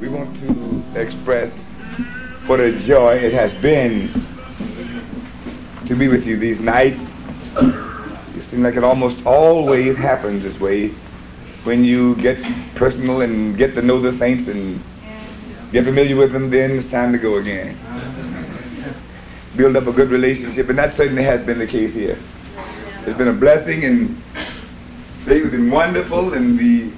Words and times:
We 0.00 0.08
want 0.08 0.36
to 0.40 0.82
express 0.94 1.62
what 2.46 2.60
a 2.60 2.78
joy 2.80 3.14
it 3.14 3.32
has 3.32 3.54
been 3.62 4.10
to 5.86 5.94
be 5.94 6.08
with 6.08 6.26
you 6.26 6.36
these 6.36 6.60
nights. 6.60 7.00
It 7.56 8.42
seems 8.42 8.62
like 8.62 8.76
it 8.76 8.84
almost 8.84 9.24
always 9.24 9.96
happens 9.96 10.42
this 10.42 10.60
way 10.60 10.88
when 11.64 11.84
you 11.84 12.16
get 12.16 12.38
personal 12.74 13.20
and 13.22 13.56
get 13.56 13.74
to 13.74 13.82
know 13.82 14.00
the 14.00 14.12
saints 14.12 14.48
and 14.48 14.82
get 15.72 15.84
familiar 15.84 16.16
with 16.16 16.32
them, 16.32 16.50
then 16.50 16.72
it's 16.72 16.88
time 16.88 17.12
to 17.12 17.18
go 17.18 17.36
again. 17.36 17.76
Build 19.56 19.76
up 19.76 19.86
a 19.86 19.92
good 19.92 20.10
relationship, 20.10 20.68
and 20.68 20.78
that 20.78 20.92
certainly 20.92 21.22
has 21.22 21.44
been 21.44 21.58
the 21.58 21.66
case 21.66 21.94
here. 21.94 22.18
It's 23.06 23.16
been 23.16 23.28
a 23.28 23.32
blessing, 23.32 23.84
and 23.84 24.22
have 25.26 25.50
been 25.50 25.70
wonderful, 25.70 26.34
and 26.34 26.58
the 26.58 26.90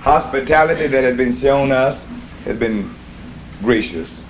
hospitality 0.00 0.86
that 0.86 1.04
has 1.04 1.16
been 1.16 1.32
shown 1.32 1.72
us 1.72 2.06
has 2.44 2.58
been 2.58 2.94
gracious. 3.62 4.22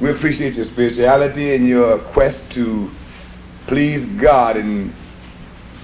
We 0.00 0.10
appreciate 0.10 0.56
your 0.56 0.64
spirituality 0.64 1.54
and 1.54 1.66
your 1.68 1.98
quest 1.98 2.50
to 2.52 2.90
please 3.66 4.04
God 4.20 4.56
and 4.56 4.92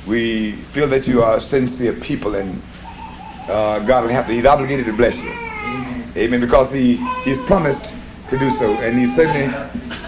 we 0.07 0.53
feel 0.73 0.89
that 0.89 1.07
you 1.07 1.23
are 1.23 1.41
sincere 1.41 1.93
people 1.93 2.35
and 2.35 2.61
uh, 3.49 3.79
God 3.81 4.03
will 4.03 4.11
have 4.11 4.27
to, 4.27 4.33
he's 4.33 4.45
obligated 4.45 4.87
to 4.87 4.93
bless 4.93 5.17
you. 5.17 5.50
Amen. 6.17 6.41
Because 6.41 6.73
he, 6.73 6.97
he's 7.23 7.41
promised 7.47 7.93
to 8.29 8.39
do 8.39 8.51
so. 8.53 8.73
And 8.75 8.99
he's 8.99 9.15
certainly 9.15 9.53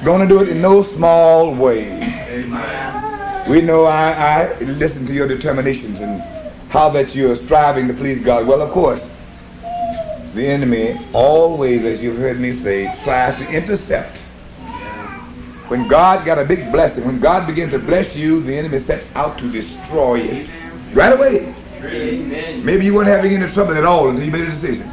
going 0.05 0.27
to 0.27 0.29
do 0.29 0.43
it 0.43 0.49
in 0.49 0.61
no 0.61 0.83
small 0.83 1.55
way. 1.55 1.91
Amen. 2.29 3.51
We 3.51 3.61
know 3.61 3.85
I, 3.85 4.13
I 4.13 4.59
listen 4.61 5.05
to 5.07 5.13
your 5.13 5.27
determinations 5.27 6.01
and 6.01 6.21
how 6.71 6.89
that 6.91 7.15
you're 7.15 7.37
striving 7.37 7.89
to 7.89 7.95
please 7.95 8.21
God. 8.21 8.47
Well, 8.47 8.63
of 8.63 8.71
course, 8.71 9.05
the 10.35 10.47
enemy 10.47 10.99
always, 11.13 11.85
as 11.85 12.03
you've 12.03 12.17
heard 12.17 12.41
me 12.41 12.53
say, 12.53 12.85
tries 13.03 13.37
to 13.39 13.49
intercept 13.51 14.19
when 15.73 15.89
God 15.89 16.27
got 16.27 16.39
a 16.39 16.45
big 16.45 16.71
blessing, 16.71 17.03
when 17.07 17.19
God 17.19 17.47
begins 17.47 17.73
to 17.73 17.79
bless 17.79 18.15
you, 18.15 18.43
the 18.43 18.55
enemy 18.55 18.79
sets 18.79 19.07
out 19.15 19.39
to 19.39 19.51
destroy 19.51 20.21
it 20.21 20.51
right 20.93 21.15
away. 21.15 21.55
Amen. 21.83 22.63
Maybe 22.63 22.85
you 22.85 22.93
weren't 22.93 23.09
having 23.09 23.33
any 23.33 23.51
trouble 23.51 23.75
at 23.75 23.85
all 23.85 24.09
until 24.09 24.23
you 24.23 24.31
made 24.31 24.43
a 24.43 24.51
decision. 24.51 24.91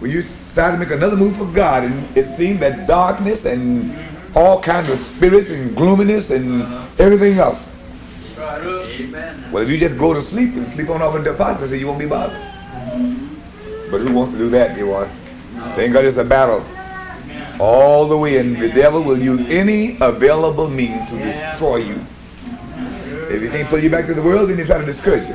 When 0.00 0.10
you 0.10 0.22
decided 0.22 0.76
to 0.76 0.78
make 0.78 0.90
another 0.90 1.16
move 1.16 1.36
for 1.36 1.46
God, 1.46 1.84
and 1.84 2.16
it 2.16 2.26
seemed 2.26 2.60
that 2.60 2.86
darkness 2.86 3.44
and 3.44 3.98
all 4.34 4.60
kinds 4.62 4.90
of 4.90 4.98
spirits 4.98 5.50
and 5.50 5.74
gloominess 5.76 6.30
and 6.30 6.62
uh-huh. 6.62 6.86
everything 6.98 7.38
else. 7.38 7.58
Well, 9.50 9.62
if 9.62 9.68
you 9.68 9.78
just 9.78 9.98
go 9.98 10.14
to 10.14 10.22
sleep 10.22 10.54
and 10.54 10.70
sleep 10.72 10.88
on 10.90 11.02
off 11.02 11.16
into 11.16 11.30
apostasy, 11.30 11.80
you 11.80 11.86
won't 11.86 11.98
be 11.98 12.06
bothered. 12.06 12.38
But 13.90 14.02
who 14.02 14.12
wants 14.12 14.32
to 14.32 14.38
do 14.38 14.48
that, 14.50 14.76
you 14.76 14.88
want? 14.88 15.10
Thank 15.74 15.92
God 15.92 16.04
it's 16.04 16.18
a 16.18 16.24
battle 16.24 16.64
all 17.58 18.06
the 18.06 18.16
way, 18.16 18.38
and 18.38 18.56
the 18.56 18.68
devil 18.68 19.02
will 19.02 19.18
use 19.18 19.40
any 19.48 19.96
available 20.00 20.68
means 20.68 21.08
to 21.10 21.18
destroy 21.18 21.76
you. 21.76 22.00
If 23.30 23.42
he 23.42 23.48
can't 23.48 23.68
pull 23.68 23.80
you 23.80 23.90
back 23.90 24.06
to 24.06 24.14
the 24.14 24.22
world, 24.22 24.48
then 24.48 24.56
he'll 24.58 24.66
try 24.66 24.78
to 24.78 24.86
discourage 24.86 25.26
you. 25.28 25.34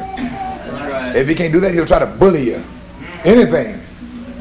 If 1.20 1.28
he 1.28 1.36
can't 1.36 1.52
do 1.52 1.60
that, 1.60 1.74
he'll 1.74 1.86
try 1.86 2.00
to 2.00 2.06
bully 2.06 2.46
you. 2.52 2.64
Anything. 3.24 3.80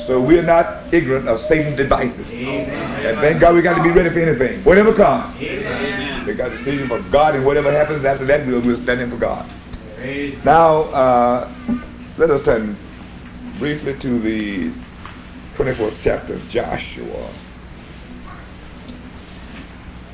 So 0.07 0.21
we're 0.21 0.43
not 0.43 0.93
ignorant 0.93 1.29
of 1.29 1.39
Satan's 1.39 1.77
devices. 1.77 2.29
And 2.33 3.19
thank 3.19 3.41
God 3.41 3.55
we 3.55 3.63
got 3.63 3.77
to 3.77 3.83
be 3.83 3.91
ready 3.91 4.11
for 4.11 4.19
anything. 4.19 4.63
Whatever 4.65 4.93
comes. 4.93 5.39
We 6.27 6.35
got 6.35 6.53
a 6.53 6.57
decision 6.57 6.89
for 6.89 7.01
God, 7.11 7.35
and 7.37 7.45
whatever 7.45 7.71
happens 7.71 8.05
after 8.05 8.25
that, 8.27 8.47
we'll, 8.47 8.61
we'll 8.61 8.77
stand 8.77 9.01
in 9.01 9.11
for 9.11 9.17
God. 9.17 9.49
Now, 10.45 10.83
uh, 10.93 11.53
let 12.19 12.31
us 12.31 12.45
turn 12.45 12.77
briefly 13.59 13.97
to 14.01 14.19
the 14.19 14.71
24th 15.55 15.97
chapter 16.03 16.35
of 16.35 16.49
Joshua. 16.49 17.29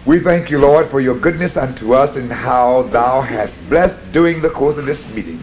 We 0.04 0.21
thank 0.21 0.50
you, 0.50 0.59
Lord, 0.59 0.88
for 0.88 1.00
your 1.00 1.19
goodness 1.19 1.56
unto 1.56 1.94
us 1.94 2.16
and 2.16 2.31
how 2.31 2.82
thou 2.82 3.21
hast 3.21 3.54
blessed 3.69 4.12
during 4.12 4.41
the 4.41 4.50
course 4.50 4.78
of 4.78 4.87
this 4.87 5.06
meeting. 5.10 5.41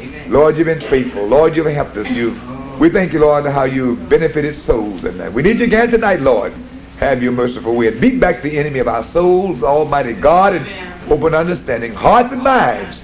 Amen. 0.00 0.32
Lord, 0.32 0.56
you've 0.56 0.66
been 0.66 0.80
faithful. 0.80 1.26
Lord, 1.26 1.54
you've 1.54 1.66
helped 1.66 1.96
us. 1.96 2.08
You, 2.10 2.36
we 2.78 2.88
thank 2.88 3.12
you, 3.12 3.20
Lord, 3.20 3.44
how 3.46 3.64
you 3.64 3.96
benefited 3.96 4.56
souls. 4.56 5.04
And 5.04 5.34
we 5.34 5.42
need 5.42 5.58
you 5.58 5.64
again 5.64 5.90
tonight, 5.90 6.20
Lord. 6.20 6.52
Have 6.98 7.22
your 7.22 7.32
merciful 7.32 7.74
way 7.74 7.90
beat 7.90 8.20
back 8.20 8.42
the 8.42 8.58
enemy 8.58 8.78
of 8.78 8.88
our 8.88 9.04
souls, 9.04 9.62
Almighty 9.62 10.14
God, 10.14 10.54
and 10.54 11.10
open 11.10 11.34
understanding, 11.34 11.92
hearts 11.92 12.32
and 12.32 12.42
minds. 12.42 12.98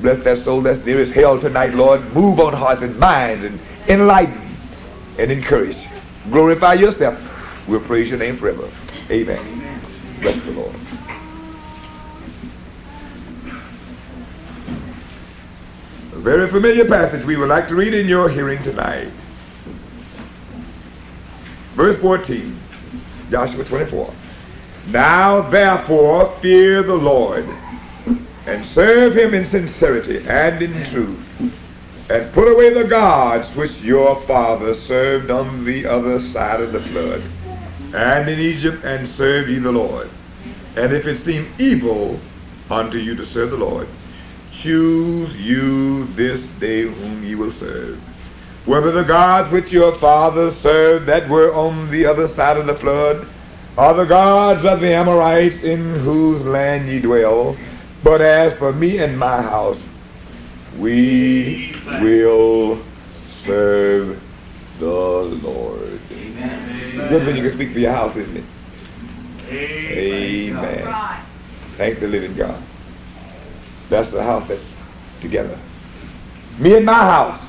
Bless 0.00 0.22
that 0.24 0.38
soul 0.38 0.60
that's 0.60 0.84
nearest 0.84 1.12
hell 1.12 1.40
tonight, 1.40 1.74
Lord. 1.74 2.02
Move 2.14 2.40
on 2.40 2.52
hearts 2.52 2.82
and 2.82 2.98
minds 2.98 3.44
and 3.44 3.58
enlighten 3.88 4.40
and 5.18 5.30
encourage. 5.30 5.78
Glorify 6.30 6.74
yourself. 6.74 7.18
We'll 7.68 7.80
praise 7.80 8.08
your 8.08 8.18
name 8.18 8.36
forever. 8.36 8.68
Amen. 9.10 9.80
Bless 10.20 10.42
the 10.44 10.52
Lord. 10.52 10.85
Very 16.26 16.48
familiar 16.48 16.84
passage 16.84 17.24
we 17.24 17.36
would 17.36 17.48
like 17.48 17.68
to 17.68 17.76
read 17.76 17.94
in 17.94 18.08
your 18.08 18.28
hearing 18.28 18.60
tonight. 18.64 19.12
Verse 21.76 21.96
14, 21.98 22.58
Joshua 23.30 23.64
24. 23.64 24.12
Now 24.88 25.40
therefore 25.42 26.32
fear 26.40 26.82
the 26.82 26.96
Lord 26.96 27.48
and 28.44 28.66
serve 28.66 29.16
him 29.16 29.34
in 29.34 29.46
sincerity 29.46 30.26
and 30.26 30.60
in 30.60 30.84
truth 30.86 31.52
and 32.10 32.32
put 32.32 32.52
away 32.52 32.74
the 32.74 32.82
gods 32.82 33.54
which 33.54 33.80
your 33.82 34.20
fathers 34.22 34.82
served 34.82 35.30
on 35.30 35.64
the 35.64 35.86
other 35.86 36.18
side 36.18 36.60
of 36.60 36.72
the 36.72 36.80
flood 36.80 37.22
and 37.94 38.28
in 38.28 38.40
Egypt, 38.40 38.82
and 38.84 39.06
serve 39.06 39.48
ye 39.48 39.60
the 39.60 39.70
Lord. 39.70 40.10
And 40.74 40.92
if 40.92 41.06
it 41.06 41.18
seem 41.18 41.46
evil 41.56 42.18
unto 42.68 42.98
you 42.98 43.14
to 43.14 43.24
serve 43.24 43.52
the 43.52 43.56
Lord, 43.56 43.86
choose 44.60 45.34
you 45.36 46.06
this 46.14 46.44
day 46.58 46.82
whom 46.82 47.24
ye 47.24 47.34
will 47.34 47.52
serve. 47.52 47.98
Whether 48.66 48.90
the 48.90 49.04
gods 49.04 49.50
which 49.52 49.70
your 49.70 49.94
fathers 49.94 50.56
served 50.56 51.06
that 51.06 51.28
were 51.28 51.54
on 51.54 51.90
the 51.90 52.06
other 52.06 52.26
side 52.26 52.56
of 52.56 52.66
the 52.66 52.74
flood, 52.74 53.28
are 53.78 53.94
the 53.94 54.04
gods 54.04 54.64
of 54.64 54.80
the 54.80 54.92
Amorites 54.94 55.62
in 55.62 56.00
whose 56.00 56.44
land 56.44 56.88
ye 56.88 57.00
dwell. 57.00 57.56
But 58.02 58.20
as 58.20 58.58
for 58.58 58.72
me 58.72 58.98
and 58.98 59.18
my 59.18 59.42
house, 59.42 59.80
we 60.78 61.76
will 62.00 62.78
serve 63.44 64.22
the 64.78 64.90
Lord. 64.90 66.00
Amen. 66.10 67.08
Good 67.08 67.26
when 67.26 67.36
you 67.36 67.42
can 67.42 67.52
speak 67.52 67.72
for 67.72 67.78
your 67.78 67.92
house, 67.92 68.16
isn't 68.16 68.36
it? 68.36 68.44
Amen. 69.48 70.56
Amen. 70.56 71.20
Thank 71.76 72.00
the 72.00 72.08
living 72.08 72.34
God. 72.34 72.62
That's 73.88 74.10
the 74.10 74.22
house 74.22 74.48
that's 74.48 74.80
together. 75.20 75.58
Me 76.58 76.76
and 76.76 76.86
my 76.86 76.94
house. 76.94 77.40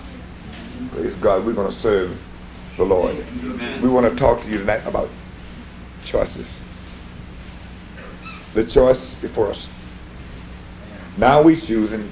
Praise 0.92 1.14
God. 1.16 1.46
We're 1.46 1.54
going 1.54 1.68
to 1.68 1.74
serve 1.74 2.24
the 2.78 2.84
Lord. 2.84 3.16
Amen. 3.16 3.82
We 3.82 3.90
want 3.90 4.10
to 4.12 4.16
talk 4.16 4.42
to 4.44 4.50
you 4.50 4.60
tonight 4.60 4.86
about 4.86 5.10
choices. 6.06 6.56
The 8.54 8.64
choice 8.66 9.16
before 9.16 9.52
us. 9.52 9.68
Now 11.18 11.42
we 11.42 11.60
choose, 11.60 11.92
and 11.92 12.08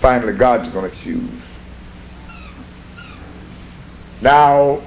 finally 0.00 0.32
God's 0.32 0.68
going 0.70 0.90
to 0.90 0.96
choose. 0.96 1.30
Now, 4.20 4.80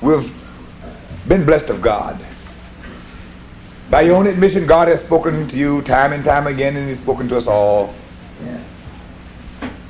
we've 0.00 0.32
been 1.28 1.44
blessed 1.44 1.68
of 1.68 1.82
God. 1.82 2.18
By 3.90 4.02
your 4.02 4.16
own 4.16 4.26
admission, 4.26 4.66
God 4.66 4.88
has 4.88 5.02
spoken 5.02 5.48
to 5.48 5.56
you 5.56 5.82
time 5.82 6.12
and 6.12 6.24
time 6.24 6.46
again, 6.46 6.76
and 6.76 6.88
He's 6.88 6.98
spoken 6.98 7.28
to 7.28 7.36
us 7.36 7.46
all. 7.46 7.94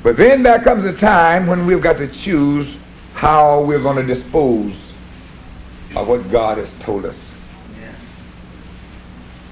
But 0.03 0.17
then 0.17 0.43
there 0.43 0.61
comes 0.61 0.85
a 0.85 0.93
time 0.93 1.47
when 1.47 1.67
we've 1.67 1.83
got 1.83 1.97
to 1.97 2.07
choose 2.07 2.79
how 3.15 3.63
we're 3.63 3.81
going 3.81 3.97
to 3.97 4.05
dispose 4.05 4.93
of 5.97 6.07
what 6.07 6.31
God 6.31 6.59
has 6.59 6.79
told 6.81 7.07
us. 7.07 7.23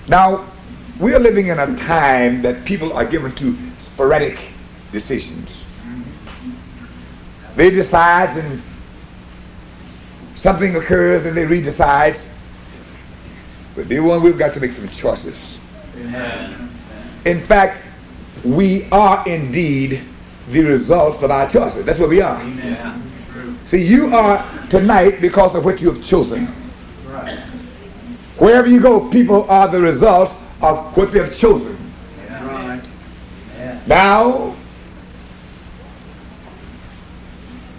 Now, 0.07 0.47
we 1.01 1.15
are 1.15 1.19
living 1.19 1.49
in 1.49 1.59
a 1.59 1.75
time 1.77 2.43
that 2.43 2.65
people 2.65 2.93
are 2.93 3.07
given 3.07 3.35
to 3.37 3.57
sporadic 3.79 4.39
decisions. 4.93 5.49
Mm-hmm. 5.49 7.57
They 7.57 7.71
decide 7.71 8.37
and 8.37 8.63
something 10.35 10.77
occurs 10.77 11.25
and 11.25 11.35
they 11.35 11.47
redecide. 11.47 12.21
But 13.75 13.89
dear 13.89 14.03
one, 14.03 14.23
we've 14.23 14.39
got 14.39 14.55
to 14.55 14.61
make 14.61 14.73
some 14.73 14.89
choices. 14.89 15.59
In 17.25 17.41
fact, 17.41 17.83
we 18.45 18.89
are 18.91 19.27
indeed 19.27 20.03
the 20.51 20.63
result 20.63 21.23
of 21.23 21.31
our 21.31 21.49
choices. 21.49 21.85
That's 21.85 21.99
what 21.99 22.11
we 22.11 22.21
are. 22.21 22.41
See, 23.65 23.83
you 23.85 24.15
are 24.15 24.45
tonight 24.69 25.21
because 25.21 25.55
of 25.55 25.65
what 25.65 25.81
you 25.81 25.93
have 25.93 26.05
chosen. 26.05 26.47
Wherever 28.39 28.69
you 28.69 28.81
go, 28.81 29.09
people 29.09 29.49
are 29.51 29.69
the 29.69 29.81
result 29.81 30.35
of 30.61 30.97
what 30.97 31.13
they 31.13 31.21
have 31.21 31.35
chosen. 31.35 31.77
Now, 33.87 34.55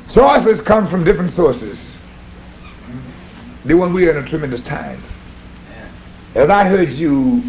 choices 0.10 0.62
come 0.62 0.88
from 0.88 1.04
different 1.04 1.32
sources. 1.32 1.96
The 3.66 3.74
one 3.74 3.94
we 3.94 4.08
are 4.08 4.12
in 4.12 4.24
a 4.24 4.28
tremendous 4.28 4.64
time. 4.64 5.02
As 6.36 6.50
I 6.50 6.66
heard 6.66 6.90
you 6.90 7.42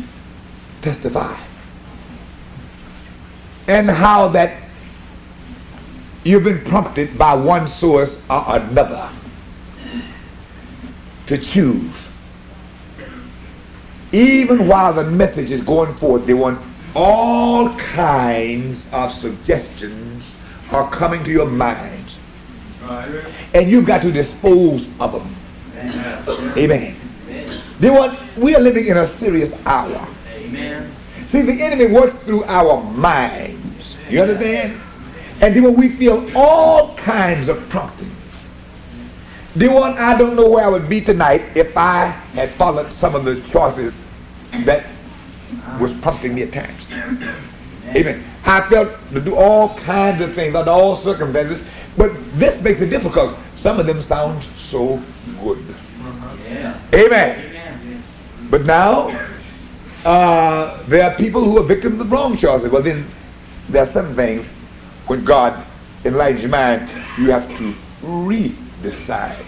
testify, 0.80 1.36
and 3.66 3.90
how 3.90 4.28
that 4.28 4.62
you've 6.22 6.44
been 6.44 6.64
prompted 6.64 7.18
by 7.18 7.34
one 7.34 7.66
source 7.66 8.24
or 8.30 8.44
another 8.48 9.10
to 11.26 11.38
choose. 11.38 11.92
Even 14.12 14.68
while 14.68 14.92
the 14.92 15.04
message 15.04 15.50
is 15.50 15.62
going 15.62 15.92
forth, 15.94 16.24
they 16.26 16.34
want 16.34 16.60
all 16.94 17.76
kinds 17.76 18.86
of 18.92 19.12
suggestions 19.12 20.34
are 20.70 20.88
coming 20.90 21.24
to 21.24 21.30
your 21.30 21.46
mind. 21.46 22.14
And 23.52 23.70
you've 23.70 23.86
got 23.86 24.02
to 24.02 24.12
dispose 24.12 24.88
of 25.00 25.12
them. 25.12 25.36
Amen. 26.56 26.95
They 27.80 27.90
want, 27.90 28.18
we 28.36 28.54
are 28.54 28.60
living 28.60 28.86
in 28.88 28.96
a 28.96 29.06
serious 29.06 29.52
hour. 29.66 30.06
Amen. 30.32 30.90
See, 31.26 31.42
the 31.42 31.62
enemy 31.62 31.86
works 31.86 32.14
through 32.22 32.44
our 32.44 32.82
minds. 32.82 33.96
You 34.08 34.22
understand? 34.22 34.80
And 35.40 35.54
then 35.54 35.74
we 35.74 35.90
feel 35.90 36.30
all 36.36 36.94
kinds 36.96 37.48
of 37.48 37.68
promptings. 37.68 38.12
The 39.56 39.68
one 39.68 39.96
I 39.98 40.16
don't 40.16 40.36
know 40.36 40.48
where 40.48 40.64
I 40.64 40.68
would 40.68 40.88
be 40.88 41.00
tonight 41.00 41.42
if 41.54 41.76
I 41.76 42.06
had 42.34 42.50
followed 42.52 42.92
some 42.92 43.14
of 43.14 43.24
the 43.24 43.40
choices 43.42 43.98
that 44.64 44.86
was 45.80 45.92
prompting 45.94 46.34
me 46.34 46.42
at 46.42 46.52
times. 46.52 46.86
Amen. 47.94 48.24
I 48.44 48.60
felt 48.68 48.96
to 49.10 49.20
do 49.20 49.34
all 49.34 49.74
kinds 49.78 50.20
of 50.20 50.34
things 50.34 50.54
under 50.54 50.70
all 50.70 50.96
circumstances, 50.96 51.66
but 51.96 52.12
this 52.38 52.60
makes 52.60 52.80
it 52.80 52.90
difficult. 52.90 53.36
Some 53.54 53.80
of 53.80 53.86
them 53.86 54.02
sound 54.02 54.42
so 54.58 55.02
good. 55.42 55.58
Uh-huh. 55.58 56.36
Yeah. 56.48 56.80
Amen. 56.94 57.55
But 58.50 58.64
now, 58.64 59.08
uh, 60.04 60.82
there 60.84 61.10
are 61.10 61.16
people 61.16 61.42
who 61.44 61.58
are 61.58 61.62
victims 61.62 62.00
of 62.00 62.10
wrong 62.10 62.36
choices. 62.36 62.70
Well, 62.70 62.82
then, 62.82 63.04
there 63.68 63.82
are 63.82 63.86
some 63.86 64.14
things 64.14 64.46
when 65.06 65.24
God 65.24 65.64
enlightens 66.04 66.42
your 66.42 66.50
mind, 66.50 66.88
you 67.18 67.30
have 67.30 67.48
to 67.58 67.74
re-decide. 68.02 69.44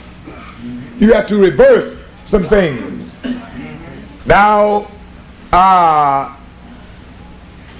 You 0.98 1.12
have 1.12 1.28
to 1.28 1.36
reverse 1.36 1.96
some 2.26 2.44
things. 2.44 3.14
Now, 4.26 4.88
uh, 5.52 6.36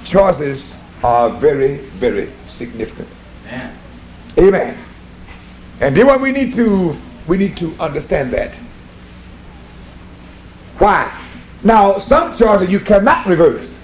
choices 0.04 0.64
are 1.02 1.30
very, 1.30 1.76
very 1.98 2.30
significant. 2.46 3.08
Amen. 3.46 3.74
Amen. 4.38 4.78
And 5.80 5.96
then 5.96 6.06
what 6.06 6.20
we 6.20 6.32
need 6.32 6.54
to 6.54 6.96
we 7.28 7.36
need 7.36 7.56
to 7.58 7.74
understand 7.78 8.32
that. 8.32 8.54
Why? 10.78 11.12
Now, 11.64 11.98
some 11.98 12.36
choices 12.36 12.70
you 12.70 12.80
cannot 12.80 13.26
reverse. 13.26 13.74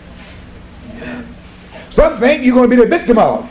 Some 1.91 2.19
things 2.19 2.45
you're 2.45 2.55
going 2.55 2.71
to 2.71 2.77
be 2.77 2.83
the 2.83 2.89
victim 2.89 3.19
of. 3.19 3.49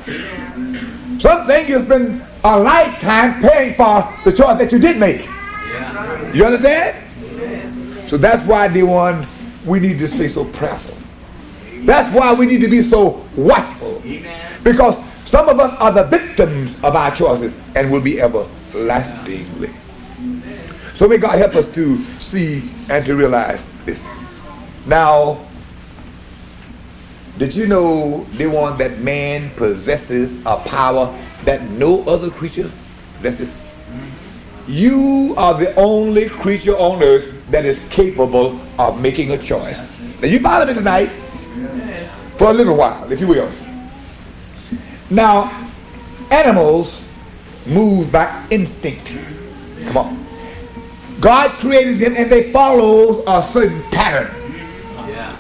Some 1.22 1.48
things 1.48 1.70
you 1.70 1.84
spend 1.84 2.24
a 2.44 2.60
lifetime 2.60 3.42
paying 3.42 3.76
for 3.76 4.10
the 4.26 4.36
choice 4.36 4.58
that 4.58 4.72
you 4.72 4.80
did 4.80 4.98
make. 4.98 5.26
You 6.34 6.46
understand? 6.46 6.98
So 8.10 8.18
that's 8.18 8.46
why, 8.46 8.68
dear 8.68 8.86
one, 8.86 9.28
we 9.66 9.80
need 9.80 10.00
to 10.00 10.08
stay 10.08 10.28
so 10.28 10.46
prayerful. 10.46 10.96
That's 11.86 12.14
why 12.16 12.34
we 12.34 12.46
need 12.46 12.62
to 12.62 12.68
be 12.68 12.82
so 12.82 13.26
watchful. 13.36 14.02
Because 14.64 14.96
some 15.26 15.50
of 15.50 15.60
us 15.60 15.76
are 15.80 15.92
the 15.92 16.04
victims 16.04 16.76
of 16.84 16.96
our 16.96 17.14
choices 17.16 17.56
and 17.76 17.92
will 17.92 18.02
be 18.02 18.22
everlastingly. 18.22 19.70
So 20.96 21.08
may 21.08 21.18
God 21.18 21.40
help 21.40 21.56
us 21.56 21.72
to 21.74 22.06
see 22.34 22.70
and 22.90 23.06
to 23.06 23.16
realize 23.16 23.62
this. 23.86 24.02
Now, 24.86 25.46
did 27.38 27.56
you 27.56 27.68
know, 27.68 28.26
the 28.38 28.48
one 28.48 28.78
that 28.80 29.00
man 29.00 29.52
possesses 29.52 30.36
a 30.46 30.58
power 30.58 31.18
that 31.46 31.62
no 31.70 32.04
other 32.06 32.30
creature 32.30 32.70
possesses? 33.18 33.50
You 34.68 35.34
are 35.38 35.54
the 35.54 35.76
only 35.76 36.30
creature 36.30 36.76
on 36.76 37.04
earth 37.04 37.28
that 37.52 37.66
is 37.66 37.80
capable 37.90 38.60
of 38.80 39.00
making 39.00 39.32
a 39.32 39.38
choice. 39.38 39.80
Now 40.22 40.28
you 40.28 40.40
follow 40.40 40.66
me 40.66 40.74
tonight 40.74 41.12
for 42.38 42.50
a 42.50 42.54
little 42.54 42.76
while, 42.76 43.12
if 43.12 43.20
you 43.20 43.28
will. 43.28 43.52
Now, 45.10 45.70
animals 46.32 47.02
move 47.66 48.12
by 48.12 48.46
instinct. 48.50 49.12
Come 49.86 49.98
on. 49.98 50.23
God 51.24 51.52
created 51.60 52.00
them 52.00 52.16
and 52.18 52.30
they 52.30 52.52
follow 52.52 53.24
a 53.26 53.42
certain 53.44 53.82
pattern. 53.84 54.30
Yeah. 55.08 55.38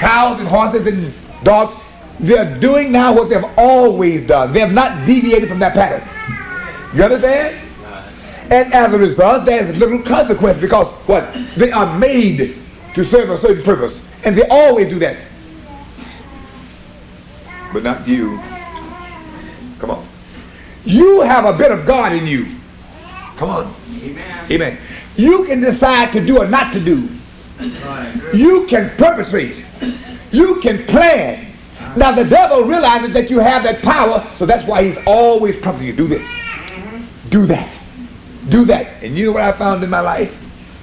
Cows 0.00 0.40
and 0.40 0.48
horses 0.48 0.86
and 0.86 1.12
dogs, 1.44 1.78
they're 2.18 2.58
doing 2.58 2.90
now 2.90 3.12
what 3.14 3.28
they've 3.28 3.44
always 3.58 4.26
done. 4.26 4.54
They 4.54 4.60
have 4.60 4.72
not 4.72 5.04
deviated 5.04 5.50
from 5.50 5.58
that 5.58 5.74
pattern. 5.74 6.08
You 6.96 7.04
understand? 7.04 7.58
And 8.50 8.72
as 8.72 8.92
a 8.92 8.98
result, 8.98 9.44
there's 9.44 9.76
little 9.76 10.02
consequence 10.02 10.58
because 10.58 10.86
what? 11.06 11.34
They 11.54 11.70
are 11.70 11.98
made 11.98 12.56
to 12.94 13.04
serve 13.04 13.28
a 13.28 13.36
certain 13.36 13.62
purpose. 13.62 14.00
And 14.24 14.36
they 14.36 14.46
always 14.48 14.88
do 14.88 14.98
that. 15.00 15.18
But 17.74 17.82
not 17.82 18.08
you. 18.08 18.40
Come 19.78 19.90
on. 19.90 20.06
You 20.86 21.20
have 21.20 21.44
a 21.44 21.56
bit 21.56 21.70
of 21.72 21.84
God 21.84 22.14
in 22.14 22.26
you. 22.26 22.56
Come 23.36 23.50
on. 23.50 23.74
Amen. 24.50 24.76
Amen. 24.76 24.78
You 25.16 25.44
can 25.44 25.60
decide 25.60 26.12
to 26.12 26.24
do 26.24 26.38
or 26.38 26.46
not 26.46 26.72
to 26.72 26.80
do. 26.80 27.08
You 28.34 28.66
can 28.66 28.90
perpetrate. 28.96 29.64
You 30.30 30.60
can 30.60 30.84
plan. 30.86 31.52
Now 31.96 32.12
the 32.12 32.24
devil 32.24 32.64
realizes 32.64 33.12
that 33.12 33.30
you 33.30 33.38
have 33.38 33.62
that 33.64 33.82
power, 33.82 34.26
so 34.36 34.46
that's 34.46 34.66
why 34.66 34.84
he's 34.84 34.98
always 35.06 35.56
prompting 35.56 35.86
you. 35.86 35.92
Do 35.92 36.06
this. 36.06 36.26
Do 37.28 37.46
that. 37.46 37.72
Do 38.48 38.64
that. 38.64 39.02
And 39.02 39.16
you 39.16 39.26
know 39.26 39.32
what 39.32 39.42
I 39.42 39.52
found 39.52 39.84
in 39.84 39.90
my 39.90 40.00
life? 40.00 40.38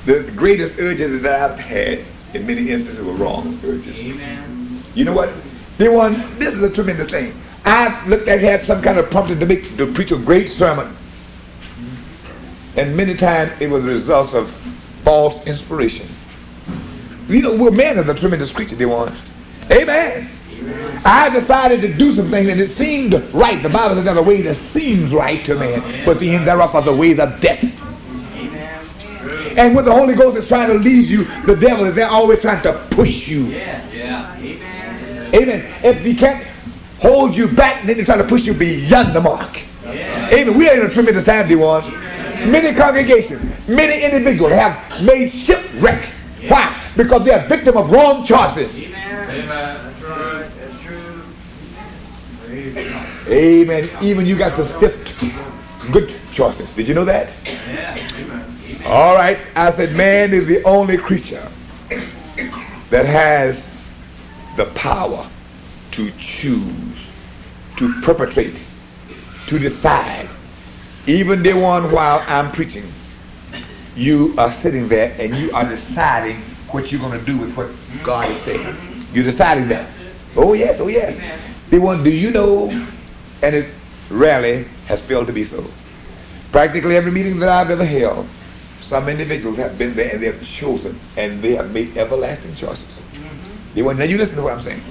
The, 0.06 0.20
the 0.20 0.32
greatest 0.32 0.80
urges 0.80 1.22
that 1.24 1.52
I've 1.52 1.60
had 1.60 2.06
in 2.34 2.46
many 2.46 2.70
instances 2.70 3.04
were 3.04 3.14
wrong 3.14 3.60
urges. 3.66 3.98
Amen. 4.00 4.84
You 4.94 5.06
know 5.06 5.14
what? 5.14 5.30
Dear 5.78 5.92
one, 5.92 6.38
this 6.40 6.54
is 6.54 6.64
a 6.64 6.70
tremendous 6.70 7.10
thing. 7.10 7.34
I've 7.66 8.08
looked 8.08 8.28
at 8.28 8.40
had 8.40 8.66
some 8.66 8.82
kind 8.82 8.98
of 8.98 9.10
prompting 9.10 9.40
to 9.40 9.46
make 9.46 9.78
to 9.78 9.92
preach 9.92 10.12
a 10.12 10.18
great 10.18 10.50
sermon. 10.50 10.96
And 12.76 12.96
many 12.96 13.16
times 13.16 13.52
it 13.60 13.70
was 13.70 13.84
the 13.84 13.90
result 13.90 14.34
of 14.34 14.50
false 15.04 15.46
inspiration. 15.48 16.08
You 17.28 17.42
know, 17.42 17.56
we're 17.56 17.72
men 17.72 17.98
of 17.98 18.10
a 18.10 18.14
tremendous 18.14 18.52
creature, 18.52 18.76
dear 18.76 18.90
one. 18.90 19.16
Amen. 19.72 20.30
I 21.06 21.30
decided 21.30 21.82
to 21.82 21.94
do 21.94 22.14
something 22.14 22.50
and 22.50 22.60
it 22.60 22.72
seemed 22.72 23.14
right. 23.34 23.62
The 23.62 23.70
Bible 23.70 23.96
says 23.96 24.06
there's 24.06 24.18
a 24.18 24.22
way 24.22 24.42
that 24.42 24.56
seems 24.56 25.14
right 25.14 25.44
to 25.46 25.56
man, 25.56 26.06
but 26.06 26.20
the 26.20 26.36
end 26.36 26.48
thereof 26.48 26.76
are 26.76 26.82
the 26.82 26.96
ways 26.96 27.20
of 27.20 27.40
death. 27.40 27.64
Amen. 28.34 29.58
And 29.58 29.76
when 29.76 29.86
the 29.86 29.94
Holy 29.94 30.16
Ghost 30.16 30.38
is 30.38 30.48
trying 30.48 30.68
to 30.70 30.74
lead 30.74 31.08
you, 31.08 31.24
the 31.46 31.56
devil 31.56 31.86
is 31.86 31.96
there 31.96 32.08
always 32.08 32.40
trying 32.40 32.62
to 32.64 32.74
push 32.92 33.28
you. 33.28 33.46
Yeah. 33.46 33.88
Yeah. 33.92 34.36
Amen. 34.38 35.36
Amen. 35.36 35.74
If 35.84 36.04
he 36.04 36.16
can't 36.16 36.46
hold 37.00 37.36
you 37.36 37.48
back, 37.48 37.86
then 37.86 37.98
they 37.98 38.04
try 38.04 38.18
to 38.18 38.24
push 38.24 38.44
you 38.44 38.54
beyond 38.54 39.16
the 39.16 39.22
mark. 39.22 39.62
Yeah. 39.86 40.30
Amen. 40.34 40.58
We 40.58 40.70
are 40.70 40.80
in 40.80 40.86
a 40.86 40.94
tremendous 40.94 41.26
time, 41.26 41.48
dear 41.48 41.60
one. 41.60 42.09
Many 42.46 42.74
congregations, 42.74 43.42
many 43.68 44.04
individuals 44.04 44.54
have 44.54 45.04
made 45.04 45.32
shipwreck. 45.32 46.10
Why? 46.48 46.82
Because 46.96 47.24
they 47.26 47.32
are 47.34 47.46
victim 47.48 47.78
of 47.78 47.90
wrong 47.92 48.26
choices. 48.26 48.74
Amen. 48.76 49.30
Amen. 49.30 49.46
That's 49.48 50.02
right. 50.02 50.50
That's 50.58 50.84
true. 50.84 51.24
Praise 52.46 52.78
Amen. 53.28 53.90
Even 54.02 54.26
you 54.26 54.38
got 54.38 54.56
to 54.56 54.66
sift 54.66 55.14
good 55.92 56.16
choices. 56.32 56.70
Did 56.72 56.88
you 56.88 56.94
know 56.94 57.06
that? 57.06 57.32
Yeah. 57.46 57.96
Amen. 58.16 58.56
Amen. 58.68 58.84
All 58.86 59.16
right. 59.16 59.40
I 59.56 59.72
said, 59.72 59.96
man 59.96 60.34
is 60.34 60.48
the 60.48 60.64
only 60.64 60.98
creature 60.98 61.48
that 62.90 63.06
has 63.06 63.62
the 64.56 64.66
power 64.76 65.28
to 65.92 66.12
choose, 66.20 66.98
to 67.78 68.02
perpetrate, 68.02 68.56
to 69.48 69.60
decide. 69.60 70.30
Even 71.08 71.42
the 71.44 71.54
one 71.54 71.92
while 71.92 72.24
I'm 72.28 72.52
preaching, 72.52 72.92
you 73.96 74.34
are 74.38 74.54
sitting 74.56 74.88
there 74.88 75.16
and 75.20 75.36
you 75.36 75.52
are 75.52 75.68
deciding 75.68 76.38
what 76.72 76.92
you're 76.92 77.02
going 77.02 77.20
to 77.20 77.26
do 77.26 77.38
with 77.38 77.56
what 77.56 77.70
God 78.04 78.30
is 78.30 78.42
saying. 78.44 78.78
You're 79.14 79.24
deciding 79.24 79.68
that. 79.70 79.90
Oh 80.36 80.54
yes, 80.54 80.80
oh 80.80 80.88
yes. 80.88 81.18
The 81.70 81.80
one, 81.80 82.04
do 82.04 82.12
you 82.12 82.32
know? 82.32 82.70
And 83.42 83.56
it 83.56 83.70
rarely 84.10 84.66
has 84.88 85.02
failed 85.02 85.28
to 85.28 85.34
be 85.34 85.44
so. 85.44 85.66
Practically 86.52 86.96
every 86.96 87.12
meeting 87.12 87.40
that 87.40 87.50
I've 87.50 87.70
ever 87.70 87.86
held, 87.86 88.28
some 88.82 89.08
individuals 89.08 89.58
have 89.58 89.78
been 89.78 89.96
there 89.96 90.12
and 90.14 90.22
they 90.22 90.28
have 90.28 90.44
chosen 90.44 91.00
and 91.16 91.42
they 91.42 91.56
have 91.56 91.72
made 91.72 91.96
everlasting 91.98 92.56
choices. 92.56 93.02
They 93.74 93.82
want, 93.82 94.00
now 94.00 94.06
you 94.06 94.18
listen 94.18 94.36
to 94.36 94.42
what 94.42 94.54
I'm 94.54 94.62
saying. 94.62 94.82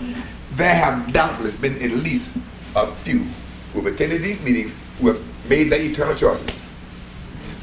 There 0.53 0.75
have 0.75 1.13
doubtless 1.13 1.55
been 1.55 1.81
at 1.83 1.91
least 1.91 2.31
a 2.77 2.87
few 2.87 3.27
who 3.73 3.81
have 3.81 3.95
attended 3.95 4.23
these 4.23 4.41
meetings 4.41 4.73
who 5.01 5.09
have 5.09 5.21
made 5.49 5.71
their 5.71 5.81
eternal 5.81 6.15
choices. 6.15 6.51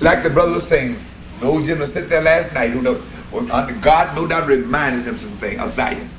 Like 0.02 0.24
the 0.24 0.30
brother 0.30 0.52
was 0.52 0.68
saying, 0.68 0.98
the 1.40 1.48
old 1.48 1.66
gentleman 1.66 1.88
sit 1.88 2.10
there 2.10 2.22
last 2.22 2.54
night 2.54 2.72
who 2.72 2.82
know, 2.82 3.02
under 3.52 3.74
God 3.80 4.16
no 4.16 4.28
doubt 4.28 4.48
reminded 4.48 5.06
him 5.06 5.20
something 5.20 5.60
of 5.60 5.76
Zion. 5.76 6.10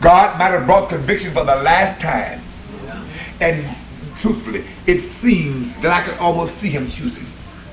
God 0.00 0.38
might 0.38 0.50
have 0.50 0.66
brought 0.66 0.88
conviction 0.88 1.32
for 1.32 1.44
the 1.44 1.56
last 1.56 2.00
time. 2.00 2.40
And 3.40 3.66
truthfully, 4.20 4.64
it 4.86 5.00
seems 5.00 5.74
that 5.82 5.92
I 5.92 6.02
could 6.02 6.18
almost 6.18 6.56
see 6.58 6.68
him 6.68 6.88
choosing. 6.88 7.26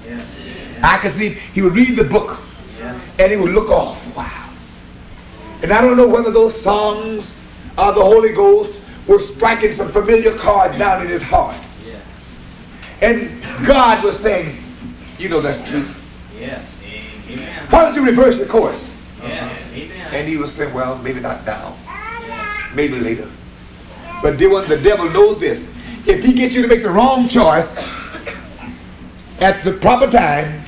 Yeah. 0.06 0.26
I 0.84 0.98
could 0.98 1.14
see 1.14 1.30
he 1.30 1.62
would 1.62 1.74
read 1.74 1.96
the 1.96 2.04
book 2.04 2.40
Yeah. 2.78 3.00
and 3.20 3.32
he 3.32 3.38
would 3.38 3.52
look 3.52 3.70
off. 3.70 4.16
Wow. 4.16 4.50
And 5.62 5.72
I 5.72 5.80
don't 5.82 5.96
know 5.96 6.08
whether 6.08 6.32
those 6.32 6.60
songs 6.60 7.32
of 7.78 7.96
the 7.96 8.02
Holy 8.02 8.34
Ghost 8.34 8.80
were 9.08 9.20
striking 9.20 9.74
some 9.74 9.88
familiar 9.88 10.38
chords 10.38 10.78
down 10.78 11.02
in 11.02 11.08
his 11.08 11.22
heart. 11.22 11.56
And 13.04 13.44
God 13.66 14.02
was 14.02 14.18
saying, 14.18 14.58
you 15.18 15.28
know 15.28 15.42
that's 15.42 15.60
truth. 15.70 15.94
Yes. 16.40 16.66
Amen. 17.30 17.68
Why 17.70 17.84
don't 17.84 17.96
you 17.96 18.06
reverse 18.06 18.40
the 18.40 18.46
course? 18.46 18.88
Yeah. 19.22 19.54
Amen. 19.74 20.14
And 20.14 20.28
he 20.28 20.38
was 20.38 20.54
saying, 20.54 20.74
well, 20.74 20.98
maybe 21.00 21.20
not 21.20 21.46
now. 21.46 21.76
Maybe 22.74 22.98
later. 23.00 23.30
But 24.22 24.38
dear 24.38 24.52
one, 24.52 24.70
the 24.70 24.78
devil 24.78 25.10
knows 25.10 25.40
this. 25.42 25.60
If 26.08 26.24
he 26.24 26.32
gets 26.32 26.56
you 26.56 26.62
to 26.62 26.68
make 26.68 26.82
the 26.82 26.90
wrong 26.90 27.28
choice 27.28 27.74
at 29.40 29.64
the 29.66 29.74
proper 29.74 30.10
time, 30.10 30.64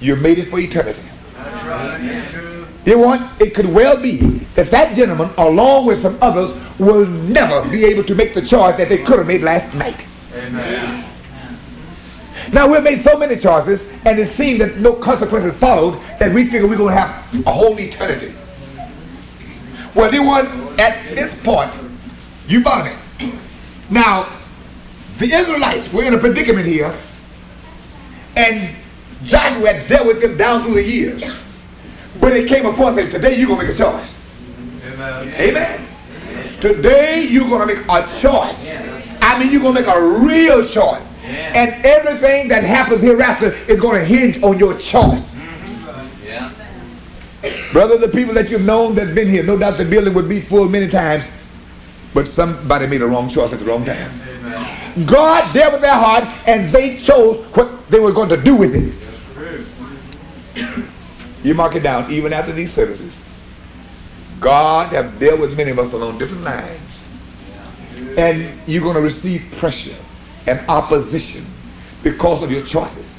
you're 0.00 0.16
made 0.16 0.38
it 0.38 0.50
for 0.50 0.58
eternity. 0.58 1.02
That's 1.34 1.66
right. 1.66 2.84
Dear 2.84 2.98
one, 2.98 3.30
it 3.38 3.54
could 3.54 3.66
well 3.66 3.96
be 4.00 4.16
that 4.56 4.70
that 4.72 4.96
gentleman, 4.96 5.30
along 5.38 5.86
with 5.86 6.02
some 6.02 6.18
others, 6.20 6.52
will 6.80 7.06
never 7.06 7.68
be 7.70 7.84
able 7.84 8.02
to 8.04 8.14
make 8.16 8.34
the 8.34 8.42
choice 8.42 8.76
that 8.76 8.88
they 8.88 8.98
could 8.98 9.18
have 9.18 9.28
made 9.28 9.42
last 9.42 9.72
night. 9.74 10.00
Amen. 10.34 11.09
Now 12.52 12.66
we've 12.66 12.82
made 12.82 13.02
so 13.02 13.16
many 13.16 13.36
choices, 13.36 13.82
and 14.04 14.18
it 14.18 14.28
seems 14.28 14.58
that 14.58 14.78
no 14.78 14.94
consequences 14.94 15.56
followed, 15.56 16.00
that 16.18 16.32
we 16.32 16.44
figure 16.44 16.66
we're 16.66 16.76
going 16.76 16.94
to 16.94 17.00
have 17.00 17.46
a 17.46 17.52
whole 17.52 17.78
eternity. 17.78 18.34
Well, 19.94 20.10
dear 20.10 20.24
one, 20.24 20.46
at 20.78 21.14
this 21.14 21.34
point, 21.42 21.72
you 22.48 22.62
follow 22.62 22.90
me. 23.18 23.32
Now, 23.88 24.28
the 25.18 25.32
Israelites 25.32 25.92
were 25.92 26.04
in 26.04 26.14
a 26.14 26.18
predicament 26.18 26.66
here, 26.66 26.96
and 28.36 28.74
Joshua 29.24 29.74
had 29.74 29.88
dealt 29.88 30.06
with 30.06 30.20
them 30.20 30.36
down 30.36 30.62
through 30.62 30.74
the 30.74 30.84
years. 30.84 31.22
But 32.20 32.36
it 32.36 32.48
came 32.48 32.66
upon 32.66 32.94
saying, 32.94 33.10
today 33.10 33.36
you're 33.36 33.48
going 33.48 33.60
to 33.60 33.66
make 33.66 33.74
a 33.74 33.78
choice. 33.78 34.12
Amen. 34.84 35.34
Amen. 35.34 35.86
Today 36.60 37.22
you're 37.22 37.48
going 37.48 37.66
to 37.66 37.74
make 37.74 37.84
a 37.88 38.06
choice. 38.20 38.68
I 39.20 39.38
mean, 39.38 39.52
you're 39.52 39.60
going 39.60 39.74
to 39.74 39.82
make 39.82 39.94
a 39.94 40.00
real 40.00 40.66
choice. 40.66 41.09
And 41.30 41.84
everything 41.84 42.48
that 42.48 42.64
happens 42.64 43.02
hereafter 43.02 43.52
is 43.68 43.80
going 43.80 44.00
to 44.00 44.04
hinge 44.04 44.42
on 44.42 44.58
your 44.58 44.74
choice. 44.74 45.22
Mm-hmm. 45.22 45.40
Brother, 47.72 47.96
the 47.98 48.08
people 48.08 48.34
that 48.34 48.50
you've 48.50 48.62
known 48.62 48.94
that's 48.94 49.14
been 49.14 49.28
here, 49.28 49.42
no 49.42 49.56
doubt 49.56 49.78
the 49.78 49.84
building 49.84 50.12
would 50.14 50.28
be 50.28 50.40
full 50.40 50.68
many 50.68 50.88
times, 50.88 51.24
but 52.12 52.28
somebody 52.28 52.86
made 52.86 53.02
a 53.02 53.06
wrong 53.06 53.30
choice 53.30 53.52
at 53.52 53.60
the 53.60 53.64
wrong 53.64 53.84
time. 53.84 54.10
Amen. 54.28 55.06
God 55.06 55.52
dealt 55.54 55.72
with 55.74 55.82
their 55.82 55.94
heart 55.94 56.24
and 56.46 56.72
they 56.72 56.98
chose 56.98 57.44
what 57.54 57.88
they 57.90 58.00
were 58.00 58.12
going 58.12 58.28
to 58.28 58.36
do 58.36 58.56
with 58.56 58.74
it. 58.74 58.92
You 61.44 61.54
mark 61.54 61.74
it 61.76 61.80
down, 61.80 62.12
even 62.12 62.32
after 62.32 62.52
these 62.52 62.72
services. 62.72 63.14
God 64.40 64.92
have 64.92 65.18
dealt 65.18 65.40
with 65.40 65.56
many 65.56 65.70
of 65.70 65.78
us 65.78 65.92
along 65.92 66.18
different 66.18 66.44
lines. 66.44 66.80
And 68.16 68.50
you're 68.66 68.82
going 68.82 68.96
to 68.96 69.02
receive 69.02 69.42
pressure 69.58 69.96
and 70.46 70.60
opposition 70.68 71.44
because 72.02 72.42
of 72.42 72.50
your 72.50 72.64
choices. 72.64 73.12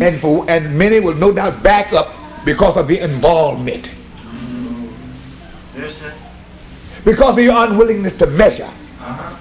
And 0.00 0.20
for 0.20 0.48
and 0.48 0.76
many 0.78 1.00
will 1.00 1.14
no 1.14 1.32
doubt 1.32 1.62
back 1.62 1.92
up 1.92 2.14
because 2.44 2.76
of 2.76 2.86
the 2.88 2.98
involvement. 3.00 3.88
Yes, 5.76 5.94
sir. 5.96 6.14
Because 7.04 7.38
of 7.38 7.44
your 7.44 7.64
unwillingness 7.64 8.14
to 8.18 8.26
measure. 8.26 8.64
Uh-huh. 9.00 9.36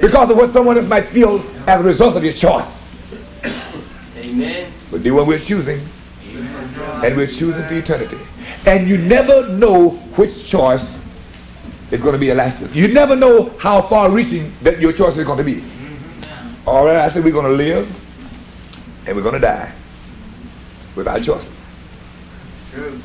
Because 0.00 0.30
of 0.30 0.36
what 0.36 0.52
someone 0.52 0.76
else 0.76 0.88
might 0.88 1.06
feel 1.08 1.44
as 1.68 1.80
a 1.80 1.84
result 1.84 2.16
of 2.16 2.24
your 2.24 2.32
choice. 2.32 2.66
Amen. 4.16 4.72
But 4.90 5.02
do 5.02 5.14
what 5.14 5.26
we're 5.26 5.38
choosing, 5.38 5.80
Amen. 6.28 7.04
and 7.04 7.16
we're 7.16 7.26
choosing 7.26 7.66
for 7.66 7.74
eternity. 7.74 8.18
And 8.66 8.88
you 8.88 8.98
never 8.98 9.48
know 9.48 9.90
which 10.16 10.46
choice 10.46 10.92
is 11.90 12.00
going 12.00 12.12
to 12.12 12.18
be 12.18 12.30
a 12.30 12.34
lasting. 12.34 12.68
You 12.74 12.88
never 12.88 13.14
know 13.14 13.50
how 13.58 13.82
far 13.82 14.10
reaching 14.10 14.52
that 14.62 14.80
your 14.80 14.92
choice 14.92 15.16
is 15.16 15.24
going 15.24 15.38
to 15.38 15.44
be. 15.44 15.62
All 16.66 16.84
right, 16.84 16.96
I 16.96 17.08
said 17.10 17.22
we're 17.22 17.32
going 17.32 17.46
to 17.46 17.52
live 17.52 17.88
and 19.06 19.16
we're 19.16 19.22
going 19.22 19.34
to 19.34 19.40
die 19.40 19.72
with 20.96 21.06
our 21.06 21.20
choices. 21.20 21.52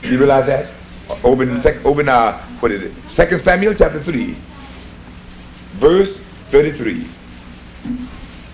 You 0.02 0.18
realize 0.18 0.48
that? 0.48 0.72
Open, 1.24 1.62
sec, 1.62 1.86
open 1.86 2.10
uh, 2.10 2.42
what 2.60 2.72
is 2.72 2.82
it? 2.82 2.94
Second 3.12 3.42
Samuel 3.42 3.76
chapter 3.76 4.02
3, 4.02 4.36
verse 5.74 6.18
33. 6.50 7.08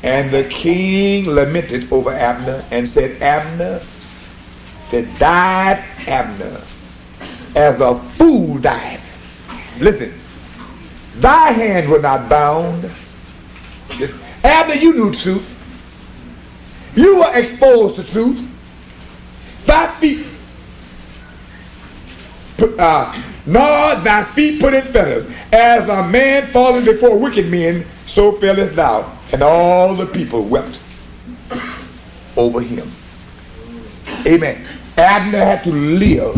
And 0.03 0.29
the 0.29 0.43
king 0.45 1.27
lamented 1.27 1.91
over 1.91 2.11
Abner 2.11 2.65
and 2.71 2.87
said, 2.87 3.21
Abner, 3.21 3.81
said, 4.89 5.07
died 5.19 5.85
Abner 6.05 6.61
as 7.55 7.79
a 7.79 7.97
fool 8.17 8.57
died. 8.57 8.99
Listen, 9.79 10.13
thy 11.15 11.51
hand 11.51 11.89
were 11.89 12.01
not 12.01 12.27
bound. 12.27 12.91
Abner, 14.43 14.75
you 14.75 14.93
knew 14.93 15.13
truth. 15.13 15.53
You 16.95 17.17
were 17.17 17.33
exposed 17.35 17.95
to 17.97 18.03
truth. 18.03 18.43
Thy 19.65 19.93
feet 19.99 20.25
uh, 22.59 23.23
nor 23.45 23.95
thy 23.95 24.23
feet 24.23 24.59
put 24.59 24.73
in 24.73 24.83
fetters. 24.87 25.25
As 25.51 25.87
a 25.87 26.07
man 26.07 26.47
falleth 26.47 26.85
before 26.85 27.17
wicked 27.17 27.49
men, 27.49 27.85
so 28.05 28.33
fellest 28.33 28.75
thou. 28.75 29.11
And 29.31 29.41
all 29.41 29.95
the 29.95 30.05
people 30.05 30.43
wept 30.43 30.79
over 32.35 32.61
him. 32.61 32.91
Amen. 34.25 34.67
Abner 34.97 35.43
had 35.43 35.63
to 35.63 35.71
live, 35.71 36.35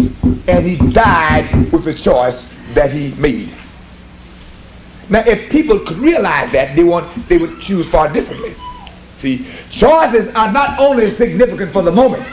and 0.50 0.66
he 0.66 0.76
died 0.92 1.72
with 1.72 1.84
the 1.86 1.94
choice 1.94 2.46
that 2.74 2.92
he 2.92 3.14
made. 3.16 3.54
Now, 5.10 5.24
if 5.26 5.50
people 5.50 5.80
could 5.80 5.98
realize 5.98 6.52
that, 6.52 6.76
they 6.76 6.84
want 6.84 7.28
they 7.28 7.38
would 7.38 7.60
choose 7.60 7.90
far 7.90 8.12
differently. 8.12 8.54
See, 9.20 9.46
choices 9.70 10.34
are 10.36 10.52
not 10.52 10.80
only 10.80 11.12
significant 11.12 11.74
for 11.74 11.82
the 11.82 11.92
moment, 11.92 12.24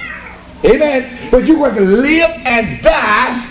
amen, 0.65 1.31
but 1.31 1.47
you're 1.47 1.57
going 1.57 1.75
to 1.75 1.81
live 1.81 2.31
and 2.45 2.83
die 2.83 3.49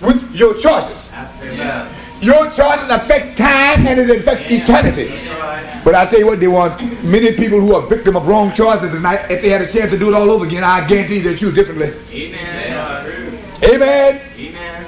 with 0.00 0.34
your 0.34 0.54
choices. 0.54 0.96
Amen. 1.42 1.94
Your 2.20 2.50
choices 2.52 2.88
affect 2.88 3.36
time 3.36 3.86
and 3.86 3.98
it 3.98 4.10
affects 4.10 4.50
eternity. 4.50 5.08
That's 5.08 5.40
right. 5.40 5.82
But 5.84 5.96
I 5.96 6.06
tell 6.06 6.20
you 6.20 6.26
what, 6.26 6.38
they 6.38 6.46
want 6.46 6.80
many 7.02 7.32
people 7.32 7.60
who 7.60 7.74
are 7.74 7.82
victim 7.82 8.16
of 8.16 8.28
wrong 8.28 8.52
choices 8.52 8.92
tonight. 8.92 9.28
If 9.28 9.42
they 9.42 9.48
had 9.48 9.62
a 9.62 9.70
chance 9.70 9.90
to 9.90 9.98
do 9.98 10.08
it 10.08 10.14
all 10.14 10.30
over 10.30 10.46
again, 10.46 10.62
I 10.62 10.86
guarantee 10.86 11.18
they'd 11.18 11.36
choose 11.36 11.54
differently. 11.54 11.92
Amen. 12.12 13.04
True. 13.04 13.72
Amen, 13.74 14.20
Amen. 14.38 14.86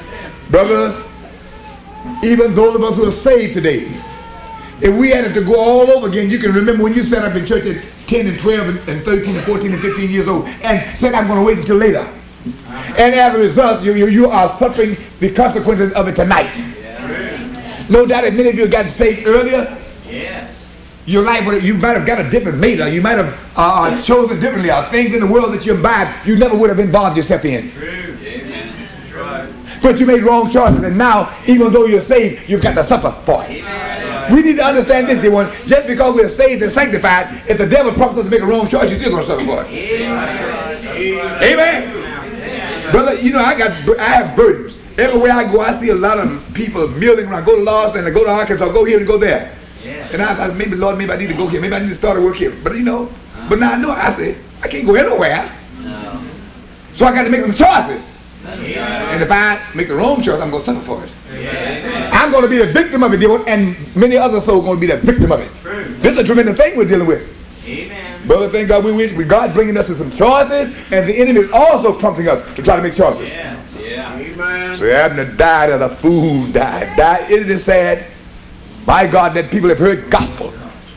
brother. 0.50 1.03
Even 2.22 2.54
those 2.54 2.74
of 2.74 2.82
us 2.82 2.96
who 2.96 3.08
are 3.08 3.12
saved 3.12 3.54
today, 3.54 3.88
if 4.80 4.94
we 4.94 5.10
had 5.10 5.24
it 5.24 5.32
to 5.34 5.42
go 5.44 5.58
all 5.58 5.90
over 5.90 6.08
again, 6.08 6.30
you 6.30 6.38
can 6.38 6.52
remember 6.52 6.82
when 6.82 6.94
you 6.94 7.02
sat 7.02 7.24
up 7.24 7.34
in 7.34 7.46
church 7.46 7.64
at 7.66 7.82
10 8.06 8.26
and 8.26 8.38
12 8.38 8.68
and, 8.68 8.88
and 8.88 9.04
13 9.04 9.36
and 9.36 9.44
14 9.46 9.72
and 9.72 9.80
15 9.80 10.10
years 10.10 10.28
old 10.28 10.46
and 10.46 10.98
said, 10.98 11.14
I'm 11.14 11.26
going 11.26 11.38
to 11.38 11.44
wait 11.44 11.58
until 11.58 11.76
later. 11.76 12.06
And 12.98 13.14
as 13.14 13.34
a 13.34 13.38
result, 13.38 13.82
you, 13.82 13.94
you, 13.94 14.08
you 14.08 14.28
are 14.28 14.48
suffering 14.58 14.96
the 15.20 15.32
consequences 15.32 15.92
of 15.94 16.08
it 16.08 16.16
tonight. 16.16 16.50
No 17.88 18.04
doubt 18.06 18.22
that 18.22 18.34
many 18.34 18.48
of 18.50 18.54
you 18.56 18.66
got 18.66 18.90
saved 18.90 19.26
earlier. 19.26 19.76
Yes. 20.08 20.50
Your 21.06 21.22
life, 21.22 21.46
would- 21.46 21.62
you 21.62 21.74
might 21.74 21.96
have 21.96 22.06
got 22.06 22.18
a 22.24 22.28
different 22.30 22.58
mate, 22.58 22.78
you 22.92 23.00
might 23.02 23.18
have 23.18 23.32
uh, 23.56 23.60
uh, 23.96 24.02
chosen 24.02 24.40
differently, 24.40 24.70
or 24.70 24.82
things 24.90 25.14
in 25.14 25.20
the 25.20 25.26
world 25.26 25.52
that 25.54 25.64
you 25.66 25.74
imbibe 25.74 26.26
you 26.26 26.36
never 26.36 26.56
would 26.56 26.70
have 26.70 26.78
involved 26.78 27.16
yourself 27.16 27.44
in. 27.44 27.70
True. 27.72 28.03
But 29.84 30.00
you 30.00 30.06
made 30.06 30.22
wrong 30.22 30.50
choices, 30.50 30.82
and 30.82 30.96
now, 30.96 31.36
even 31.46 31.70
though 31.70 31.84
you're 31.84 32.00
saved, 32.00 32.48
you've 32.48 32.62
got 32.62 32.74
to 32.74 32.84
suffer 32.84 33.14
for 33.26 33.44
it. 33.46 33.62
We 34.32 34.40
need 34.40 34.56
to 34.56 34.64
understand 34.64 35.08
this, 35.08 35.20
dear 35.20 35.30
one. 35.30 35.54
Just 35.66 35.86
because 35.86 36.14
we're 36.14 36.30
saved 36.30 36.62
and 36.62 36.72
sanctified, 36.72 37.42
if 37.46 37.58
the 37.58 37.66
devil 37.66 37.92
prompts 37.92 38.16
us 38.16 38.24
to 38.24 38.30
make 38.30 38.40
a 38.40 38.46
wrong 38.46 38.66
choice, 38.66 38.88
you're 38.90 38.98
still 38.98 39.10
going 39.10 39.24
to 39.24 39.28
suffer 39.28 39.44
for 39.44 39.62
it. 39.68 39.70
Amen. 41.42 42.92
Brother, 42.92 43.20
you 43.20 43.34
know, 43.34 43.40
I 43.40 43.58
got, 43.58 43.98
I 43.98 44.04
have 44.04 44.34
burdens. 44.34 44.74
Everywhere 44.96 45.32
I 45.32 45.52
go, 45.52 45.60
I 45.60 45.78
see 45.78 45.90
a 45.90 45.94
lot 45.94 46.16
of 46.16 46.54
people 46.54 46.88
milling 46.88 47.26
around. 47.26 47.42
I 47.42 47.44
Go 47.44 47.56
to 47.56 47.62
Lost 47.62 47.96
and 47.96 48.06
I 48.06 48.10
go 48.10 48.24
to 48.24 48.30
Arkansas, 48.30 48.64
I 48.66 48.72
go 48.72 48.86
here 48.86 48.96
and 48.96 49.06
go 49.06 49.18
there. 49.18 49.54
And 50.14 50.22
I 50.22 50.34
thought, 50.34 50.56
maybe, 50.56 50.76
Lord, 50.76 50.96
maybe 50.96 51.12
I 51.12 51.16
need 51.16 51.28
to 51.28 51.34
go 51.36 51.46
here. 51.46 51.60
Maybe 51.60 51.74
I 51.74 51.80
need 51.80 51.90
to 51.90 51.94
start 51.94 52.16
a 52.16 52.22
work 52.22 52.36
here. 52.36 52.56
But 52.64 52.74
you 52.74 52.84
know, 52.84 53.12
but 53.50 53.58
now 53.58 53.72
I 53.72 53.76
know, 53.76 53.90
I 53.90 54.16
say, 54.16 54.38
I 54.62 54.68
can't 54.68 54.86
go 54.86 54.94
anywhere. 54.94 55.54
So 56.96 57.04
I 57.04 57.14
got 57.14 57.24
to 57.24 57.28
make 57.28 57.42
some 57.42 57.54
choices. 57.54 58.02
Yeah. 58.62 59.12
And 59.12 59.22
if 59.22 59.30
I 59.30 59.60
make 59.74 59.88
the 59.88 59.94
wrong 59.94 60.22
choice, 60.22 60.40
I'm 60.40 60.50
going 60.50 60.62
to 60.62 60.66
suffer 60.66 60.84
for 60.84 61.04
it. 61.04 61.10
Yeah. 61.40 62.10
I'm 62.12 62.30
going 62.30 62.42
to 62.42 62.48
be 62.48 62.58
the 62.58 62.72
victim 62.72 63.02
of 63.02 63.12
it, 63.12 63.18
dear 63.18 63.30
one, 63.30 63.46
and 63.48 63.76
many 63.96 64.16
other 64.16 64.40
souls 64.40 64.64
are 64.64 64.66
going 64.66 64.80
to 64.80 64.80
be 64.80 64.86
the 64.86 64.98
victim 64.98 65.32
of 65.32 65.40
it. 65.40 65.50
True. 65.62 65.84
This 65.96 66.12
is 66.12 66.18
a 66.18 66.24
tremendous 66.24 66.56
thing 66.56 66.76
we're 66.76 66.86
dealing 66.86 67.06
with. 67.06 67.30
Amen. 67.66 68.26
Brother, 68.26 68.50
thank 68.50 68.68
God 68.68 68.84
we 68.84 68.92
wish 68.92 69.12
we 69.12 69.24
God 69.24 69.54
bringing 69.54 69.76
us 69.76 69.86
to 69.86 69.96
some 69.96 70.10
choices, 70.10 70.74
and 70.90 71.08
the 71.08 71.16
enemy 71.16 71.40
is 71.40 71.50
also 71.52 71.98
prompting 71.98 72.28
us 72.28 72.44
to 72.56 72.62
try 72.62 72.76
to 72.76 72.82
make 72.82 72.94
choices. 72.94 73.28
Yeah. 73.28 73.62
Yeah. 73.78 74.18
Amen. 74.18 74.78
So 74.78 74.90
Abner 74.90 75.24
died 75.36 75.70
as 75.70 75.80
a 75.80 75.94
fool 75.96 76.46
died. 76.52 76.96
Died. 76.96 77.30
Isn't 77.30 77.50
it 77.50 77.60
sad? 77.60 78.06
By 78.84 79.06
God, 79.06 79.34
that 79.34 79.50
people 79.50 79.68
have 79.70 79.78
heard 79.78 80.10
gospel. 80.10 80.52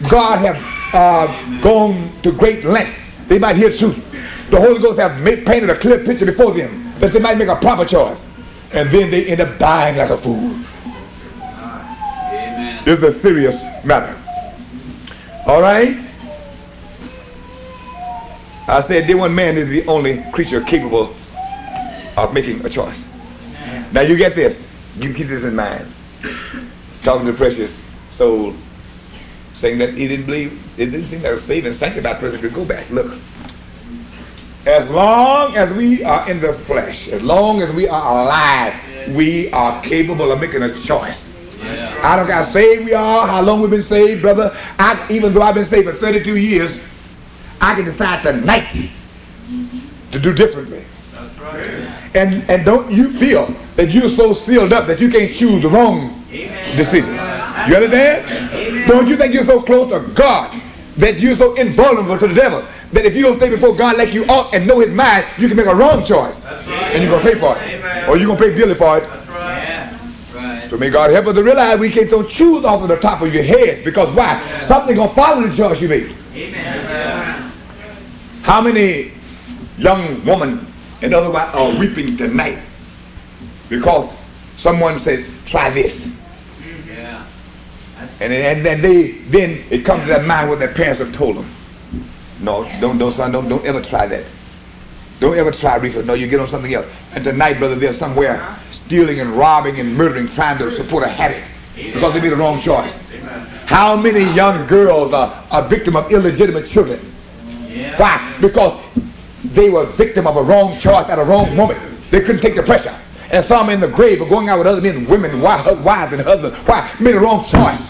God 0.10 0.40
have 0.40 0.94
uh, 0.94 1.62
gone 1.62 2.12
to 2.24 2.32
great 2.32 2.66
lengths. 2.66 3.00
They 3.28 3.40
might 3.40 3.56
hear 3.56 3.76
truth. 3.76 4.04
The 4.50 4.60
Holy 4.62 4.82
Ghost 4.82 5.00
have 5.00 5.20
made, 5.22 5.46
painted 5.46 5.70
a 5.70 5.78
clear 5.78 6.04
picture 6.04 6.26
before 6.26 6.54
them 6.54 6.94
that 7.00 7.12
they 7.12 7.20
might 7.20 7.38
make 7.38 7.50
a 7.50 7.56
proper 7.56 7.86
choice. 7.86 8.20
And 8.72 8.90
then 8.90 9.12
they 9.12 9.28
end 9.28 9.42
up 9.42 9.58
dying 9.58 9.98
like 9.98 10.10
a 10.10 10.18
fool. 10.18 10.56
Amen. 11.54 12.84
This 12.86 13.00
is 13.00 13.04
a 13.04 13.20
serious 13.20 13.56
matter. 13.86 14.16
All 15.46 15.62
right? 15.62 15.98
I 18.70 18.82
said, 18.82 19.08
there 19.08 19.18
one 19.18 19.34
man 19.34 19.58
is 19.58 19.70
the 19.70 19.86
only 19.88 20.24
creature 20.34 20.62
capable 20.62 21.16
of 22.18 22.34
making 22.34 22.66
a 22.66 22.70
choice. 22.70 22.98
Now 23.94 24.02
you 24.02 24.18
get 24.18 24.36
this. 24.36 24.62
You 24.98 25.14
keep 25.14 25.28
this 25.28 25.44
in 25.44 25.56
mind. 25.56 25.88
Talking 27.04 27.26
to 27.28 27.32
the 27.32 27.38
precious 27.38 27.74
soul, 28.10 28.54
saying 29.56 29.78
that 29.78 29.94
he 29.94 30.08
didn't 30.08 30.26
believe, 30.26 30.52
it 30.78 30.88
didn't 30.88 31.06
seem 31.06 31.22
like 31.22 31.34
a 31.34 31.40
saved 31.40 31.68
and 31.68 31.76
sanctified 31.76 32.18
person 32.18 32.42
could 32.42 32.54
go 32.54 32.66
back. 32.66 32.90
Look. 32.90 33.18
As 34.68 34.90
long 34.90 35.56
as 35.56 35.72
we 35.72 36.04
are 36.04 36.30
in 36.30 36.42
the 36.42 36.52
flesh, 36.52 37.08
as 37.08 37.22
long 37.22 37.62
as 37.62 37.74
we 37.74 37.88
are 37.88 38.22
alive, 38.22 38.76
we 39.16 39.50
are 39.52 39.82
capable 39.82 40.30
of 40.30 40.42
making 40.42 40.62
a 40.62 40.78
choice. 40.82 41.26
Yeah. 41.58 41.98
I 42.04 42.18
don't 42.18 42.28
care 42.28 42.44
how 42.44 42.52
saved 42.52 42.84
we 42.84 42.94
are, 42.94 43.26
how 43.26 43.42
long 43.42 43.62
we've 43.62 43.70
been 43.70 43.82
saved, 43.82 44.22
brother. 44.22 44.54
I, 44.78 45.08
even 45.10 45.34
though 45.34 45.42
I've 45.42 45.56
been 45.56 45.66
saved 45.66 45.88
for 45.88 45.96
32 45.96 46.36
years, 46.36 46.78
I 47.62 47.76
can 47.76 47.86
decide 47.86 48.22
tonight 48.24 48.90
to 50.12 50.20
do 50.20 50.34
differently. 50.34 50.84
Right. 51.40 51.90
And 52.14 52.50
and 52.50 52.66
don't 52.66 52.92
you 52.92 53.18
feel 53.18 53.56
that 53.78 53.92
you're 53.92 54.10
so 54.10 54.34
sealed 54.34 54.74
up 54.74 54.86
that 54.88 55.00
you 55.00 55.10
can't 55.10 55.34
choose 55.34 55.62
the 55.62 55.70
wrong 55.70 56.26
Amen. 56.30 56.76
decision? 56.76 57.14
You 57.14 57.76
understand? 57.76 58.88
Don't 58.90 59.08
you 59.08 59.16
think 59.16 59.34
you're 59.34 59.46
so 59.46 59.62
close 59.62 59.90
to 59.92 60.12
God 60.14 60.62
that 60.98 61.22
you're 61.22 61.38
so 61.38 61.56
invulnerable 61.56 62.20
to 62.20 62.28
the 62.28 62.34
devil 62.34 62.68
that 62.94 63.06
if 63.06 63.16
you 63.16 63.24
don't 63.24 63.38
stay 63.38 63.50
before 63.50 63.76
God 63.76 63.98
like 63.98 64.14
you 64.14 64.26
ought 64.26 64.54
and 64.54 64.66
know 64.68 64.80
His 64.80 64.92
mind, 64.92 65.26
you 65.38 65.48
can 65.48 65.58
make 65.58 65.66
a 65.66 65.76
wrong 65.76 66.06
choice 66.06 66.44
and 66.46 67.04
you're 67.04 67.12
gonna 67.12 67.24
pay 67.24 67.40
for 67.40 67.58
it, 67.58 68.10
or 68.10 68.18
you're 68.18 68.28
gonna 68.28 68.40
pay 68.40 68.56
dearly 68.56 68.76
for 68.76 68.98
it. 68.98 69.04
Right. 69.30 69.92
Yeah. 70.34 70.70
So 70.70 70.78
may 70.78 70.90
God 70.90 71.12
help 71.12 71.28
us 71.28 71.36
to 71.36 71.44
realize 71.44 71.80
we 71.80 71.92
can't 71.92 72.10
don't 72.10 72.30
choose 72.30 72.66
off 72.66 72.82
of 72.82 72.88
the 72.90 72.98
top 72.98 73.22
of 73.22 73.34
your 73.34 73.44
head 73.44 73.84
because 73.84 74.14
why? 74.16 74.62
Something 74.62 74.96
gonna 74.96 75.14
follow 75.14 75.48
the 75.48 75.56
choice 75.56 75.82
you 75.82 75.90
make. 75.90 76.16
Amen. 76.34 77.52
How 78.44 78.62
many 78.62 79.12
young 79.78 80.24
women 80.26 80.66
and 81.02 81.14
otherwise 81.14 81.54
are 81.54 81.78
weeping 81.78 82.18
tonight 82.18 82.60
because 83.70 84.12
someone 84.58 85.00
says, 85.00 85.30
try 85.46 85.70
this. 85.70 86.08
Yeah. 86.88 87.26
And, 88.20 88.34
and 88.34 88.66
then 88.66 88.82
they 88.82 89.12
then 89.30 89.64
it 89.70 89.86
comes 89.86 90.04
to 90.04 90.08
their 90.08 90.24
mind 90.24 90.50
what 90.50 90.60
their 90.60 90.74
parents 90.74 91.00
have 91.00 91.14
told 91.14 91.38
them. 91.38 91.50
No, 92.40 92.70
don't 92.80 92.98
don't 92.98 93.14
son, 93.14 93.32
don't 93.32 93.50
don't 93.50 93.66
ever 93.66 93.82
try 93.82 94.08
that. 94.08 94.26
Don't 95.20 95.38
ever 95.38 95.52
try 95.52 95.76
reefer. 95.78 96.04
No, 96.04 96.14
you 96.14 96.28
get 96.28 96.40
on 96.40 96.48
something 96.48 96.74
else. 96.74 96.86
And 97.14 97.24
tonight, 97.24 97.58
brother, 97.58 97.76
they're 97.76 97.94
somewhere 97.94 98.56
stealing 98.70 99.20
and 99.20 99.32
robbing 99.32 99.80
and 99.80 99.96
murdering, 99.96 100.28
trying 100.30 100.60
to 100.60 100.72
support 100.76 101.04
a 101.04 101.08
habit 101.08 101.44
because 101.76 102.14
they 102.14 102.22
made 102.22 102.30
the 102.30 102.36
wrong 102.36 102.62
choice. 102.62 102.94
How 103.66 103.96
many 103.96 104.24
young 104.34 104.68
girls 104.68 105.14
are 105.14 105.44
a 105.52 105.68
victim 105.68 105.96
of 105.96 106.12
illegitimate 106.12 106.68
children? 106.68 107.00
Why? 107.98 108.36
Because 108.40 108.80
they 109.44 109.70
were 109.70 109.86
victim 109.86 110.28
of 110.28 110.38
a 110.38 110.42
wrong 110.42 110.80
choice 110.80 111.08
at 111.10 111.20
a 111.20 111.24
wrong 111.24 111.56
moment. 111.56 111.80
They 112.12 112.22
couldn't 112.22 112.42
take 112.42 112.56
the 112.56 112.64
pressure. 112.64 112.96
And 113.30 113.44
some 113.44 113.70
in 113.70 113.80
the 113.80 113.88
grave 113.88 114.22
are 114.22 114.30
going 114.30 114.50
out 114.50 114.60
with 114.60 114.68
other 114.68 114.82
men, 114.82 115.06
women, 115.08 115.42
wives, 115.42 116.14
and 116.14 116.22
husbands. 116.22 116.56
Why? 116.66 116.90
Made 117.00 117.16
a 117.16 117.20
wrong 117.20 117.46
choice. 117.46 117.82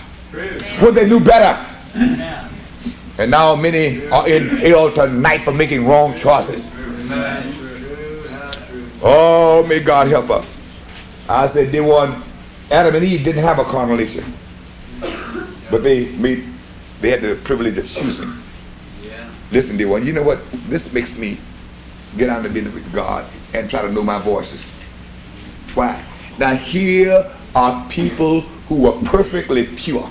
When 0.81 0.93
they 0.93 1.07
knew 1.07 1.19
better. 1.19 1.63
And 3.17 3.31
now 3.31 3.55
many 3.55 4.07
are 4.09 4.27
in 4.27 4.47
hell 4.57 4.91
tonight 4.93 5.43
for 5.43 5.51
making 5.51 5.87
wrong 5.87 6.17
choices. 6.17 6.63
Oh, 9.01 9.65
may 9.67 9.79
God 9.79 10.07
help 10.07 10.29
us. 10.29 10.45
I 11.29 11.47
said 11.47 11.71
they 11.71 11.81
one, 11.81 12.23
Adam 12.71 12.95
and 12.95 13.03
Eve 13.03 13.23
didn't 13.23 13.43
have 13.43 13.59
a 13.59 13.63
carnal 13.63 13.97
nature. 13.97 14.25
But 15.69 15.83
they 15.83 16.09
made, 16.15 16.47
they 17.01 17.09
had 17.09 17.21
the 17.21 17.35
privilege 17.43 17.77
of 17.77 17.87
choosing. 17.89 18.33
Yeah. 19.03 19.29
Listen, 19.51 19.77
dear 19.77 19.87
one, 19.87 20.05
you 20.05 20.13
know 20.13 20.23
what? 20.23 20.39
This 20.69 20.91
makes 20.93 21.13
me 21.15 21.39
get 22.17 22.29
out 22.29 22.45
of 22.45 22.53
business 22.53 22.73
with 22.73 22.91
God 22.93 23.25
and 23.53 23.69
try 23.69 23.81
to 23.81 23.91
know 23.91 24.03
my 24.03 24.19
voices. 24.19 24.61
Why? 25.73 26.03
Now 26.37 26.55
here 26.55 27.31
are 27.55 27.87
people 27.89 28.41
who 28.41 28.87
are 28.87 29.03
perfectly 29.05 29.65
pure. 29.65 30.09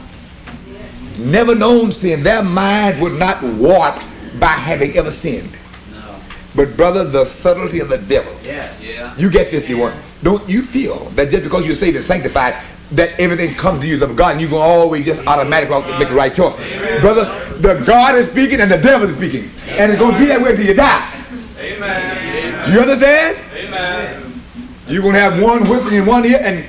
Never 1.18 1.54
known 1.54 1.92
sin. 1.92 2.22
Their 2.22 2.42
mind 2.42 3.00
would 3.00 3.14
not 3.14 3.42
warped 3.42 4.04
by 4.38 4.48
having 4.48 4.96
ever 4.96 5.10
sinned. 5.10 5.52
No. 5.92 6.20
But 6.54 6.76
brother, 6.76 7.04
the 7.04 7.26
subtlety 7.26 7.80
of 7.80 7.88
the 7.88 7.98
devil. 7.98 8.34
Yes. 8.42 8.80
Yeah. 8.82 9.16
You 9.16 9.30
get 9.30 9.50
this, 9.50 9.64
dear 9.64 9.78
one. 9.78 9.98
Don't 10.22 10.48
you 10.48 10.62
feel 10.62 11.06
that 11.10 11.30
just 11.30 11.44
because 11.44 11.66
you're 11.66 11.76
saved 11.76 11.96
and 11.96 12.06
sanctified, 12.06 12.56
that 12.92 13.18
everything 13.18 13.54
comes 13.54 13.80
to 13.80 13.86
you 13.86 14.02
of 14.02 14.16
God 14.16 14.32
and 14.32 14.40
you're 14.40 14.50
going 14.50 14.62
to 14.62 14.68
always 14.68 15.04
just 15.04 15.20
automatically 15.26 15.80
make 15.98 16.08
the 16.08 16.14
right 16.14 16.34
choice? 16.34 16.56
Brother, 17.00 17.24
the 17.58 17.82
God 17.84 18.16
is 18.16 18.28
speaking 18.28 18.60
and 18.60 18.70
the 18.70 18.78
devil 18.78 19.08
is 19.08 19.16
speaking. 19.16 19.50
And 19.66 19.92
it's 19.92 20.00
going 20.00 20.14
to 20.14 20.18
be 20.18 20.26
that 20.26 20.40
way 20.40 20.50
until 20.50 20.66
you 20.66 20.74
die. 20.74 21.24
Amen. 21.58 22.72
You 22.72 22.80
understand? 22.80 23.38
Amen. 23.54 24.42
You're 24.86 25.02
going 25.02 25.14
to 25.14 25.20
have 25.20 25.42
one 25.42 25.68
whistling 25.68 25.94
in 25.94 26.06
one 26.06 26.24
ear 26.24 26.38
and 26.40 26.64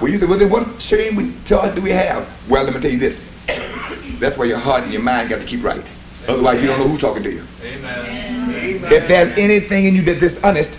well, 0.00 0.12
you 0.12 0.18
say, 0.18 0.26
well, 0.26 0.38
then 0.38 0.50
what 0.50 0.80
shame 0.80 1.16
we 1.16 1.32
charge 1.46 1.74
do 1.74 1.80
we 1.80 1.90
have? 1.90 2.28
Well, 2.50 2.64
let 2.64 2.74
me 2.74 2.80
tell 2.80 2.90
you 2.90 2.98
this. 2.98 3.18
That's 4.18 4.36
why 4.36 4.46
your 4.46 4.58
heart 4.58 4.84
and 4.84 4.92
your 4.92 5.02
mind 5.02 5.28
got 5.28 5.40
to 5.40 5.46
keep 5.46 5.62
right. 5.62 5.84
Otherwise, 6.28 6.60
you 6.60 6.66
don't 6.66 6.80
know 6.80 6.88
who's 6.88 7.00
talking 7.00 7.22
to 7.22 7.30
you. 7.30 7.44
Amen. 7.62 8.50
Amen. 8.50 8.92
If 8.92 9.06
there's 9.08 9.38
anything 9.38 9.84
in 9.84 9.94
you 9.94 10.02
that's 10.02 10.20
dishonest, 10.20 10.70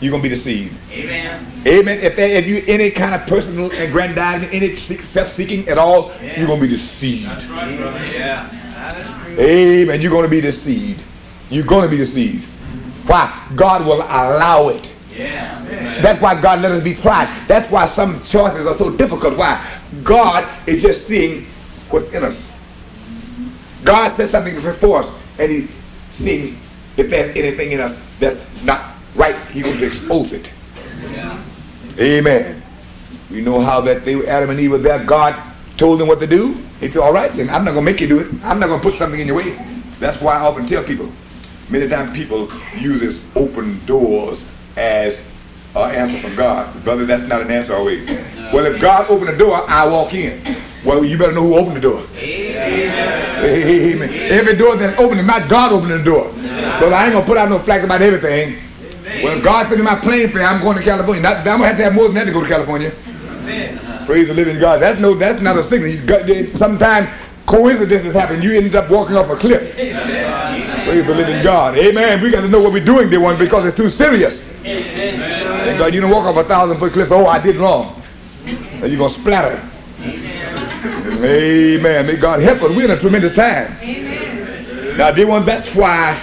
you're 0.00 0.10
going 0.10 0.22
to 0.22 0.28
be 0.28 0.34
deceived. 0.34 0.74
Amen. 0.90 1.46
Amen. 1.66 1.98
If, 2.00 2.16
there, 2.16 2.28
if 2.28 2.46
you 2.46 2.64
any 2.66 2.90
kind 2.90 3.14
of 3.14 3.26
personal 3.26 3.70
aggrandizement, 3.72 4.52
any 4.54 4.76
self-seeking 4.76 5.68
at 5.68 5.76
all, 5.76 6.12
you're 6.22 6.46
going 6.46 6.60
to 6.60 6.66
be 6.66 6.76
deceived. 6.76 7.28
That's 7.28 7.44
right, 7.46 7.76
brother. 7.76 8.06
Yeah. 8.06 8.48
Amen. 9.38 10.00
You're 10.00 10.10
going 10.10 10.24
to 10.24 10.30
be 10.30 10.40
deceived. 10.40 11.02
You're 11.50 11.66
going 11.66 11.82
to 11.82 11.88
be 11.88 11.98
deceived. 11.98 12.44
Why? 13.06 13.46
God 13.54 13.84
will 13.84 14.02
allow 14.02 14.68
it. 14.68 14.88
Yeah. 15.14 15.60
Amen. 15.66 16.02
That's 16.02 16.20
why 16.22 16.40
God 16.40 16.60
let 16.60 16.72
us 16.72 16.82
be 16.82 16.94
tried. 16.94 17.46
That's 17.46 17.70
why 17.70 17.86
some 17.86 18.22
choices 18.24 18.66
are 18.66 18.74
so 18.74 18.90
difficult. 18.96 19.36
Why? 19.36 19.62
God 20.02 20.48
is 20.66 20.82
just 20.82 21.06
seeing 21.06 21.44
what's 21.90 22.10
in 22.12 22.24
us. 22.24 22.42
God 23.84 24.14
says 24.16 24.30
something 24.30 24.54
before 24.54 25.02
us, 25.02 25.14
and 25.38 25.50
He's 25.50 25.70
seeing 26.12 26.58
if 26.96 27.10
there's 27.10 27.36
anything 27.36 27.72
in 27.72 27.80
us 27.80 27.98
that's 28.18 28.42
not 28.64 28.94
right. 29.14 29.36
He 29.48 29.62
to 29.62 29.86
expose 29.86 30.32
it. 30.32 30.46
Yeah. 31.12 31.42
Amen. 31.98 32.62
We 33.30 33.40
know 33.40 33.60
how 33.60 33.80
that 33.82 34.04
they 34.04 34.26
Adam 34.26 34.50
and 34.50 34.60
Eve 34.60 34.72
were 34.72 34.78
there. 34.78 35.04
God 35.04 35.40
told 35.76 36.00
them 36.00 36.08
what 36.08 36.20
to 36.20 36.26
do. 36.26 36.54
He 36.80 36.88
said, 36.88 36.98
all 36.98 37.12
right, 37.12 37.32
then 37.34 37.48
I'm 37.50 37.64
not 37.64 37.72
going 37.72 37.84
to 37.86 37.92
make 37.92 38.00
you 38.00 38.08
do 38.08 38.20
it. 38.20 38.28
I'm 38.42 38.58
not 38.58 38.68
going 38.68 38.80
to 38.80 38.90
put 38.90 38.98
something 38.98 39.20
in 39.20 39.26
your 39.26 39.36
way. 39.36 39.58
That's 39.98 40.20
why 40.20 40.36
I 40.36 40.40
often 40.40 40.66
tell 40.66 40.82
people, 40.82 41.10
Many 41.70 41.88
times 41.88 42.16
people 42.16 42.50
use 42.76 43.00
this 43.00 43.20
open 43.36 43.84
doors 43.86 44.42
as 44.76 45.20
an 45.76 45.94
answer 45.94 46.20
from 46.20 46.34
God. 46.34 46.82
Brother, 46.82 47.06
that's 47.06 47.28
not 47.28 47.42
an 47.42 47.50
answer 47.52 47.76
always. 47.76 48.04
Well, 48.52 48.66
if 48.66 48.80
God 48.80 49.08
opened 49.08 49.28
the 49.28 49.36
door, 49.36 49.64
I 49.70 49.86
walk 49.86 50.12
in. 50.12 50.42
Well, 50.84 51.04
you 51.04 51.18
better 51.18 51.32
know 51.32 51.42
who 51.42 51.56
opened 51.56 51.76
the 51.76 51.80
door. 51.80 52.06
Amen. 52.16 53.44
Amen. 53.44 54.32
Every 54.32 54.56
door 54.56 54.76
that's 54.76 54.98
open 54.98 55.18
is 55.18 55.26
not 55.26 55.48
God 55.48 55.72
opening 55.72 55.98
the 55.98 56.04
door. 56.04 56.32
But 56.80 56.92
I 56.92 57.04
ain't 57.04 57.14
gonna 57.14 57.26
put 57.26 57.36
out 57.36 57.48
no 57.50 57.58
flack 57.58 57.82
about 57.82 58.00
everything. 58.00 58.58
Well, 59.22 59.40
God 59.40 59.68
said 59.68 59.78
in 59.78 59.84
my 59.84 59.96
plane 59.96 60.30
fare, 60.30 60.44
I'm 60.44 60.60
going 60.62 60.76
to 60.76 60.82
California. 60.82 61.22
Not, 61.22 61.38
I'm 61.38 61.44
gonna 61.44 61.66
have 61.66 61.76
to 61.76 61.84
have 61.84 61.94
more 61.94 62.04
than 62.04 62.14
that 62.14 62.24
to 62.24 62.32
go 62.32 62.40
to 62.42 62.48
California. 62.48 62.92
Praise 64.06 64.28
the 64.28 64.34
living 64.34 64.58
God. 64.58 64.80
That's 64.80 64.98
no, 64.98 65.14
that's 65.14 65.42
not 65.42 65.58
a 65.58 65.64
signal. 65.64 65.92
Sometimes 66.56 67.08
coincidences 67.46 68.14
happen. 68.14 68.40
You 68.40 68.54
end 68.56 68.74
up 68.74 68.88
walking 68.88 69.16
off 69.16 69.28
a 69.28 69.36
cliff. 69.36 69.74
Praise 69.74 71.06
the 71.06 71.14
living 71.14 71.42
God. 71.42 71.76
Amen. 71.76 72.22
We 72.22 72.30
got 72.30 72.40
to 72.42 72.48
know 72.48 72.60
what 72.60 72.72
we're 72.72 72.84
doing, 72.84 73.10
dear 73.10 73.20
one, 73.20 73.36
because 73.38 73.66
it's 73.66 73.76
too 73.76 73.90
serious. 73.90 74.40
Thank 74.62 75.78
God 75.78 75.92
you 75.94 76.00
don't 76.00 76.10
walk 76.10 76.24
off 76.24 76.36
a 76.36 76.44
thousand 76.48 76.78
foot 76.78 76.92
cliff. 76.92 77.10
Oh, 77.12 77.26
I 77.26 77.38
did 77.38 77.56
wrong. 77.56 78.02
And 78.44 78.90
you're 78.90 78.98
gonna 78.98 79.12
splatter. 79.12 79.69
Amen. 80.82 82.06
May 82.06 82.16
God 82.16 82.40
help 82.40 82.62
us. 82.62 82.74
We're 82.74 82.86
in 82.86 82.90
a 82.90 82.98
tremendous 82.98 83.34
time. 83.34 83.76
Now, 84.96 85.10
dear 85.10 85.26
one, 85.26 85.44
that's 85.44 85.74
why 85.74 86.20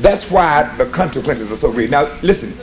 that's 0.00 0.30
why 0.30 0.74
the 0.76 0.86
consequences 0.86 1.50
are 1.50 1.56
so 1.56 1.72
great. 1.72 1.90
Now, 1.90 2.14
listen. 2.22 2.56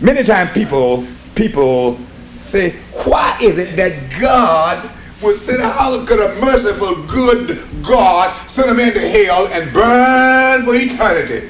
Many 0.00 0.22
times 0.22 0.50
people 0.52 1.06
people 1.34 1.98
say, 2.46 2.76
why 3.04 3.38
is 3.40 3.58
it 3.58 3.76
that 3.76 4.20
God 4.20 4.90
would 5.22 5.40
send 5.40 5.62
how 5.62 6.04
could 6.04 6.20
a 6.20 6.34
merciful, 6.40 6.94
good 7.06 7.60
God 7.82 8.32
send 8.48 8.70
a 8.70 8.74
man 8.74 8.92
to 8.92 9.00
hell 9.08 9.48
and 9.48 9.72
burn 9.72 10.64
for 10.64 10.74
eternity? 10.74 11.48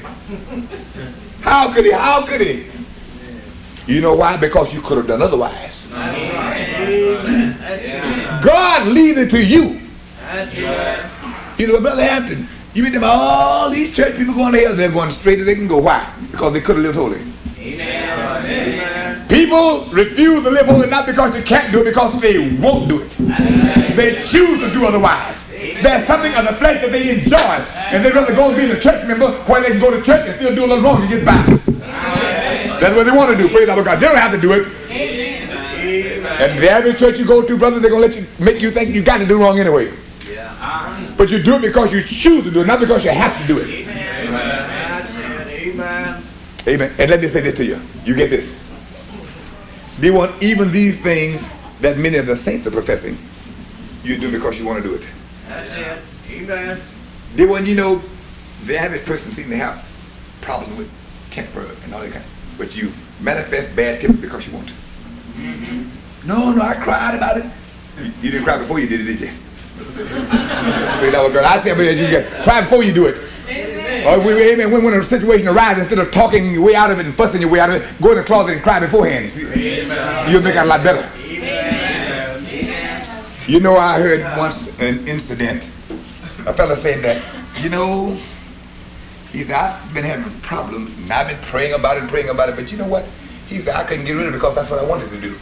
How 1.41 1.71
could 1.73 1.85
he? 1.85 1.91
How 1.91 2.25
could 2.25 2.41
he? 2.41 2.65
You 3.85 4.01
know 4.01 4.15
why? 4.15 4.37
Because 4.37 4.73
you 4.73 4.81
could 4.81 4.97
have 4.97 5.07
done 5.07 5.21
otherwise. 5.21 5.87
God 8.43 8.87
leaves 8.87 9.17
it 9.17 9.29
to 9.31 9.43
you. 9.43 9.79
You 11.57 11.67
know, 11.67 11.81
Brother 11.81 12.03
Hampton, 12.03 12.47
you 12.73 12.83
meet 12.83 12.93
them 12.93 13.03
all 13.03 13.69
these 13.69 13.95
church 13.95 14.15
people 14.15 14.33
going 14.33 14.53
to 14.53 14.59
hell, 14.59 14.75
they're 14.75 14.91
going 14.91 15.11
straight 15.11 15.39
as 15.39 15.45
they 15.45 15.55
can 15.55 15.67
go. 15.67 15.79
Why? 15.79 16.07
Because 16.31 16.53
they 16.53 16.61
could 16.61 16.75
have 16.77 16.85
lived 16.85 16.97
holy. 16.97 17.21
People 19.27 19.85
refuse 19.91 20.43
to 20.43 20.49
live 20.49 20.67
holy 20.67 20.87
not 20.87 21.05
because 21.05 21.33
they 21.33 21.41
can't 21.41 21.71
do 21.71 21.81
it, 21.81 21.85
because 21.85 22.19
they 22.21 22.57
won't 22.57 22.87
do 22.87 23.01
it. 23.01 23.09
They 23.95 24.23
choose 24.27 24.59
to 24.59 24.71
do 24.71 24.85
otherwise. 24.85 25.35
There's 25.51 26.07
something 26.07 26.33
of 26.33 26.45
the 26.45 26.53
flesh 26.53 26.81
that 26.81 26.91
they 26.91 27.11
enjoy, 27.11 27.37
and 27.37 28.03
they'd 28.03 28.13
rather 28.13 28.33
go 28.33 28.49
and 28.49 28.57
be 28.57 28.71
a 28.71 28.79
church 28.79 29.05
member 29.07 29.31
where 29.43 29.61
they 29.61 29.69
can 29.69 29.79
go 29.79 29.91
to 29.91 30.01
church 30.01 30.27
and 30.27 30.35
still 30.37 30.55
do 30.55 30.65
a 30.65 30.67
little 30.67 30.83
wrong 30.83 31.01
and 31.01 31.09
get 31.09 31.25
by. 31.25 31.43
That's 32.79 32.95
what 32.95 33.05
they 33.05 33.11
want 33.11 33.31
to 33.31 33.37
do. 33.37 33.49
Praise 33.49 33.67
God. 33.67 33.99
They 33.99 34.07
don't 34.07 34.17
have 34.17 34.31
to 34.31 34.39
do 34.39 34.53
it. 34.53 35.28
And 36.39 36.57
the 36.59 36.69
average 36.69 36.97
church 36.99 37.19
you 37.19 37.25
go 37.25 37.45
to, 37.45 37.57
brother, 37.57 37.79
they're 37.79 37.89
gonna 37.89 38.07
let 38.07 38.15
you 38.15 38.25
make 38.39 38.61
you 38.61 38.71
think 38.71 38.95
you 38.95 39.03
got 39.03 39.17
to 39.17 39.25
do 39.25 39.37
wrong 39.37 39.59
anyway. 39.59 39.91
But 41.17 41.29
you 41.29 41.43
do 41.43 41.55
it 41.55 41.61
because 41.61 41.91
you 41.91 42.01
choose 42.01 42.45
to 42.45 42.51
do 42.51 42.61
it, 42.61 42.67
not 42.67 42.79
because 42.79 43.03
you 43.03 43.11
have 43.11 43.37
to 43.41 43.47
do 43.47 43.59
it. 43.59 43.67
Amen. 45.49 46.23
Amen. 46.65 46.93
And 46.97 47.09
let 47.09 47.19
me 47.21 47.27
say 47.27 47.41
this 47.41 47.55
to 47.55 47.65
you. 47.65 47.79
You 48.05 48.15
get 48.15 48.29
this. 48.29 48.49
They 49.99 50.11
want 50.11 50.41
even 50.41 50.71
these 50.71 50.97
things 51.01 51.41
that 51.81 51.97
many 51.97 52.17
of 52.17 52.25
the 52.25 52.37
saints 52.37 52.67
are 52.67 52.71
professing. 52.71 53.17
You 54.03 54.17
do 54.17 54.31
because 54.31 54.57
you 54.57 54.65
want 54.65 54.81
to 54.81 54.89
do 54.89 54.95
it. 54.95 55.01
That's 55.49 55.71
it. 55.73 55.99
Amen. 56.31 56.79
They 57.35 57.45
want 57.45 57.67
you 57.67 57.75
know, 57.75 58.01
the 58.65 58.77
average 58.77 59.05
person 59.05 59.31
seems 59.33 59.49
to 59.49 59.57
have 59.57 59.85
problems 60.41 60.77
with 60.77 60.89
temper 61.31 61.65
and 61.83 61.93
all 61.93 62.01
that 62.01 62.13
kind. 62.13 62.25
But 62.57 62.75
you 62.75 62.93
manifest 63.19 63.75
bad 63.75 63.99
temper 63.99 64.21
because 64.21 64.47
you 64.47 64.53
want 64.53 64.67
to. 64.69 64.73
Mm-hmm. 64.73 65.98
No, 66.25 66.51
no, 66.51 66.61
I 66.61 66.75
cried 66.75 67.15
about 67.15 67.37
it. 67.37 67.45
You, 67.97 68.11
you 68.21 68.31
didn't 68.31 68.43
cry 68.43 68.57
before 68.57 68.79
you 68.79 68.87
did 68.87 69.01
it, 69.01 69.05
did 69.05 69.21
you? 69.21 69.31
The 69.79 71.09
Lord, 71.13 71.33
girl. 71.33 71.45
I 71.45 71.57
but 71.57 71.77
you 71.77 72.07
get- 72.07 72.43
cry 72.43 72.61
before 72.61 72.83
you 72.83 72.93
do 72.93 73.07
it. 73.07 73.15
Or 74.05 74.13
oh, 74.13 74.25
we, 74.25 74.53
amen, 74.53 74.71
when, 74.71 74.83
when 74.83 74.93
a 74.93 75.03
situation 75.03 75.47
arises, 75.47 75.81
instead 75.81 75.99
of 75.99 76.11
talking 76.11 76.53
your 76.53 76.61
way 76.61 76.75
out 76.75 76.89
of 76.89 76.99
it 76.99 77.05
and 77.05 77.15
fussing 77.15 77.41
your 77.41 77.49
way 77.49 77.59
out 77.59 77.69
of 77.69 77.81
it, 77.81 78.01
go 78.01 78.11
in 78.11 78.17
the 78.17 78.23
closet 78.23 78.53
and 78.53 78.61
cry 78.61 78.79
beforehand. 78.79 79.31
See? 79.33 79.41
You'll 79.41 80.41
make 80.41 80.55
it 80.55 80.59
a 80.59 80.65
lot 80.65 80.83
better. 80.83 81.09
Amen. 81.17 83.25
You 83.47 83.59
know, 83.59 83.77
I 83.77 83.99
heard 83.99 84.21
once 84.37 84.67
an 84.79 85.05
incident. 85.07 85.63
A 86.45 86.53
fella 86.53 86.75
said 86.75 87.03
that, 87.03 87.21
you 87.61 87.69
know, 87.69 88.17
he 89.31 89.43
said, 89.43 89.55
I've 89.55 89.93
been 89.93 90.05
having 90.05 90.31
problems 90.41 90.95
and 90.97 91.11
I've 91.11 91.27
been 91.27 91.49
praying 91.49 91.73
about 91.73 91.97
it 91.97 92.01
and 92.01 92.09
praying 92.09 92.29
about 92.29 92.49
it, 92.49 92.55
but 92.55 92.71
you 92.71 92.77
know 92.77 92.87
what? 92.87 93.05
He 93.47 93.61
said, 93.61 93.75
I 93.75 93.83
couldn't 93.83 94.05
get 94.05 94.13
rid 94.13 94.27
of 94.27 94.33
it 94.33 94.37
because 94.37 94.55
that's 94.55 94.69
what 94.69 94.79
I 94.79 94.85
wanted 94.85 95.09
to 95.09 95.19
do. 95.19 95.35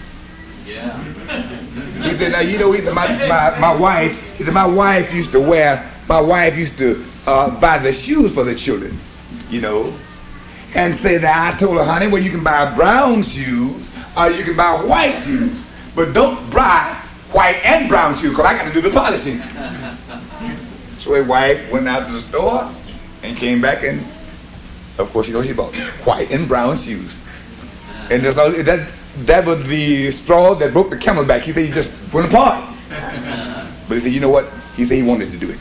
He 0.68 2.14
said, 2.18 2.32
now 2.34 2.40
you 2.42 2.58
know, 2.58 2.72
he 2.72 2.82
said, 2.82 2.94
my, 2.94 3.08
my, 3.28 3.58
my 3.60 3.76
wife, 3.76 4.20
he 4.38 4.44
said, 4.44 4.54
my 4.54 4.66
wife 4.66 5.14
used 5.14 5.32
to 5.32 5.40
wear, 5.40 5.90
my 6.08 6.20
wife 6.20 6.56
used 6.58 6.78
to 6.78 7.06
uh, 7.26 7.50
buy 7.60 7.78
the 7.78 7.94
shoes 7.94 8.34
for 8.34 8.44
the 8.44 8.56
children, 8.56 9.00
you 9.50 9.62
know. 9.62 9.94
And 10.76 10.96
said, 10.98 11.24
I 11.24 11.58
told 11.58 11.78
her, 11.78 11.84
honey, 11.84 12.08
well, 12.08 12.22
you 12.22 12.30
can 12.30 12.44
buy 12.44 12.74
brown 12.76 13.24
shoes 13.24 13.88
or 14.18 14.30
you 14.30 14.44
can 14.44 14.56
buy 14.56 14.74
white 14.84 15.18
shoes, 15.24 15.58
but 15.96 16.14
don't 16.14 16.50
buy 16.52 17.02
white 17.32 17.62
and 17.64 17.88
brown 17.88 18.14
shoes 18.14 18.30
because 18.32 18.46
I 18.46 18.54
got 18.54 18.68
to 18.68 18.74
do 18.74 18.82
the 18.82 18.92
polishing. 18.92 19.42
So 21.00 21.14
his 21.14 21.26
wife 21.26 21.72
went 21.72 21.88
out 21.88 22.08
to 22.08 22.12
the 22.12 22.20
store 22.20 22.70
and 23.24 23.38
came 23.38 23.62
back 23.62 23.84
and, 23.84 24.02
of 24.98 25.10
course, 25.14 25.28
you 25.28 25.34
know, 25.34 25.42
she 25.42 25.54
bought 25.54 25.74
white 26.04 26.32
and 26.32 26.50
brown 26.50 26.78
shoes. 26.78 27.12
And 28.10 28.24
that's 28.26 28.38
all, 28.38 28.52
that, 28.52 28.88
that 29.26 29.46
was 29.46 29.66
the 29.68 30.12
straw 30.12 30.54
that 30.56 30.74
broke 30.74 30.90
the 30.90 30.98
camel's 30.98 31.28
back. 31.28 31.42
He 31.42 31.54
said 31.54 31.66
he 31.66 31.72
just 31.72 31.92
went 32.14 32.32
apart. 32.32 32.64
But 33.88 33.96
he 33.96 34.00
said, 34.02 34.12
you 34.12 34.20
know 34.20 34.30
what? 34.30 34.52
He 34.76 34.86
said 34.86 34.98
he 34.98 35.04
wanted 35.04 35.32
to 35.32 35.38
do 35.38 35.50
it. 35.50 35.60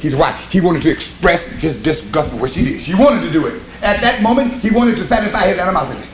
He's 0.00 0.16
why 0.16 0.32
he 0.50 0.60
wanted 0.60 0.82
to 0.82 0.90
express 0.90 1.40
his 1.42 1.80
disgust 1.82 2.30
for 2.30 2.36
what 2.36 2.52
she 2.52 2.64
did. 2.64 2.82
She 2.82 2.94
wanted 2.94 3.22
to 3.22 3.30
do 3.30 3.46
it. 3.46 3.62
At 3.82 4.00
that 4.00 4.22
moment, 4.22 4.52
he 4.54 4.70
wanted 4.70 4.96
to 4.96 5.06
satisfy 5.06 5.46
his 5.48 5.58
animosity. 5.58 6.08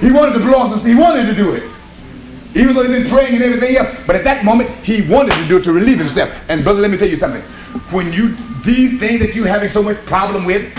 He 0.00 0.10
wanted 0.10 0.32
to 0.32 0.40
blow 0.40 0.58
off 0.58 0.70
some 0.70 0.84
He 0.86 0.94
wanted 0.94 1.26
to 1.26 1.34
do 1.34 1.52
it. 1.52 1.62
Even 2.54 2.74
though 2.74 2.82
he'd 2.82 3.02
been 3.02 3.10
praying 3.10 3.34
and 3.34 3.42
everything 3.42 3.76
else. 3.76 3.94
But 4.06 4.16
at 4.16 4.24
that 4.24 4.44
moment, 4.44 4.70
he 4.84 5.02
wanted 5.02 5.34
to 5.34 5.48
do 5.48 5.58
it 5.58 5.64
to 5.64 5.72
relieve 5.72 5.98
himself. 5.98 6.32
And 6.48 6.62
brother, 6.62 6.80
let 6.80 6.90
me 6.90 6.96
tell 6.96 7.08
you 7.08 7.16
something. 7.16 7.42
When 7.90 8.12
you, 8.12 8.36
these 8.64 8.98
things 9.00 9.20
that 9.20 9.34
you're 9.34 9.46
having 9.46 9.70
so 9.70 9.82
much 9.82 9.96
problem 10.06 10.44
with, 10.44 10.72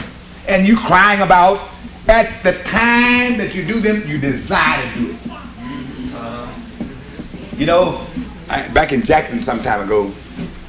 and 0.48 0.68
you 0.68 0.78
crying 0.78 1.22
about, 1.22 1.70
at 2.08 2.44
the 2.44 2.54
time 2.64 3.38
that 3.38 3.54
you 3.54 3.66
do 3.66 3.80
them, 3.80 4.08
you 4.08 4.18
desire 4.18 4.92
to 4.94 5.00
do 5.00 5.12
it. 5.12 5.18
You 7.58 7.66
know, 7.66 8.06
I, 8.50 8.68
back 8.70 8.92
in 8.92 9.02
Jackson 9.04 9.42
some 9.42 9.64
time 9.64 9.82
ago, 9.82 10.12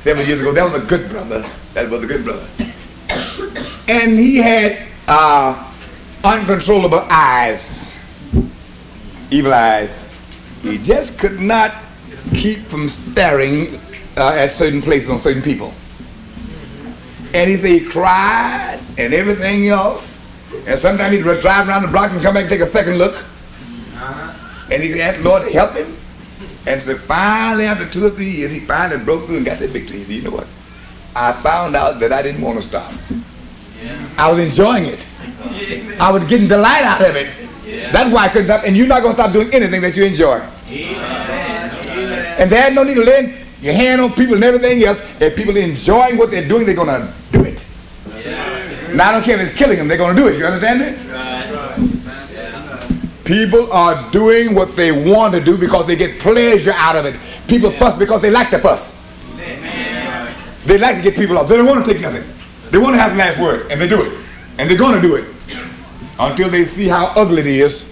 seven 0.00 0.24
years 0.26 0.40
ago, 0.40 0.52
that 0.52 0.64
was 0.64 0.82
a 0.82 0.86
good 0.86 1.10
brother. 1.10 1.44
That 1.74 1.90
was 1.90 2.04
a 2.04 2.06
good 2.06 2.24
brother. 2.24 2.46
And 3.88 4.18
he 4.18 4.36
had 4.36 4.86
uh, 5.08 5.72
uncontrollable 6.22 7.04
eyes, 7.10 7.90
evil 9.30 9.52
eyes. 9.52 9.90
He 10.62 10.78
just 10.78 11.18
could 11.18 11.40
not 11.40 11.74
keep 12.34 12.64
from 12.66 12.88
staring 12.88 13.80
uh, 14.16 14.30
at 14.30 14.52
certain 14.52 14.80
places 14.80 15.10
on 15.10 15.20
certain 15.20 15.42
people. 15.42 15.74
And 17.34 17.50
he 17.50 17.56
said 17.56 17.70
he 17.70 17.84
cried 17.84 18.80
and 18.96 19.12
everything 19.12 19.68
else. 19.68 20.15
And 20.66 20.80
sometimes 20.80 21.14
he'd 21.14 21.22
drive 21.22 21.68
around 21.68 21.82
the 21.82 21.88
block 21.88 22.10
and 22.10 22.20
come 22.20 22.34
back 22.34 22.42
and 22.42 22.50
take 22.50 22.60
a 22.60 22.66
second 22.66 22.98
look. 22.98 23.14
Uh-huh. 23.14 24.32
And 24.70 24.82
he 24.82 25.00
asked 25.00 25.22
the 25.22 25.28
Lord 25.28 25.44
to 25.44 25.52
help 25.52 25.74
him. 25.74 25.96
And 26.66 26.82
so 26.82 26.98
finally, 26.98 27.64
after 27.66 27.88
two 27.88 28.04
or 28.04 28.10
three 28.10 28.30
years, 28.30 28.50
he 28.50 28.60
finally 28.60 29.02
broke 29.04 29.26
through 29.26 29.36
and 29.36 29.46
got 29.46 29.60
the 29.60 29.68
victory. 29.68 29.98
He 29.98 30.04
said, 30.04 30.14
you 30.14 30.22
know 30.22 30.32
what? 30.32 30.48
I 31.14 31.32
found 31.40 31.76
out 31.76 32.00
that 32.00 32.12
I 32.12 32.20
didn't 32.22 32.42
want 32.42 32.60
to 32.60 32.68
stop. 32.68 32.92
I 34.18 34.30
was 34.30 34.40
enjoying 34.40 34.86
it. 34.86 34.98
I 36.00 36.10
was 36.10 36.24
getting 36.24 36.48
delight 36.48 36.82
out 36.82 37.00
of 37.00 37.14
it. 37.14 37.32
That's 37.92 38.12
why 38.12 38.24
I 38.24 38.28
couldn't 38.28 38.48
stop. 38.48 38.64
And 38.64 38.76
you're 38.76 38.88
not 38.88 39.02
going 39.02 39.14
to 39.14 39.22
stop 39.22 39.32
doing 39.32 39.52
anything 39.54 39.80
that 39.82 39.96
you 39.96 40.04
enjoy. 40.04 40.40
And 42.38 42.50
there's 42.50 42.74
no 42.74 42.82
need 42.82 42.94
to 42.94 43.04
lay 43.04 43.44
your 43.62 43.74
hand 43.74 44.00
on 44.00 44.12
people 44.12 44.34
and 44.34 44.44
everything 44.44 44.82
else. 44.84 44.98
If 45.20 45.36
people 45.36 45.56
are 45.56 45.60
enjoying 45.60 46.16
what 46.16 46.30
they're 46.30 46.46
doing, 46.46 46.66
they're 46.66 46.74
going 46.74 46.88
to 46.88 47.12
do 47.32 47.44
it. 47.44 47.58
Now, 48.94 49.08
I 49.08 49.12
don't 49.12 49.24
care 49.24 49.38
if 49.38 49.48
it's 49.48 49.58
killing 49.58 49.78
them, 49.78 49.88
they're 49.88 49.98
going 49.98 50.14
to 50.14 50.22
do 50.22 50.28
it. 50.28 50.38
You 50.38 50.46
understand 50.46 50.80
me? 50.80 50.94
People 53.24 53.72
are 53.72 54.10
doing 54.12 54.54
what 54.54 54.76
they 54.76 54.92
want 54.92 55.34
to 55.34 55.40
do 55.40 55.58
because 55.58 55.86
they 55.86 55.96
get 55.96 56.20
pleasure 56.20 56.72
out 56.72 56.94
of 56.94 57.04
it. 57.04 57.18
People 57.48 57.72
fuss 57.72 57.98
because 57.98 58.22
they 58.22 58.30
like 58.30 58.50
to 58.50 58.58
fuss. 58.58 58.88
They 60.64 60.78
like 60.78 60.96
to 60.96 61.02
get 61.02 61.14
people 61.14 61.38
off. 61.38 61.48
They 61.48 61.56
don't 61.56 61.66
want 61.66 61.84
to 61.84 61.92
take 61.92 62.00
nothing. 62.02 62.24
They 62.70 62.78
want 62.78 62.94
to 62.94 63.00
have 63.00 63.12
the 63.12 63.18
last 63.18 63.38
word, 63.38 63.70
and 63.70 63.80
they 63.80 63.88
do 63.88 64.02
it. 64.02 64.12
And 64.58 64.68
they're 64.70 64.78
going 64.78 64.94
to 64.94 65.02
do 65.02 65.16
it 65.16 65.24
until 66.18 66.48
they 66.48 66.64
see 66.64 66.88
how 66.88 67.06
ugly 67.16 67.40
it 67.40 67.46
is, 67.46 67.84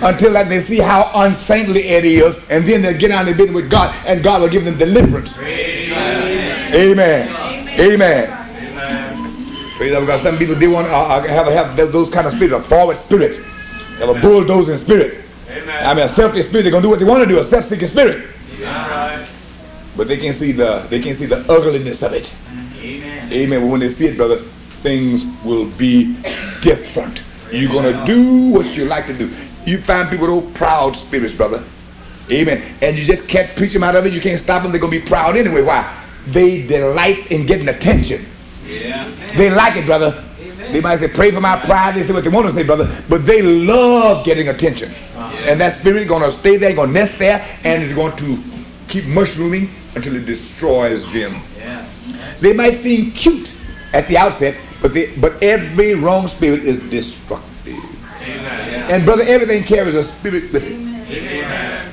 until 0.00 0.32
they 0.32 0.64
see 0.64 0.78
how 0.78 1.10
unsaintly 1.14 1.84
it 1.88 2.04
is, 2.04 2.36
and 2.50 2.66
then 2.66 2.82
they'll 2.82 2.98
get 2.98 3.10
on 3.12 3.26
their 3.26 3.34
business 3.34 3.54
with 3.54 3.70
God, 3.70 3.94
and 4.06 4.22
God 4.22 4.40
will 4.42 4.48
give 4.48 4.64
them 4.64 4.76
deliverance. 4.76 5.36
Amen. 6.74 7.28
Amen. 7.80 8.41
Praise 9.82 9.94
God. 9.94 10.00
Because 10.02 10.22
some 10.22 10.38
people 10.38 10.54
they 10.54 10.68
want 10.68 10.86
to 10.86 10.92
uh, 10.94 10.96
uh, 10.96 11.26
have 11.26 11.46
have 11.48 11.76
those- 11.76 12.08
kind 12.08 12.28
of 12.28 12.32
spirit, 12.34 12.52
a 12.52 12.60
forward 12.62 12.96
spirit, 12.96 13.42
have 13.98 14.10
a 14.10 14.14
bulldozing 14.20 14.78
spirit. 14.78 15.24
Amen. 15.50 15.86
I 15.86 15.92
mean, 15.92 16.04
a 16.04 16.08
selfish 16.08 16.46
spirit. 16.46 16.62
They're 16.62 16.70
gonna 16.70 16.82
do 16.84 16.88
what 16.90 17.00
they 17.00 17.04
want 17.04 17.24
to 17.24 17.28
do. 17.28 17.40
A 17.40 17.44
self-seeking 17.44 17.88
spirit, 17.88 18.28
but 19.96 20.06
they 20.06 20.18
can't 20.18 20.36
see 20.36 20.52
the 20.52 20.86
they 20.88 21.00
can't 21.02 21.18
see 21.18 21.26
the 21.26 21.38
ugliness 21.52 22.00
of 22.04 22.12
it. 22.12 22.32
Amen. 22.80 23.32
Amen. 23.32 23.60
But 23.60 23.66
when 23.66 23.80
they 23.80 23.90
see 23.90 24.06
it, 24.06 24.16
brother, 24.16 24.36
things 24.84 25.24
will 25.44 25.66
be 25.70 26.14
different. 26.60 27.22
You're 27.50 27.72
gonna 27.72 28.06
do 28.06 28.50
what 28.50 28.66
you 28.76 28.84
like 28.84 29.08
to 29.08 29.14
do. 29.14 29.32
You 29.66 29.82
find 29.82 30.08
people 30.08 30.28
with 30.28 30.44
old 30.44 30.54
proud 30.54 30.96
spirits, 30.96 31.34
brother. 31.34 31.60
Amen. 32.30 32.62
And 32.80 32.96
you 32.96 33.04
just 33.04 33.26
can't 33.26 33.50
preach 33.56 33.72
them 33.72 33.82
out 33.82 33.96
of 33.96 34.06
it. 34.06 34.12
You 34.12 34.20
can't 34.20 34.40
stop 34.40 34.62
them. 34.62 34.70
They're 34.70 34.80
gonna 34.80 34.92
be 34.92 35.00
proud 35.00 35.36
anyway. 35.36 35.62
Why? 35.62 35.92
They 36.28 36.64
delight 36.68 37.32
in 37.32 37.46
getting 37.46 37.68
attention. 37.68 38.26
Yeah. 38.66 39.10
They 39.36 39.50
like 39.50 39.76
it, 39.76 39.86
brother. 39.86 40.24
They 40.70 40.80
might 40.80 41.00
say, 41.00 41.08
pray 41.08 41.30
for 41.30 41.40
my 41.40 41.56
pride. 41.56 41.96
They 41.96 42.06
say 42.06 42.12
what 42.12 42.24
they 42.24 42.30
want 42.30 42.46
to 42.46 42.52
say, 42.54 42.62
brother. 42.62 43.02
But 43.08 43.26
they 43.26 43.42
love 43.42 44.24
getting 44.24 44.48
attention. 44.48 44.92
And 45.16 45.60
that 45.60 45.78
spirit 45.80 46.08
going 46.08 46.22
to 46.22 46.32
stay 46.38 46.56
there, 46.56 46.74
going 46.74 46.88
to 46.88 46.94
nest 46.94 47.18
there, 47.18 47.46
and 47.64 47.82
it's 47.82 47.94
going 47.94 48.16
to 48.16 48.42
keep 48.88 49.04
mushrooming 49.06 49.68
until 49.94 50.16
it 50.16 50.24
destroys 50.24 51.10
them. 51.12 51.40
Yeah. 51.58 51.86
They 52.40 52.52
might 52.52 52.78
seem 52.78 53.10
cute 53.12 53.52
at 53.92 54.08
the 54.08 54.16
outset, 54.16 54.56
but 54.80 54.94
they, 54.94 55.14
but 55.16 55.42
every 55.42 55.94
wrong 55.94 56.28
spirit 56.28 56.64
is 56.64 56.80
destructive. 56.90 57.78
Amen. 58.22 58.90
And 58.90 59.04
brother, 59.04 59.24
everything 59.24 59.64
carries 59.64 59.94
a 59.94 60.04
spirit 60.04 60.52
with 60.52 60.64
it. 60.64 60.72
Amen. 61.12 61.92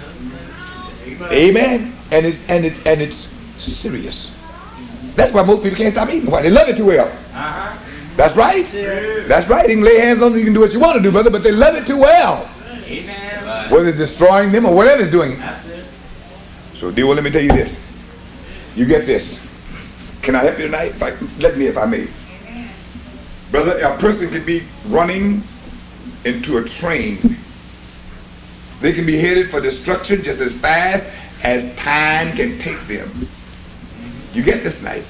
Amen. 1.32 1.94
And 2.12 2.26
it's 2.26 2.42
and 2.48 2.66
it 2.66 2.74
and 2.88 3.02
it's 3.02 3.28
serious. 3.58 4.29
That's 5.16 5.34
why 5.34 5.44
most 5.44 5.64
people 5.64 5.78
can't 5.78 5.94
stop 5.94 6.10
eating. 6.10 6.30
Why? 6.30 6.42
They 6.42 6.50
love 6.50 6.70
it 6.70 6.78
too 6.78 6.86
well. 6.86 7.08
Uh-huh. 7.08 7.78
That's 8.16 8.36
right. 8.36 8.70
That's 9.28 9.50
right. 9.50 9.70
You 9.70 9.76
can 9.76 9.84
lay 9.84 10.00
hands 10.00 10.22
on 10.22 10.32
them, 10.32 10.40
you 10.40 10.46
can 10.46 10.54
do 10.54 10.60
what 10.60 10.74
you 10.74 10.80
want 10.80 10.98
to 10.98 11.02
do, 11.02 11.12
brother, 11.12 11.30
but 11.30 11.44
they 11.44 11.52
love 11.52 11.76
it 11.76 11.88
too 11.88 11.98
well. 11.98 12.50
Amen. 12.86 13.72
Whether 13.72 13.90
it's 13.90 13.98
destroying 13.98 14.52
them 14.52 14.66
or 14.66 14.74
whatever 14.76 15.04
it's 15.04 15.12
doing. 15.12 15.40
That's 15.40 15.66
it. 15.68 15.86
So, 16.76 16.92
dear, 16.92 17.06
well, 17.06 17.16
let 17.16 17.24
me 17.24 17.32
tell 17.32 17.42
you 17.42 17.52
this. 17.52 17.76
You 18.76 18.86
get 18.86 19.06
this. 19.06 19.40
Can 20.22 20.36
I 20.36 20.44
help 20.44 20.58
you 20.58 20.66
tonight? 20.66 20.92
If 20.96 21.04
I, 21.04 21.12
let 21.40 21.58
me, 21.58 21.68
if 21.68 21.78
I 21.78 21.86
may. 21.86 22.08
Brother, 23.52 23.80
a 23.80 23.98
person 23.98 24.30
can 24.30 24.46
be 24.46 24.64
running 24.88 25.44
into 26.26 26.58
a 26.58 26.64
train. 26.64 27.38
They 28.82 28.94
can 28.94 29.06
be 29.06 29.18
headed 29.18 29.50
for 29.50 29.60
destruction 29.60 30.24
just 30.24 30.40
as 30.40 30.56
fast 30.56 31.06
as 31.44 31.74
time 31.76 32.36
can 32.36 32.60
take 32.60 32.80
them. 32.88 33.28
You 34.34 34.44
get 34.44 34.64
this 34.64 34.78
tonight? 34.78 35.04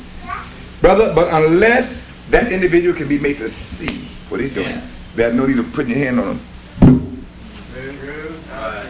Brother, 0.82 1.14
but 1.14 1.34
unless 1.34 2.00
that 2.30 2.52
individual 2.52 2.96
can 2.96 3.08
be 3.08 3.20
made 3.20 3.38
to 3.40 3.50
see 3.50 4.08
what 4.30 4.40
he's 4.40 4.54
doing, 4.54 4.68
Yeah. 4.70 4.82
there's 5.16 5.34
no 5.34 5.46
need 5.46 5.60
of 5.60 5.72
putting 5.74 5.92
your 5.92 6.00
hand 6.00 6.20
on 6.20 6.40
him. 6.82 7.26
Very 7.74 7.98
true. 7.98 8.34
Right. 8.52 8.86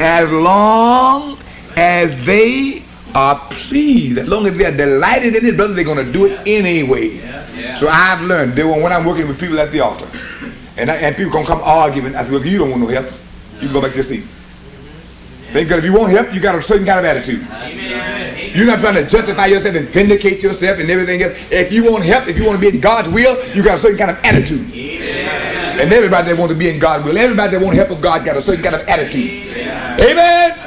as 0.00 0.30
long 0.30 1.38
as 1.76 2.26
they 2.26 2.82
are 3.14 3.36
pleased, 3.50 4.18
as 4.18 4.28
long 4.28 4.46
as 4.46 4.56
they 4.56 4.64
are 4.64 4.76
delighted 4.76 5.34
in 5.36 5.46
it, 5.46 5.56
brother, 5.56 5.74
they're 5.74 5.84
going 5.84 6.04
to 6.04 6.12
do 6.12 6.26
it 6.26 6.40
anyway. 6.46 7.08
Yeah. 7.16 7.46
Yeah. 7.56 7.78
So 7.78 7.88
I've 7.88 8.20
learned 8.22 8.54
that 8.54 8.66
when 8.66 8.92
I'm 8.92 9.04
working 9.04 9.26
with 9.28 9.38
people 9.40 9.58
at 9.60 9.72
the 9.72 9.80
altar, 9.80 10.06
and, 10.76 10.90
I, 10.90 10.96
and 10.96 11.16
people 11.16 11.32
going 11.32 11.44
to 11.46 11.50
come 11.52 11.62
arguing, 11.62 12.14
I 12.14 12.24
say, 12.24 12.30
look, 12.30 12.44
you 12.44 12.58
don't 12.58 12.70
want 12.70 12.82
no 12.82 12.88
help. 12.88 13.06
You 13.54 13.60
can 13.68 13.72
go 13.72 13.80
back 13.80 13.90
to 13.90 13.96
your 13.96 14.04
seat. 14.04 14.24
Because 15.52 15.78
if 15.78 15.84
you 15.84 15.92
want 15.94 16.12
help, 16.12 16.32
you 16.32 16.40
got 16.40 16.54
a 16.54 16.62
certain 16.62 16.86
kind 16.86 16.98
of 17.00 17.04
attitude. 17.04 17.42
Amen. 17.50 17.87
You're 18.58 18.66
not 18.66 18.80
trying 18.80 18.94
to 18.94 19.06
justify 19.06 19.46
yourself 19.46 19.76
and 19.76 19.88
vindicate 19.88 20.42
yourself 20.42 20.80
and 20.80 20.90
everything 20.90 21.22
else. 21.22 21.38
If 21.52 21.72
you 21.72 21.88
want 21.88 22.02
help, 22.02 22.26
if 22.26 22.36
you 22.36 22.44
want 22.44 22.60
to 22.60 22.60
be 22.60 22.74
in 22.76 22.80
God's 22.80 23.08
will, 23.08 23.46
you 23.54 23.62
got 23.62 23.76
a 23.76 23.80
certain 23.80 23.96
kind 23.96 24.10
of 24.10 24.18
attitude. 24.24 24.68
Amen. 24.74 25.78
And 25.78 25.92
everybody 25.92 26.30
that 26.30 26.36
wants 26.36 26.52
to 26.54 26.58
be 26.58 26.68
in 26.68 26.80
God's 26.80 27.04
will, 27.04 27.16
everybody 27.16 27.52
that 27.52 27.64
want 27.64 27.76
help 27.76 27.90
of 27.90 28.00
God 28.00 28.24
got 28.24 28.36
a 28.36 28.42
certain 28.42 28.64
kind 28.64 28.74
of 28.74 28.80
attitude. 28.88 29.56
Yeah. 29.56 29.96
Amen. 30.00 30.58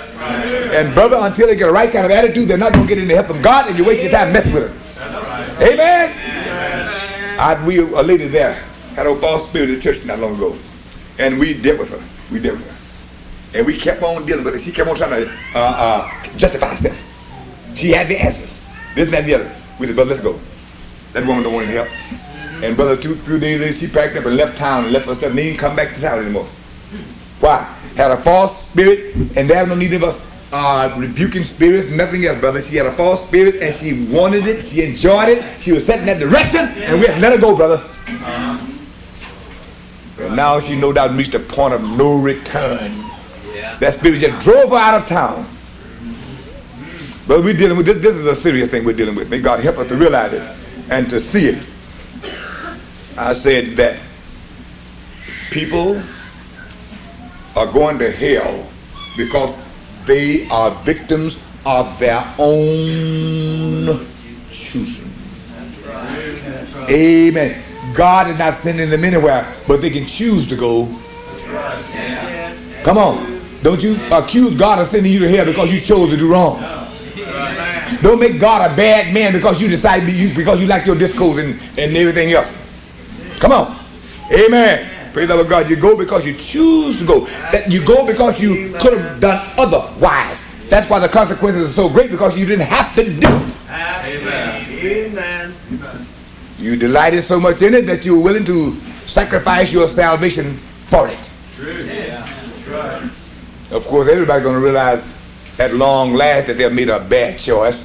And 0.73 0.93
brother, 0.93 1.17
until 1.19 1.47
they 1.47 1.57
get 1.57 1.65
the 1.65 1.73
right 1.73 1.91
kind 1.91 2.05
of 2.05 2.11
attitude, 2.11 2.47
they're 2.47 2.57
not 2.57 2.71
going 2.71 2.87
to 2.87 2.95
get 2.95 3.03
any 3.03 3.13
help 3.13 3.29
of 3.29 3.41
God, 3.41 3.67
and 3.67 3.77
you 3.77 3.83
waste 3.83 4.03
your 4.03 4.11
time 4.11 4.31
messing 4.31 4.53
with 4.53 4.69
them. 4.69 5.61
Amen. 5.61 7.37
I, 7.37 7.61
we 7.65 7.79
a 7.79 8.03
lady 8.03 8.29
there 8.29 8.53
had 8.95 9.05
a 9.05 9.15
false 9.17 9.49
spirit 9.49 9.69
in 9.69 9.75
the 9.75 9.81
church 9.81 10.05
not 10.05 10.19
long 10.19 10.35
ago, 10.35 10.55
and 11.19 11.37
we 11.37 11.55
dealt 11.55 11.79
with 11.79 11.89
her. 11.89 12.01
We 12.31 12.39
dealt 12.39 12.59
with 12.59 12.69
her, 12.69 13.57
and 13.57 13.67
we 13.67 13.77
kept 13.77 14.01
on 14.01 14.25
dealing 14.25 14.45
with 14.45 14.53
her. 14.53 14.59
She 14.61 14.71
kept 14.71 14.89
on 14.89 14.95
trying 14.95 15.25
to 15.25 15.31
uh, 15.55 15.59
uh, 15.59 16.27
justify 16.37 16.73
herself. 16.73 16.97
She 17.75 17.91
had 17.91 18.07
the 18.07 18.17
answers. 18.17 18.53
This 18.95 19.05
and 19.05 19.13
that 19.13 19.19
and 19.19 19.27
the 19.27 19.35
other. 19.35 19.55
We 19.79 19.87
said, 19.87 19.95
brother, 19.95 20.11
let's 20.11 20.23
go. 20.23 20.39
That 21.13 21.25
woman 21.25 21.43
don't 21.43 21.53
want 21.53 21.67
any 21.67 21.75
help. 21.75 21.89
And 22.63 22.75
brother, 22.75 22.95
two 22.95 23.15
few 23.15 23.39
days 23.39 23.59
later, 23.61 23.73
she 23.73 23.87
packed 23.87 24.15
up 24.15 24.25
and 24.25 24.35
left 24.35 24.57
town 24.57 24.83
and 24.83 24.93
left 24.93 25.07
us 25.07 25.17
there 25.19 25.29
and 25.29 25.37
didn't 25.37 25.57
come 25.57 25.75
back 25.75 25.95
to 25.95 26.01
town 26.01 26.19
anymore. 26.19 26.47
Why? 27.39 27.63
Had 27.95 28.11
a 28.11 28.21
false 28.21 28.61
spirit, 28.67 29.15
and 29.35 29.49
there's 29.49 29.67
no 29.67 29.75
need 29.75 29.93
of 29.93 30.03
us 30.03 30.21
uh, 30.51 30.93
rebuking 30.97 31.43
spirits, 31.43 31.89
nothing 31.89 32.25
else, 32.25 32.39
brother. 32.39 32.61
She 32.61 32.75
had 32.75 32.85
a 32.85 32.91
false 32.91 33.23
spirit, 33.23 33.55
and 33.63 33.73
she 33.73 34.05
wanted 34.11 34.45
it, 34.47 34.63
she 34.63 34.83
enjoyed 34.83 35.29
it, 35.29 35.43
she 35.61 35.71
was 35.71 35.85
set 35.85 35.99
in 35.99 36.05
that 36.05 36.19
direction, 36.19 36.67
and 36.83 36.99
we 36.99 37.07
had 37.07 37.15
to 37.15 37.21
let 37.21 37.33
her 37.33 37.39
go, 37.39 37.55
brother. 37.55 37.83
And 40.19 40.35
now 40.35 40.59
she 40.59 40.75
no 40.75 40.93
doubt 40.93 41.15
reached 41.15 41.33
a 41.33 41.39
point 41.39 41.73
of 41.73 41.81
no 41.81 42.15
return. 42.15 43.03
That 43.79 43.95
spirit 43.97 44.19
just 44.19 44.43
drove 44.43 44.69
her 44.69 44.75
out 44.75 45.01
of 45.01 45.07
town. 45.07 45.47
But 47.31 47.45
we're 47.45 47.53
dealing 47.53 47.77
with 47.77 47.85
this. 47.85 47.97
This 47.99 48.13
is 48.13 48.25
a 48.25 48.35
serious 48.35 48.67
thing 48.67 48.83
we're 48.83 48.91
dealing 48.91 49.15
with. 49.15 49.29
May 49.29 49.39
God 49.39 49.61
help 49.61 49.77
us 49.77 49.87
to 49.87 49.95
realize 49.95 50.33
it 50.33 50.41
and 50.89 51.09
to 51.09 51.17
see 51.17 51.45
it. 51.45 51.63
I 53.17 53.33
said 53.33 53.77
that 53.77 54.01
people 55.49 56.01
are 57.55 57.71
going 57.71 57.99
to 57.99 58.11
hell 58.11 58.69
because 59.15 59.55
they 60.05 60.45
are 60.49 60.71
victims 60.83 61.37
of 61.65 61.97
their 61.99 62.21
own 62.37 64.05
choosing. 64.51 65.09
Amen. 66.89 67.63
God 67.93 68.29
is 68.29 68.37
not 68.37 68.57
sending 68.57 68.89
them 68.89 69.05
anywhere, 69.05 69.55
but 69.69 69.79
they 69.79 69.89
can 69.89 70.05
choose 70.05 70.49
to 70.49 70.57
go. 70.57 70.83
Come 72.83 72.97
on. 72.97 73.39
Don't 73.63 73.81
you 73.81 73.97
accuse 74.11 74.57
God 74.57 74.79
of 74.79 74.89
sending 74.89 75.13
you 75.13 75.19
to 75.19 75.29
hell 75.29 75.45
because 75.45 75.71
you 75.71 75.79
chose 75.79 76.09
to 76.09 76.17
do 76.17 76.29
wrong. 76.29 76.80
Don't 78.01 78.19
make 78.19 78.39
God 78.39 78.71
a 78.71 78.75
bad 78.75 79.13
man 79.13 79.33
because 79.33 79.61
you 79.61 79.67
decide 79.67 80.05
because 80.35 80.59
you 80.59 80.67
like 80.67 80.85
your 80.85 80.95
discos 80.95 81.43
and, 81.43 81.59
and 81.77 81.95
everything 81.95 82.31
else. 82.31 82.53
Come 83.39 83.51
on. 83.51 83.83
Amen. 84.31 85.11
Praise 85.13 85.27
the 85.27 85.35
Lord 85.35 85.49
God. 85.49 85.69
You 85.69 85.75
go 85.75 85.95
because 85.95 86.25
you 86.25 86.35
choose 86.35 86.97
to 86.99 87.05
go. 87.05 87.25
That 87.51 87.69
you 87.69 87.83
go 87.85 88.05
because 88.05 88.39
you 88.39 88.73
could 88.79 88.97
have 88.97 89.19
done 89.19 89.51
otherwise. 89.57 90.39
That's 90.69 90.89
why 90.89 90.99
the 90.99 91.09
consequences 91.09 91.69
are 91.69 91.73
so 91.73 91.89
great 91.89 92.11
because 92.11 92.37
you 92.37 92.45
didn't 92.45 92.67
have 92.67 92.95
to 92.95 93.03
do 93.03 93.27
it. 93.27 93.55
Amen. 93.69 94.65
Amen. 94.69 95.53
You 96.57 96.77
delighted 96.77 97.23
so 97.23 97.39
much 97.39 97.61
in 97.61 97.73
it 97.73 97.87
that 97.87 98.05
you 98.05 98.15
were 98.15 98.23
willing 98.23 98.45
to 98.45 98.79
sacrifice 99.05 99.71
your 99.71 99.89
salvation 99.89 100.57
for 100.87 101.09
it. 101.09 101.29
True. 101.55 101.83
Yeah. 101.83 102.23
Right. 102.69 103.09
Of 103.71 103.85
course, 103.85 104.07
everybody's 104.07 104.43
going 104.43 104.55
to 104.55 104.61
realize 104.61 105.03
at 105.61 105.75
long 105.75 106.13
last 106.13 106.47
that 106.47 106.57
they've 106.57 106.73
made 106.73 106.89
a 106.89 106.99
bad 106.99 107.37
choice. 107.37 107.79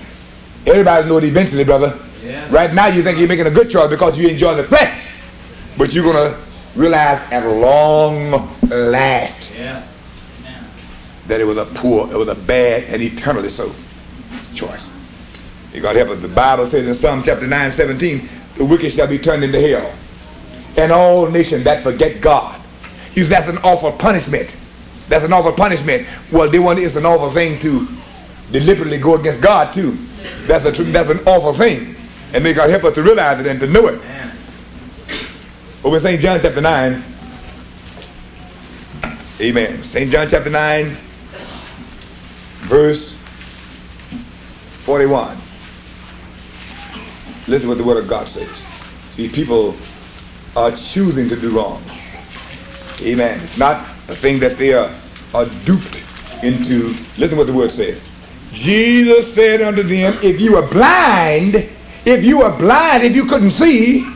Everybody's 0.66 1.08
know 1.08 1.18
it 1.18 1.24
eventually, 1.24 1.62
brother. 1.62 1.98
Yeah. 2.24 2.48
Right 2.50 2.72
now, 2.72 2.86
you 2.86 3.02
think 3.02 3.18
you're 3.18 3.28
making 3.28 3.46
a 3.46 3.50
good 3.50 3.70
choice 3.70 3.90
because 3.90 4.18
you 4.18 4.28
enjoy 4.28 4.54
the 4.54 4.64
flesh, 4.64 5.06
but 5.76 5.92
you're 5.92 6.02
going 6.02 6.32
to 6.32 6.40
realize 6.74 7.20
at 7.30 7.46
long 7.46 8.50
last 8.68 9.50
Yeah. 9.54 9.82
that 11.26 11.40
it 11.40 11.44
was 11.44 11.58
a 11.58 11.66
poor, 11.66 12.10
it 12.10 12.16
was 12.16 12.28
a 12.28 12.34
bad, 12.34 12.84
and 12.84 13.02
eternally 13.02 13.50
so 13.50 13.72
choice. 14.54 14.84
You 15.74 15.82
got 15.82 15.92
to 15.92 15.98
help 15.98 16.16
us. 16.16 16.22
The 16.22 16.28
Bible 16.28 16.66
says 16.68 16.86
in 16.86 16.94
Psalm 16.94 17.22
chapter 17.22 17.46
9, 17.46 17.72
17, 17.72 18.28
the 18.56 18.64
wicked 18.64 18.90
shall 18.92 19.06
be 19.06 19.18
turned 19.18 19.44
into 19.44 19.60
hell, 19.60 19.92
and 20.78 20.90
all 20.90 21.28
nations 21.28 21.64
that 21.64 21.82
forget 21.82 22.22
God. 22.22 22.58
Says 23.14 23.28
that's 23.28 23.48
an 23.48 23.58
awful 23.58 23.92
punishment. 23.92 24.48
That's 25.08 25.24
an 25.24 25.32
awful 25.32 25.52
punishment. 25.52 26.06
Well, 26.32 26.50
they 26.50 26.58
want 26.58 26.78
it's 26.78 26.96
an 26.96 27.06
awful 27.06 27.30
thing 27.30 27.60
to 27.60 27.86
deliberately 28.50 28.98
go 28.98 29.14
against 29.14 29.40
God 29.40 29.72
too. 29.72 29.96
That's 30.46 30.64
a 30.64 30.82
that's 30.84 31.10
an 31.10 31.20
awful 31.26 31.54
thing, 31.54 31.96
and 32.32 32.42
may 32.42 32.52
God 32.52 32.70
help 32.70 32.84
us 32.84 32.94
to 32.94 33.02
realize 33.02 33.40
it 33.40 33.46
and 33.46 33.60
to 33.60 33.66
know 33.66 33.86
it. 33.86 34.00
Over 35.84 36.00
St. 36.00 36.20
John 36.20 36.40
chapter 36.40 36.60
9. 36.60 37.04
Amen. 39.38 39.84
St. 39.84 40.10
John 40.10 40.28
chapter 40.28 40.50
9, 40.50 40.96
verse 42.62 43.12
41. 44.84 45.36
Listen 47.46 47.68
what 47.68 47.78
the 47.78 47.84
Word 47.84 47.98
of 47.98 48.08
God 48.08 48.28
says. 48.28 48.48
See, 49.10 49.28
people 49.28 49.76
are 50.56 50.72
choosing 50.72 51.28
to 51.28 51.36
do 51.36 51.50
wrong. 51.50 51.82
Amen. 53.02 53.40
It's 53.40 53.58
not 53.58 53.95
a 54.08 54.16
thing 54.16 54.38
that 54.40 54.58
they 54.58 54.72
are, 54.72 54.94
are 55.34 55.46
duped 55.64 56.02
into. 56.42 56.94
Listen 57.16 57.30
to 57.30 57.36
what 57.36 57.46
the 57.46 57.52
Word 57.52 57.70
says. 57.70 58.00
Jesus 58.52 59.34
said 59.34 59.60
unto 59.62 59.82
them, 59.82 60.18
If 60.22 60.40
you 60.40 60.52
were 60.52 60.66
blind, 60.66 61.68
if 62.04 62.24
you 62.24 62.38
were 62.38 62.56
blind, 62.56 63.02
if 63.02 63.14
you 63.14 63.26
couldn't 63.26 63.50
see, 63.50 64.08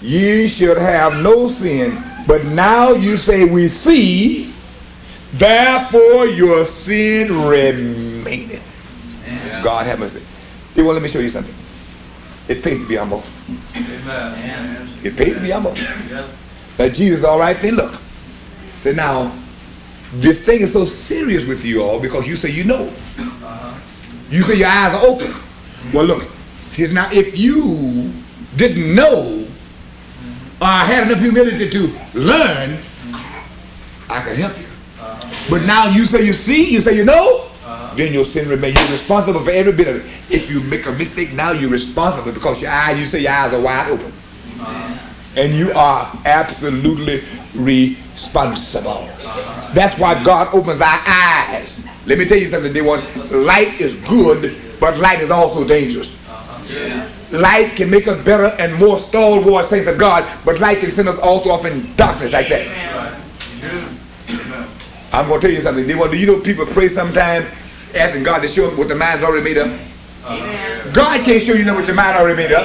ye 0.00 0.48
should 0.48 0.76
have 0.76 1.22
no 1.22 1.48
sin. 1.48 2.02
But 2.26 2.44
now 2.44 2.92
you 2.92 3.16
say 3.16 3.44
we 3.44 3.68
see, 3.68 4.52
therefore 5.34 6.26
your 6.26 6.64
sin 6.66 7.46
remaineth. 7.46 8.62
God 9.62 9.86
have 9.86 10.00
mercy. 10.00 10.22
They 10.74 10.82
want 10.82 10.94
let 10.94 11.02
me 11.02 11.08
show 11.08 11.20
you 11.20 11.28
something. 11.28 11.54
It 12.48 12.62
pays 12.62 12.78
to 12.78 12.88
be 12.88 12.96
humble. 12.96 13.22
Amen. 13.76 14.88
It 15.04 15.16
pays 15.16 15.34
to 15.34 15.40
be 15.40 15.50
humble. 15.50 15.76
Now 16.78 16.88
Jesus, 16.88 17.24
all 17.24 17.38
right, 17.38 17.60
then 17.60 17.74
look. 17.74 17.94
Say 18.78 18.92
now, 18.94 19.32
this 20.14 20.44
thing 20.44 20.60
is 20.60 20.72
so 20.72 20.84
serious 20.84 21.46
with 21.46 21.64
you 21.64 21.82
all 21.82 22.00
because 22.00 22.26
you 22.26 22.36
say 22.36 22.50
you 22.50 22.64
know. 22.64 22.92
You 24.30 24.42
say 24.42 24.56
your 24.56 24.68
eyes 24.68 24.94
are 24.94 25.06
open. 25.06 25.34
Well, 25.92 26.06
look. 26.06 26.28
See, 26.72 26.86
now 26.88 27.10
if 27.12 27.38
you 27.38 28.12
didn't 28.56 28.94
know 28.94 29.46
or 30.60 30.66
had 30.66 31.08
enough 31.08 31.20
humility 31.20 31.68
to 31.70 31.98
learn, 32.14 32.78
I 34.08 34.22
could 34.22 34.36
help 34.36 34.58
you. 34.58 34.66
But 35.50 35.62
now 35.62 35.88
you 35.88 36.06
say 36.06 36.22
you 36.24 36.34
see, 36.34 36.70
you 36.70 36.80
say 36.80 36.96
you 36.96 37.04
know, 37.04 37.48
then 37.94 38.12
your 38.12 38.24
sin 38.24 38.48
remains. 38.48 38.78
You're 38.78 38.92
responsible 38.92 39.44
for 39.44 39.50
every 39.50 39.72
bit 39.72 39.88
of 39.88 39.96
it. 39.96 40.12
If 40.30 40.48
you 40.48 40.60
make 40.60 40.86
a 40.86 40.92
mistake 40.92 41.32
now, 41.32 41.52
you're 41.52 41.70
responsible 41.70 42.32
because 42.32 42.60
your 42.60 42.70
eyes, 42.70 42.98
you 42.98 43.04
say 43.04 43.20
your 43.20 43.32
eyes 43.32 43.52
are 43.52 43.60
wide 43.60 43.90
open. 43.90 44.12
And 45.36 45.54
you 45.54 45.72
are 45.72 46.12
absolutely 46.24 47.22
responsible. 47.54 49.08
That's 49.72 49.98
why 49.98 50.22
God 50.22 50.54
opens 50.54 50.80
our 50.80 51.02
eyes. 51.06 51.80
Let 52.04 52.18
me 52.18 52.26
tell 52.26 52.38
you 52.38 52.50
something, 52.50 52.72
dear 52.72 52.84
one. 52.84 53.02
Light 53.30 53.80
is 53.80 53.94
good, 54.08 54.54
but 54.78 54.98
light 54.98 55.20
is 55.20 55.30
also 55.30 55.66
dangerous. 55.66 56.14
Light 57.30 57.76
can 57.76 57.88
make 57.88 58.06
us 58.08 58.22
better 58.24 58.54
and 58.58 58.74
more 58.74 58.98
stalwart 59.00 59.70
saints 59.70 59.88
of 59.88 59.98
God, 59.98 60.30
but 60.44 60.60
light 60.60 60.80
can 60.80 60.90
send 60.90 61.08
us 61.08 61.18
also 61.18 61.50
off 61.50 61.64
in 61.64 61.94
darkness 61.96 62.32
like 62.32 62.48
that. 62.48 63.18
I'm 65.12 65.28
going 65.28 65.40
to 65.40 65.46
tell 65.46 65.54
you 65.54 65.62
something. 65.62 65.86
Dear 65.86 65.98
one, 65.98 66.10
do 66.10 66.16
you 66.16 66.26
know 66.26 66.40
people 66.40 66.66
pray 66.66 66.88
sometimes 66.88 67.46
asking 67.94 68.22
God 68.22 68.40
to 68.40 68.48
show 68.48 68.68
them 68.68 68.78
what 68.78 68.88
the 68.88 68.94
mind's 68.94 69.22
already 69.22 69.44
made 69.44 69.58
up? 69.58 69.70
God 70.92 71.24
can't 71.24 71.42
show 71.42 71.52
you 71.54 71.64
know 71.64 71.74
what 71.74 71.86
your 71.86 71.96
mind 71.96 72.16
already 72.16 72.36
made 72.36 72.52
up. 72.52 72.64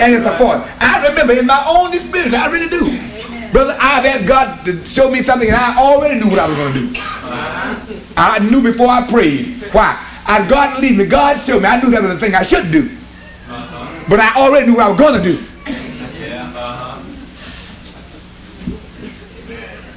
And 0.00 0.12
it's 0.12 0.24
a 0.24 0.36
fault. 0.38 0.66
I 0.80 1.06
remember 1.08 1.34
in 1.34 1.46
my 1.46 1.64
own 1.66 1.94
experience, 1.94 2.34
I 2.34 2.50
really 2.50 2.68
do. 2.68 3.52
Brother, 3.52 3.76
I've 3.80 4.04
asked 4.04 4.26
God 4.26 4.64
to 4.66 4.86
show 4.88 5.10
me 5.10 5.22
something 5.22 5.48
and 5.48 5.56
I 5.56 5.78
already 5.78 6.20
knew 6.20 6.28
what 6.28 6.38
I 6.38 6.48
was 6.48 6.56
going 6.56 6.72
to 6.72 6.80
do. 6.80 6.92
I 8.16 8.38
knew 8.50 8.62
before 8.62 8.88
I 8.88 9.08
prayed. 9.08 9.62
Why? 9.72 10.02
I 10.26 10.46
God 10.48 10.80
lead 10.80 10.98
me. 10.98 11.06
God 11.06 11.40
showed 11.42 11.62
me. 11.62 11.68
I 11.68 11.80
knew 11.80 11.90
that 11.90 12.02
was 12.02 12.12
the 12.14 12.20
thing 12.20 12.34
I 12.34 12.42
should 12.42 12.70
do. 12.72 12.90
But 14.08 14.20
I 14.20 14.34
already 14.36 14.66
knew 14.66 14.76
what 14.76 14.86
I 14.86 14.88
was 14.88 14.98
going 14.98 15.22
to 15.22 15.32
do. 15.32 15.44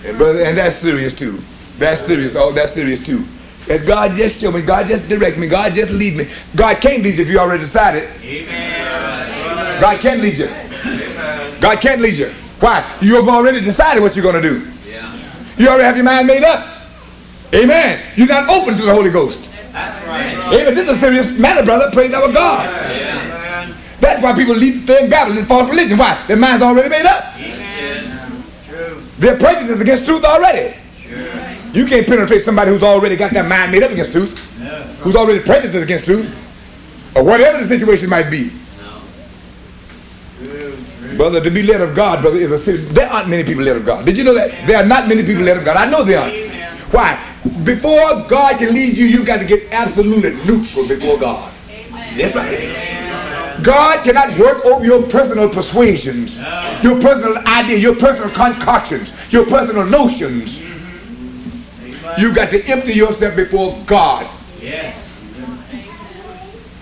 And 0.05 0.17
brother, 0.17 0.43
and 0.43 0.57
that's 0.57 0.77
serious 0.77 1.13
too. 1.13 1.39
That's 1.77 2.01
serious. 2.05 2.35
Oh, 2.35 2.51
that's 2.51 2.73
serious 2.73 3.03
too. 3.05 3.23
And 3.69 3.85
God 3.85 4.15
just 4.17 4.41
show 4.41 4.51
me. 4.51 4.62
God 4.62 4.88
just 4.88 5.07
direct 5.07 5.38
me. 5.38 5.47
God 5.47 5.73
just 5.73 5.91
lead 5.91 6.15
me. 6.15 6.27
God 6.55 6.81
can't 6.81 7.03
lead 7.03 7.15
you 7.15 7.21
if 7.21 7.29
you 7.29 7.38
already 7.38 7.65
decided. 7.65 8.09
Amen. 8.21 9.18
God 9.80 10.00
can't 10.00 10.22
lead 10.22 10.38
you. 10.38 10.48
God 11.60 11.80
can't 11.82 12.02
lead 12.02 12.18
you. 12.18 12.30
Why? 12.60 12.84
You 13.02 13.15
have 13.15 13.28
already 13.28 13.62
decided 13.62 14.02
what 14.04 14.15
you're 14.15 14.24
going 14.24 14.42
to 14.42 14.48
do. 14.50 14.68
Yeah. 14.88 15.13
You 15.58 15.68
already 15.70 15.84
have 15.84 15.96
your 15.96 16.06
mind 16.06 16.28
made 16.28 16.44
up. 16.44 16.84
Amen. 17.54 18.04
You're 18.15 18.28
not 18.28 18.50
open 18.50 18.78
to 18.78 18.84
the 18.86 18.94
Holy 18.94 19.10
Ghost. 19.10 19.39
That's 19.72 20.06
right. 20.08 20.34
Amen. 20.54 20.76
This 20.76 20.84
is 20.84 20.89
a 20.89 20.98
serious 20.98 21.32
matter, 21.38 21.63
brother. 21.63 21.89
Praise 21.92 22.13
our 22.13 22.32
God. 22.32 22.65
Yeah. 22.92 23.74
That's 24.00 24.22
why 24.24 24.34
people 24.34 24.56
leave 24.56 24.84
stay 24.84 25.04
in 25.04 25.10
Babylon 25.10 25.38
in 25.39 25.46
false 25.46 25.70
religion. 25.70 25.98
Why? 25.98 26.24
Their 26.28 26.38
mind's 26.38 26.63
already 26.63 26.89
made 26.89 27.06
up. 27.06 27.36
Amen. 27.38 28.44
True. 28.68 29.04
They're 29.20 29.38
prejudiced 29.38 29.82
against 29.82 30.06
truth 30.06 30.24
already. 30.24 30.76
You 31.74 31.86
can't 31.86 32.08
penetrate 32.08 32.46
somebody 32.46 32.72
who's 32.72 32.82
already 32.84 33.15
got 33.15 33.32
their 33.32 33.44
mind 33.44 33.72
made 33.72 33.84
up 33.84 33.92
against 33.92 34.12
truth, 34.12 34.39
Yeah. 34.60 34.84
who's 35.02 35.15
already 35.15 35.39
prejudiced 35.39 35.76
against 35.76 36.06
truth, 36.06 36.28
or 37.15 37.24
whatever 37.24 37.62
the 37.62 37.68
situation 37.68 38.10
might 38.10 38.30
be. 38.32 38.52
Brother, 41.19 41.43
to 41.43 41.51
be 41.51 41.63
led 41.63 41.82
of 41.82 41.97
God, 41.97 42.21
brother, 42.21 42.38
is 42.38 42.65
a. 42.65 42.77
There 42.93 43.12
aren't 43.12 43.27
many 43.27 43.43
people 43.43 43.62
led 43.62 43.75
of 43.75 43.86
God. 43.86 44.05
Did 44.05 44.17
you 44.17 44.23
know 44.23 44.34
that? 44.36 44.65
There 44.65 44.77
are 44.77 44.86
not 44.86 45.10
many 45.10 45.21
people 45.21 45.43
led 45.43 45.58
of 45.58 45.65
God. 45.65 45.75
I 45.75 45.84
know 45.84 46.01
there 46.01 46.17
aren't. 46.17 46.93
Why? 46.93 47.21
Before 47.65 48.25
God 48.29 48.58
can 48.58 48.73
lead 48.73 48.95
you, 48.95 49.05
you 49.05 49.25
got 49.25 49.39
to 49.39 49.45
get 49.45 49.69
absolutely 49.73 50.36
neutral 50.45 50.88
before 50.88 51.19
God. 51.19 51.53
That's 52.15 52.34
right. 52.34 53.60
God 53.62 54.01
cannot 54.05 54.39
work 54.39 54.63
over 54.63 54.86
your 54.86 55.03
personal 55.10 55.49
persuasions, 55.49 56.38
your 56.82 57.01
personal 57.01 57.38
idea, 57.39 57.77
your 57.77 57.97
personal 57.97 58.29
concoctions, 58.29 59.12
your 59.29 59.45
personal 59.45 59.86
notions. 59.86 60.62
You 62.17 62.34
got 62.34 62.49
to 62.51 62.63
empty 62.63 62.93
yourself 62.93 63.36
before 63.36 63.77
God. 63.86 64.25
Yeah. 64.62 64.97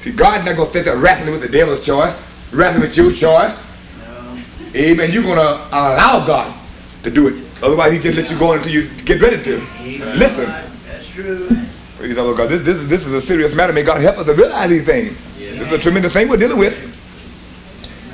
See, 0.04 0.12
God's 0.12 0.46
not 0.46 0.58
going 0.58 0.68
to 0.68 0.74
sit 0.74 0.86
there 0.86 0.96
wrestling 0.96 1.32
with 1.32 1.42
the 1.42 1.50
devil's 1.50 1.84
choice, 1.84 2.16
wrestling 2.52 2.84
with 2.84 2.96
your 2.96 3.12
choice. 3.12 3.58
Amen. 4.76 5.12
You're 5.12 5.24
going 5.24 5.38
to 5.38 5.44
uh, 5.44 5.70
allow 5.72 6.26
God 6.26 6.54
to 7.04 7.12
do 7.12 7.28
it. 7.28 7.44
Otherwise, 7.64 7.94
he 7.94 8.00
just 8.00 8.18
let 8.18 8.30
you 8.30 8.38
go 8.38 8.54
until 8.54 8.72
you 8.72 8.90
get 9.06 9.22
ready 9.22 9.42
to. 9.44 9.58
Listen. 10.16 10.46
That's 10.86 11.08
true. 11.10 11.48
Praise 11.98 12.16
the 12.16 12.24
Lord 12.24 12.38
God. 12.38 12.50
This, 12.50 12.62
this, 12.64 12.88
this 12.88 13.06
is 13.06 13.12
a 13.12 13.22
serious 13.22 13.56
matter. 13.56 13.74
May 13.74 13.84
God 13.84 14.02
help 14.02 14.20
us 14.20 14.28
to 14.28 14.34
realize 14.34 14.70
these 14.70 14.86
things. 14.86 15.18
This 15.38 15.68
is 15.68 15.74
a 15.74 15.80
tremendous 15.80 16.14
thing 16.14 16.30
we're 16.30 16.38
dealing 16.38 16.60
with. 16.60 16.76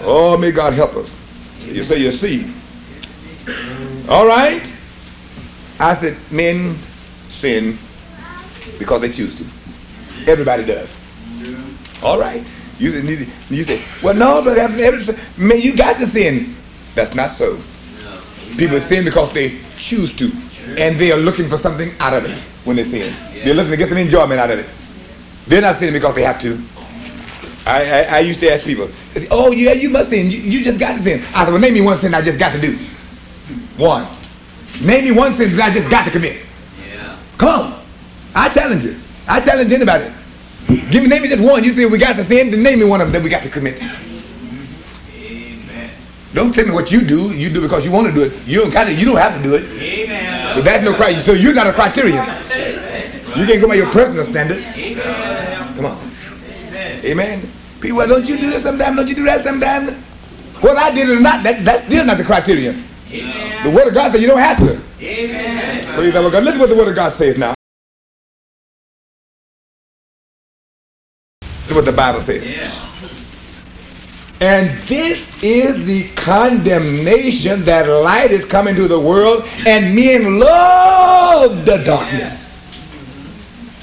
Oh, 0.01 0.37
may 0.37 0.51
God 0.51 0.73
help 0.73 0.95
us. 0.95 1.09
You 1.59 1.83
say 1.83 1.97
you 1.97 2.11
see. 2.11 2.53
All 4.07 4.25
right. 4.25 4.63
I 5.79 5.99
said 5.99 6.17
men 6.31 6.77
sin 7.29 7.77
because 8.79 9.01
they 9.01 9.11
choose 9.11 9.35
to. 9.35 9.45
Everybody 10.27 10.63
does. 10.65 10.89
All 12.01 12.17
right. 12.19 12.45
You 12.79 12.91
say, 12.91 13.27
you 13.49 13.63
say 13.63 13.81
well, 14.01 14.15
no, 14.15 14.41
but 14.43 14.57
every, 14.57 14.83
every, 14.83 15.15
man, 15.37 15.61
you 15.61 15.75
got 15.75 15.99
to 15.99 16.07
sin. 16.07 16.55
That's 16.95 17.13
not 17.13 17.33
so. 17.33 17.59
People 18.57 18.79
sin 18.81 19.05
because 19.05 19.33
they 19.33 19.59
choose 19.77 20.15
to. 20.17 20.31
And 20.77 20.99
they 20.99 21.11
are 21.11 21.17
looking 21.17 21.49
for 21.49 21.57
something 21.57 21.91
out 21.99 22.13
of 22.13 22.25
it 22.25 22.37
when 22.65 22.75
they 22.75 22.83
sin. 22.83 23.15
They're 23.33 23.53
looking 23.53 23.71
to 23.71 23.77
get 23.77 23.89
some 23.89 23.97
enjoyment 23.97 24.39
out 24.39 24.51
of 24.51 24.59
it. 24.59 24.69
They're 25.47 25.61
not 25.61 25.77
sinning 25.77 25.93
because 25.93 26.15
they 26.15 26.23
have 26.23 26.39
to. 26.41 26.61
I, 27.65 27.85
I, 27.85 28.01
I 28.01 28.19
used 28.19 28.39
to 28.41 28.53
ask 28.53 28.65
people, 28.65 28.89
say, 29.13 29.27
oh 29.31 29.51
yeah, 29.51 29.71
you 29.73 29.89
must 29.89 30.09
sin. 30.09 30.29
You, 30.29 30.37
you 30.37 30.63
just 30.63 30.79
got 30.79 30.97
to 30.97 31.03
sin. 31.03 31.23
I 31.33 31.43
said, 31.43 31.51
well, 31.51 31.59
name 31.59 31.73
me 31.73 31.81
one 31.81 31.97
sin 31.99 32.13
I 32.13 32.21
just 32.21 32.39
got 32.39 32.53
to 32.53 32.61
do. 32.61 32.77
One. 33.77 34.07
Name 34.81 35.05
me 35.05 35.11
one 35.11 35.35
sin 35.35 35.55
that 35.55 35.71
I 35.71 35.73
just 35.73 35.89
got 35.89 36.05
to 36.05 36.11
commit. 36.11 36.41
Yeah. 36.87 37.17
Come 37.37 37.73
on. 37.73 37.83
I 38.35 38.49
challenge 38.49 38.85
you. 38.85 38.97
I 39.27 39.39
challenge 39.39 39.71
anybody. 39.71 40.11
Give 40.89 41.03
me, 41.03 41.09
name 41.09 41.23
me 41.23 41.29
just 41.29 41.41
one. 41.41 41.63
You 41.63 41.73
say 41.73 41.85
we 41.85 41.97
got 41.97 42.15
to 42.15 42.23
sin, 42.23 42.51
then 42.51 42.63
name 42.63 42.79
me 42.79 42.85
one 42.85 43.01
of 43.01 43.07
them 43.07 43.13
that 43.13 43.23
we 43.23 43.29
got 43.29 43.43
to 43.43 43.49
commit. 43.49 43.81
Amen. 43.81 43.99
Don't 46.33 46.53
tell 46.53 46.65
me 46.65 46.71
what 46.71 46.91
you 46.91 47.01
do. 47.01 47.31
You 47.31 47.49
do 47.49 47.61
because 47.61 47.85
you 47.85 47.91
want 47.91 48.07
to 48.07 48.13
do 48.13 48.23
it. 48.23 48.47
You 48.47 48.61
don't 48.61 48.71
got 48.71 48.85
to. 48.85 48.93
You 48.93 49.05
don't 49.05 49.17
have 49.17 49.35
to 49.35 49.43
do 49.43 49.55
it. 49.55 49.63
Amen. 49.81 50.55
So 50.55 50.61
that's 50.61 50.83
no 50.83 50.93
criteria. 50.93 51.21
So 51.21 51.33
you're 51.33 51.53
not 51.53 51.67
a 51.67 51.73
criterion. 51.73 52.25
You 53.35 53.47
can't 53.47 53.61
go 53.61 53.67
by 53.67 53.75
your 53.75 53.91
personal 53.91 54.23
standard. 54.25 54.63
Amen. 54.75 55.75
Come 55.75 55.85
on. 55.85 56.11
Amen. 56.67 57.05
Amen. 57.05 57.41
People, 57.81 57.97
well, 57.97 58.07
don't 58.07 58.25
you 58.25 58.37
do 58.37 58.51
this 58.51 58.61
sometimes? 58.61 58.95
Don't 58.95 59.07
you 59.07 59.15
do 59.15 59.25
that 59.25 59.43
sometimes? 59.43 59.91
What 60.61 60.77
I 60.77 60.93
did 60.93 61.09
or 61.09 61.19
not, 61.19 61.43
that, 61.43 61.65
that's 61.65 61.85
still 61.85 62.05
not 62.05 62.17
the 62.17 62.23
criterion. 62.23 62.83
Amen. 63.11 63.63
The 63.63 63.71
Word 63.71 63.87
of 63.87 63.93
God 63.93 64.11
says 64.11 64.21
you 64.21 64.27
don't 64.27 64.39
have 64.39 64.57
to. 64.59 64.79
Amen. 65.01 66.13
The 66.13 66.21
Lord 66.21 66.31
God. 66.31 66.43
Listen 66.43 66.59
what 66.59 66.69
the 66.69 66.75
Word 66.75 66.89
of 66.89 66.95
God 66.95 67.17
says 67.17 67.37
now. 67.37 67.53
This 71.73 71.85
what 71.85 71.85
the 71.85 71.97
Bible 71.97 72.21
says. 72.21 72.43
Yeah. 72.43 72.89
And 74.39 74.77
this 74.87 75.31
is 75.41 75.85
the 75.85 76.09
condemnation 76.15 77.63
that 77.65 77.87
light 77.87 78.31
is 78.31 78.45
coming 78.45 78.75
to 78.75 78.87
the 78.87 78.99
world, 78.99 79.47
and 79.65 79.95
men 79.95 80.39
love 80.39 81.65
the 81.65 81.77
darkness. 81.77 82.41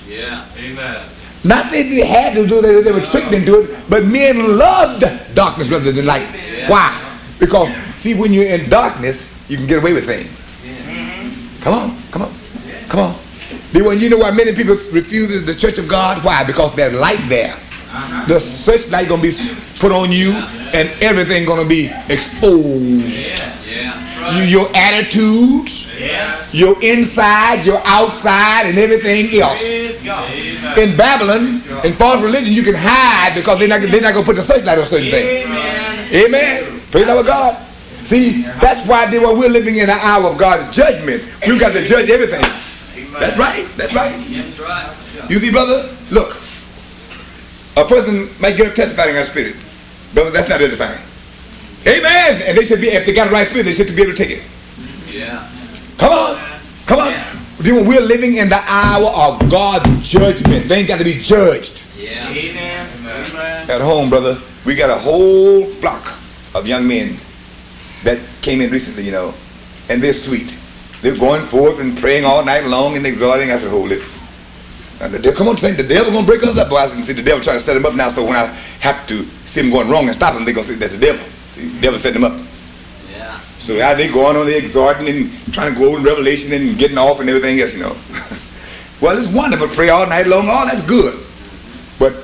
Yeah. 0.08 0.46
Amen. 0.56 1.04
Not 1.42 1.72
that 1.72 1.72
they 1.72 2.04
had 2.06 2.34
to 2.34 2.46
do 2.46 2.58
it, 2.58 2.84
they 2.84 2.92
were 2.92 3.00
tricked 3.00 3.32
into 3.32 3.62
it, 3.62 3.80
but 3.88 4.04
men 4.04 4.58
loved 4.58 5.04
darkness 5.34 5.68
rather 5.70 5.90
than 5.90 6.04
light. 6.04 6.28
Why? 6.68 7.18
Because, 7.38 7.74
see, 7.98 8.14
when 8.14 8.32
you're 8.32 8.44
in 8.44 8.68
darkness, 8.68 9.26
you 9.48 9.56
can 9.56 9.66
get 9.66 9.78
away 9.78 9.94
with 9.94 10.04
things. 10.04 10.30
Come 11.62 11.74
on, 11.74 11.96
come 12.10 12.22
on, 12.22 12.34
come 12.88 13.00
on. 13.00 13.16
Then 13.72 13.84
when 13.84 13.98
you 13.98 14.10
know 14.10 14.18
why 14.18 14.30
many 14.30 14.54
people 14.54 14.76
refuse 14.92 15.28
the 15.28 15.54
church 15.54 15.78
of 15.78 15.88
God? 15.88 16.22
Why? 16.22 16.44
Because 16.44 16.74
there's 16.76 16.92
light 16.92 17.26
there. 17.28 17.56
The 18.28 18.38
searchlight 18.38 19.09
gonna 19.09 19.22
be 19.22 19.32
put 19.78 19.91
on 19.93 20.12
you, 20.12 20.32
and 20.72 20.88
everything 21.03 21.45
gonna 21.45 21.64
be 21.64 21.91
exposed. 22.09 23.30
You, 24.34 24.43
your 24.43 24.70
attitudes, 24.76 25.88
your 26.53 26.80
inside, 26.82 27.66
your 27.66 27.80
outside, 27.84 28.66
and 28.66 28.78
everything 28.78 29.41
else. 29.41 29.59
Praise. 29.61 29.97
In 30.78 30.97
Babylon, 30.97 31.62
in 31.84 31.93
false 31.95 32.20
religion, 32.22 32.53
you 32.53 32.62
can 32.62 32.74
hide 32.76 33.34
because 33.34 33.59
they're 33.59 33.68
not, 33.68 33.80
they're 33.80 34.01
not 34.01 34.14
gonna 34.14 34.24
put 34.24 34.36
the 34.36 34.43
searchlight 34.43 34.78
on 34.78 34.86
certain 34.86 35.11
things. 35.11 35.49
Amen. 36.12 36.80
Praise 36.91 37.07
the 37.07 37.14
Lord 37.14 37.26
God. 37.26 37.57
See, 38.05 38.43
that's 38.61 38.86
why 38.88 39.11
they 39.11 39.18
were, 39.18 39.34
we're 39.34 39.49
living 39.49 39.76
in 39.76 39.84
an 39.84 39.99
hour 40.01 40.30
of 40.30 40.38
God's 40.38 40.74
judgment. 40.74 41.22
We've 41.47 41.61
got 41.61 41.72
to 41.72 41.86
judge 41.86 42.11
everything. 42.11 42.43
That's 43.12 43.36
right. 43.38 43.66
That's 43.76 43.95
right. 43.95 44.16
You 45.28 45.38
see, 45.38 45.51
brother, 45.51 45.95
look. 46.11 46.39
A 47.76 47.84
person 47.84 48.28
might 48.40 48.56
get 48.56 48.68
up 48.68 48.74
testifying 48.74 49.16
on 49.16 49.24
spirit. 49.24 49.56
Brother, 50.14 50.30
that's 50.30 50.48
not 50.48 50.60
edifying. 50.60 51.00
Amen. 51.86 52.42
And 52.42 52.58
they 52.58 52.64
should 52.64 52.80
be, 52.80 52.88
if 52.88 53.06
they 53.06 53.14
got 53.14 53.26
the 53.26 53.32
right 53.32 53.46
spirit, 53.46 53.64
they 53.64 53.72
should 53.72 53.94
be 53.94 54.02
able 54.02 54.12
to 54.12 54.16
take 54.16 54.38
it. 54.38 54.42
Yeah. 55.08 55.48
Come 55.98 56.12
on. 56.12 56.60
Come 56.86 56.98
on. 57.00 57.14
See, 57.62 57.72
when 57.72 57.86
We're 57.86 58.00
living 58.00 58.36
in 58.36 58.48
the 58.48 58.60
hour 58.66 59.08
of 59.08 59.50
God's 59.50 60.08
judgment. 60.08 60.66
They 60.66 60.78
ain't 60.78 60.88
got 60.88 60.98
to 60.98 61.04
be 61.04 61.20
judged. 61.20 61.80
Yeah. 61.96 62.28
Amen. 62.30 62.88
Amen. 63.06 63.70
At 63.70 63.80
home, 63.80 64.10
brother, 64.10 64.38
we 64.64 64.74
got 64.74 64.90
a 64.90 64.98
whole 64.98 65.66
flock 65.66 66.06
of 66.54 66.66
young 66.66 66.86
men 66.88 67.16
that 68.02 68.18
came 68.42 68.60
in 68.60 68.70
recently, 68.70 69.04
you 69.04 69.12
know, 69.12 69.34
and 69.88 70.02
they're 70.02 70.12
sweet. 70.12 70.56
They're 71.02 71.16
going 71.16 71.46
forth 71.46 71.80
and 71.80 71.96
praying 71.98 72.24
all 72.24 72.44
night 72.44 72.64
long 72.64 72.96
and 72.96 73.06
exhorting. 73.06 73.50
I 73.50 73.58
said, 73.58 73.70
hold 73.70 73.92
it. 73.92 74.02
And 75.01 75.14
the 75.14 75.18
devil, 75.18 75.38
come 75.38 75.48
on, 75.48 75.57
Saint, 75.57 75.78
the 75.78 75.82
devil 75.82 76.12
gonna 76.12 76.26
break 76.26 76.42
us 76.42 76.57
up. 76.59 76.68
Boy, 76.68 76.76
I 76.76 76.88
said, 76.88 77.05
see, 77.07 77.12
the 77.14 77.22
devil 77.22 77.42
trying 77.42 77.59
to 77.59 77.64
set 77.64 77.74
them 77.74 77.86
up 77.86 77.94
now, 77.94 78.11
so 78.11 78.22
when 78.24 78.36
I 78.36 78.46
have 78.80 79.07
to 79.07 79.24
see 79.46 79.62
them 79.62 79.70
going 79.70 79.88
wrong 79.88 80.07
and 80.07 80.14
stop 80.14 80.34
them, 80.34 80.44
they're 80.44 80.53
gonna 80.53 80.66
say 80.66 80.74
that's 80.74 80.92
the 80.92 80.98
devil. 80.98 81.24
See, 81.55 81.68
the 81.68 81.80
devil 81.80 81.98
setting 81.98 82.20
them 82.20 82.32
up. 82.32 82.46
Yeah. 83.11 83.40
So 83.59 83.80
how 83.80 83.94
they 83.94 84.09
going 84.09 84.36
on, 84.36 84.44
they 84.44 84.59
exhorting 84.59 85.09
and 85.09 85.55
trying 85.55 85.72
to 85.72 85.78
go 85.78 85.88
over 85.88 85.96
in 85.96 86.05
Revelation 86.05 86.53
and 86.53 86.78
getting 86.78 86.98
off 86.98 87.20
and 87.20 87.30
everything 87.30 87.59
else, 87.61 87.74
you 87.74 87.80
know. 87.80 87.96
well, 89.01 89.16
it's 89.16 89.26
wonderful. 89.26 89.68
Pray 89.68 89.88
all 89.88 90.07
night 90.07 90.26
long. 90.26 90.48
All 90.51 90.66
that's 90.66 90.82
good. 90.82 91.18
But 91.98 92.14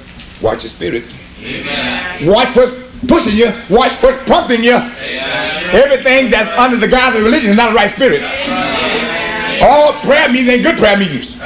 watch 0.42 0.62
your 0.62 0.70
spirit. 0.70 1.04
Amen. 1.40 2.26
Watch 2.26 2.54
what's 2.54 2.72
pushing 3.08 3.36
you. 3.36 3.52
Watch 3.70 3.92
what's 4.02 4.22
prompting 4.24 4.62
you. 4.62 4.76
Amen. 4.76 5.74
Everything 5.74 6.30
that's 6.30 6.50
under 6.58 6.76
the 6.76 6.88
guise 6.88 7.16
of 7.16 7.22
religion 7.22 7.50
is 7.50 7.56
not 7.56 7.70
the 7.70 7.76
right 7.76 7.90
spirit. 7.92 8.20
All 9.62 9.92
prayer 10.00 10.28
meetings 10.28 10.48
ain't 10.48 10.62
good 10.62 10.78
prayer 10.78 10.96
meetings. 10.96 11.36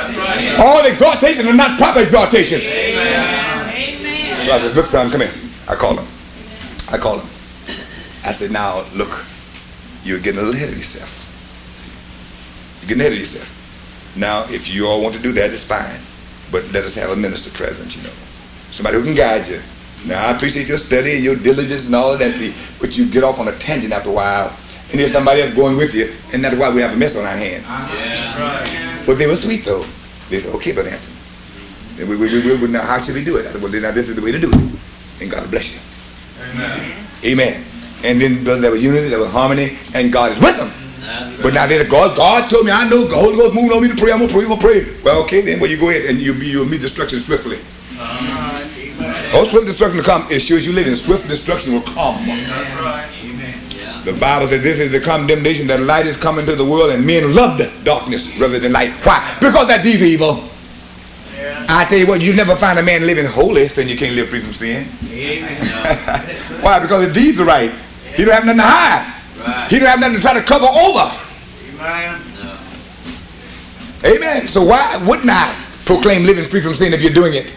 All 0.58 0.80
exhortations 0.80 1.46
are 1.46 1.52
not 1.52 1.78
proper 1.78 2.00
exhortations. 2.00 2.62
So 2.62 4.52
I 4.52 4.58
said, 4.58 4.74
look, 4.74 4.86
son, 4.86 5.10
come 5.10 5.20
here. 5.20 5.32
I 5.68 5.74
call 5.76 5.96
him. 5.96 6.06
I 6.88 6.98
call 6.98 7.20
him. 7.20 7.28
I 8.24 8.32
said, 8.32 8.50
now, 8.50 8.84
look, 8.94 9.24
you're 10.04 10.18
getting 10.18 10.40
a 10.40 10.42
little 10.42 10.56
ahead 10.56 10.70
of 10.70 10.76
yourself. 10.76 11.08
You're 12.80 12.88
getting 12.88 13.00
ahead 13.02 13.12
of 13.12 13.18
yourself. 13.18 14.12
Now, 14.16 14.44
if 14.50 14.68
you 14.68 14.86
all 14.86 15.00
want 15.00 15.14
to 15.14 15.22
do 15.22 15.32
that, 15.32 15.52
it's 15.52 15.64
fine. 15.64 16.00
But 16.50 16.70
let 16.72 16.84
us 16.84 16.94
have 16.94 17.10
a 17.10 17.16
minister 17.16 17.50
present, 17.50 17.96
you 17.96 18.02
know. 18.02 18.10
Somebody 18.72 18.98
who 18.98 19.04
can 19.04 19.14
guide 19.14 19.46
you. 19.46 19.60
Now, 20.06 20.26
I 20.26 20.32
appreciate 20.34 20.68
your 20.68 20.78
study 20.78 21.14
and 21.14 21.22
your 21.22 21.36
diligence 21.36 21.86
and 21.86 21.94
all 21.94 22.12
of 22.12 22.18
that, 22.18 22.54
but 22.80 22.96
you 22.96 23.06
get 23.06 23.22
off 23.22 23.38
on 23.38 23.48
a 23.48 23.58
tangent 23.58 23.92
after 23.92 24.08
a 24.08 24.12
while, 24.12 24.56
and 24.90 24.98
there's 24.98 25.12
somebody 25.12 25.42
else 25.42 25.52
going 25.52 25.76
with 25.76 25.94
you, 25.94 26.12
and 26.32 26.44
that's 26.44 26.56
why 26.56 26.70
we 26.70 26.80
have 26.80 26.92
a 26.92 26.96
mess 26.96 27.16
on 27.16 27.24
our 27.24 27.36
hands. 27.36 27.64
Yeah. 27.66 29.02
But 29.06 29.18
they 29.18 29.26
were 29.26 29.36
sweet, 29.36 29.64
though. 29.64 29.84
They 30.28 30.40
said, 30.40 30.54
okay, 30.56 30.72
Brother 30.72 30.90
Hampton. 30.90 31.12
And 31.98 32.08
we, 32.08 32.16
we, 32.16 32.32
we, 32.32 32.56
we, 32.56 32.68
now, 32.68 32.82
how 32.82 33.00
should 33.00 33.14
we 33.14 33.24
do 33.24 33.36
it? 33.36 33.46
I 33.46 33.52
said, 33.52 33.62
well, 33.62 33.70
then 33.70 33.82
now 33.82 33.92
this 33.92 34.08
is 34.08 34.16
the 34.16 34.22
way 34.22 34.32
to 34.32 34.38
do 34.38 34.50
it. 34.50 35.22
And 35.22 35.30
God 35.30 35.50
bless 35.50 35.72
you. 35.72 35.80
Amen. 36.42 37.06
Amen. 37.24 37.64
And 38.02 38.20
then 38.20 38.42
brother, 38.44 38.60
there 38.60 38.70
was 38.70 38.82
unity, 38.82 39.08
there 39.08 39.18
was 39.18 39.30
harmony, 39.30 39.76
and 39.94 40.12
God 40.12 40.32
is 40.32 40.38
with 40.38 40.56
them. 40.56 40.72
But 41.42 41.54
now 41.54 41.66
there's 41.66 41.88
God. 41.88 42.16
God 42.16 42.48
told 42.50 42.66
me, 42.66 42.72
I 42.72 42.88
know 42.88 43.04
the 43.06 43.16
Holy 43.16 43.36
Ghost 43.36 43.54
moving 43.54 43.72
on 43.72 43.82
me 43.82 43.88
to 43.88 43.96
pray. 43.96 44.12
I'm 44.12 44.20
gonna 44.20 44.32
pray. 44.32 44.42
I'm 44.42 44.48
gonna 44.48 44.60
pray. 44.60 45.02
Well, 45.02 45.22
okay, 45.24 45.40
then. 45.40 45.58
Well, 45.58 45.70
you 45.70 45.78
go 45.78 45.90
ahead 45.90 46.04
and 46.08 46.18
you 46.20 46.34
you'll 46.34 46.66
meet 46.66 46.80
destruction 46.80 47.18
swiftly. 47.20 47.58
Amen. 47.98 48.70
Oh, 49.32 49.46
swift 49.48 49.66
destruction 49.66 49.98
will 49.98 50.04
come. 50.04 50.30
As 50.30 50.42
sure 50.42 50.58
as 50.58 50.66
you 50.66 50.72
live 50.72 50.86
in 50.86 50.96
swift 50.96 51.26
destruction 51.28 51.72
will 51.72 51.82
come. 51.82 52.26
That's 52.26 52.28
right. 52.28 52.28
Amen. 52.28 52.48
Yeah. 52.48 52.89
The 54.12 54.18
Bible 54.18 54.48
says 54.48 54.62
this 54.62 54.78
is 54.78 54.90
the 54.90 54.98
condemnation 54.98 55.68
that 55.68 55.80
light 55.80 56.04
is 56.04 56.16
coming 56.16 56.44
to 56.46 56.56
the 56.56 56.64
world, 56.64 56.90
and 56.90 57.06
men 57.06 57.32
loved 57.32 57.62
darkness 57.84 58.26
rather 58.38 58.58
than 58.58 58.72
light. 58.72 58.90
Why? 59.06 59.36
Because 59.40 59.68
that 59.68 59.84
deeds 59.84 60.02
evil. 60.02 60.48
Yeah. 61.36 61.64
I 61.68 61.84
tell 61.84 61.98
you 61.98 62.08
what, 62.08 62.20
you 62.20 62.34
never 62.34 62.56
find 62.56 62.78
a 62.80 62.82
man 62.82 63.06
living 63.06 63.24
holy 63.24 63.68
saying 63.68 63.88
you 63.88 63.96
can't 63.96 64.16
live 64.16 64.28
free 64.28 64.40
from 64.40 64.52
sin. 64.52 64.88
Amen. 65.10 65.64
Why? 66.60 66.80
Because 66.80 67.06
his 67.06 67.14
deeds 67.14 67.38
are 67.38 67.44
right. 67.44 67.70
He 68.16 68.24
don't 68.24 68.34
have 68.34 68.44
nothing 68.44 68.58
to 68.58 68.64
hide. 68.64 69.14
Right. 69.38 69.70
He 69.70 69.78
don't 69.78 69.88
have 69.88 70.00
nothing 70.00 70.16
to 70.16 70.22
try 70.22 70.34
to 70.34 70.42
cover 70.42 70.66
over. 70.66 71.16
Amen. 71.78 72.20
Amen. 74.04 74.48
So 74.48 74.64
why 74.64 74.96
wouldn't 75.06 75.30
I 75.30 75.54
proclaim 75.84 76.24
living 76.24 76.46
free 76.46 76.60
from 76.60 76.74
sin 76.74 76.92
if 76.92 77.00
you're 77.00 77.12
doing 77.12 77.34
it? 77.34 77.52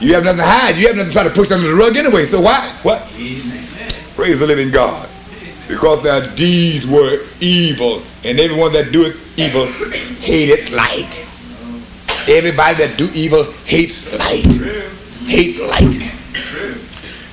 You 0.00 0.12
have 0.14 0.24
nothing 0.24 0.38
to 0.38 0.44
hide. 0.44 0.76
You 0.76 0.88
have 0.88 0.96
nothing 0.96 1.12
to 1.12 1.14
try 1.14 1.22
to 1.22 1.30
push 1.30 1.50
under 1.50 1.66
the 1.66 1.74
rug 1.74 1.96
anyway. 1.96 2.26
So 2.26 2.42
why? 2.42 2.66
What? 2.82 3.02
Amen. 3.14 3.66
Praise 4.14 4.38
the 4.38 4.46
living 4.46 4.70
God. 4.70 5.08
Because 5.68 6.02
their 6.02 6.34
deeds 6.36 6.86
were 6.86 7.24
evil, 7.40 8.02
and 8.24 8.38
everyone 8.38 8.72
that 8.72 8.92
doeth 8.92 9.16
evil 9.38 9.66
hated 10.20 10.70
light. 10.70 11.24
Everybody 12.28 12.86
that 12.86 12.96
do 12.96 13.10
evil 13.12 13.44
hates 13.64 14.04
light. 14.18 14.44
Hates 15.26 15.58
light. 15.58 16.12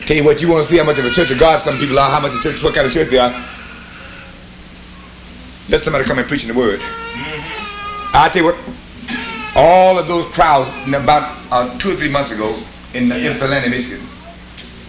Tell 0.06 0.18
you 0.18 0.24
what, 0.24 0.42
you 0.42 0.50
want 0.50 0.66
to 0.66 0.70
see 0.70 0.78
how 0.78 0.84
much 0.84 0.98
of 0.98 1.06
a 1.06 1.12
church 1.12 1.32
of 1.32 1.40
God 1.40 1.62
some 1.62 1.78
people 1.78 1.98
are, 1.98 2.10
how 2.10 2.20
much 2.20 2.34
of 2.34 2.40
a 2.40 2.44
church, 2.44 2.62
what 2.62 2.76
kind 2.76 2.86
of 2.86 2.94
church 2.94 3.10
they 3.10 3.20
are. 3.20 3.32
Let 5.70 5.84
somebody 5.84 6.04
come 6.04 6.20
and 6.20 6.28
preach 6.28 6.44
in 6.44 6.50
the 6.50 6.54
word. 6.54 6.80
I 8.16 8.30
tell 8.32 8.44
you 8.44 8.52
what, 8.52 8.58
all 9.56 9.98
of 9.98 10.08
those 10.08 10.26
crowds 10.34 10.70
about 10.88 11.38
uh, 11.52 11.78
two 11.80 11.94
or 11.94 11.96
three 11.96 12.10
months 12.10 12.32
ago 12.32 12.60
in 12.94 13.12
uh, 13.12 13.16
Ypsilanti, 13.16 13.70
Michigan, 13.70 14.02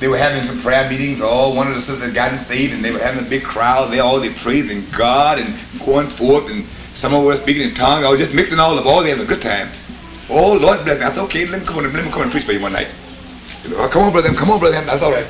they 0.05 0.09
were 0.09 0.19
having 0.19 0.45
some 0.45 0.61
prayer 0.61 0.87
meetings. 0.87 1.23
All 1.23 1.57
one 1.57 1.67
of 1.67 1.73
the 1.73 1.81
sisters 1.81 2.03
had 2.03 2.13
gotten 2.13 2.39
saved, 2.39 2.75
and 2.75 2.85
they 2.85 2.91
were 2.91 2.99
having 2.99 3.25
a 3.25 3.27
big 3.27 3.43
crowd. 3.43 3.91
They 3.91 4.01
all 4.01 4.21
they 4.21 4.29
praising 4.29 4.85
God 4.91 5.39
and 5.39 5.59
going 5.83 6.09
forth, 6.09 6.51
and 6.51 6.67
some 6.93 7.15
of 7.15 7.27
us 7.27 7.41
speaking 7.41 7.71
in 7.71 7.75
tongues. 7.75 8.05
I 8.05 8.11
was 8.11 8.21
just 8.21 8.35
mixing 8.35 8.61
all 8.61 8.79
up. 8.79 8.85
All 8.85 9.03
they 9.03 9.09
having 9.09 9.25
a 9.25 9.27
good 9.27 9.41
time. 9.41 9.71
Oh 10.29 10.53
Lord 10.53 10.85
bless 10.85 10.99
me. 11.01 11.07
I 11.07 11.09
said, 11.09 11.25
okay, 11.25 11.47
let 11.47 11.63
me 11.63 11.67
come 11.67 11.79
on, 11.79 11.91
let 11.91 12.05
me 12.05 12.11
come 12.11 12.21
and 12.21 12.31
preach 12.31 12.45
for 12.45 12.53
you 12.53 12.61
one 12.61 12.75
night. 12.75 12.89
Oh, 13.69 13.89
come 13.89 14.03
on, 14.03 14.13
brother, 14.13 14.31
come 14.35 14.51
on, 14.51 14.61
brother. 14.61 14.79
That's 14.85 15.01
all 15.01 15.11
right. 15.11 15.27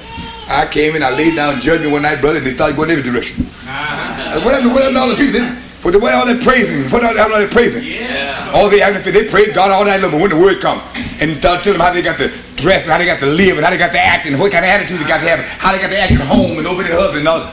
I 0.48 0.66
came 0.66 0.96
and 0.96 1.04
I 1.04 1.10
laid 1.10 1.36
down 1.36 1.60
judgment 1.60 1.92
one 1.92 2.02
night, 2.02 2.20
brother, 2.20 2.38
and 2.38 2.46
they 2.48 2.54
thought 2.54 2.70
you 2.70 2.74
going 2.74 2.90
in 2.90 2.98
every 2.98 3.12
direction. 3.12 3.46
Uh-huh. 3.46 3.70
I 3.70 4.34
said, 4.34 4.44
what 4.44 4.54
happened? 4.54 4.72
What 4.74 4.82
happened 4.82 4.96
to 4.96 5.02
all 5.02 5.08
the 5.08 5.14
people? 5.14 5.38
They, 5.38 5.62
but 5.84 5.92
they 5.92 5.98
went 5.98 6.16
all 6.16 6.26
that 6.26 6.42
praising. 6.42 6.90
What 6.90 7.04
all, 7.04 7.16
all 7.16 7.28
that 7.28 7.50
praising? 7.52 7.84
Yeah. 7.84 8.50
All 8.52 8.68
they 8.68 8.80
having 8.80 9.02
they 9.04 9.28
praise 9.28 9.54
God 9.54 9.70
all 9.70 9.84
night 9.84 10.00
long, 10.00 10.10
but 10.10 10.20
when 10.20 10.30
the 10.30 10.36
word 10.36 10.60
comes 10.60 10.82
and 11.20 11.40
tell, 11.40 11.62
tell 11.62 11.74
them 11.74 11.80
how 11.80 11.92
they 11.92 12.02
got 12.02 12.16
to 12.18 12.32
dress 12.64 12.82
and 12.82 12.90
how 12.90 12.96
they 12.96 13.04
got 13.04 13.20
to 13.20 13.26
live 13.26 13.58
and 13.58 13.64
how 13.64 13.70
they 13.70 13.76
got 13.76 13.92
to 13.92 14.00
act 14.00 14.26
and 14.26 14.40
what 14.40 14.50
kind 14.50 14.64
of 14.64 14.70
attitude 14.70 14.98
they 14.98 15.04
got 15.04 15.20
to 15.20 15.28
have, 15.28 15.38
how 15.60 15.70
they 15.70 15.78
got 15.78 15.90
to 15.90 15.98
act 16.00 16.12
at 16.12 16.26
home 16.26 16.56
and 16.56 16.66
over 16.66 16.82
their 16.82 16.96
husband 16.96 17.20
and 17.20 17.28
all. 17.28 17.52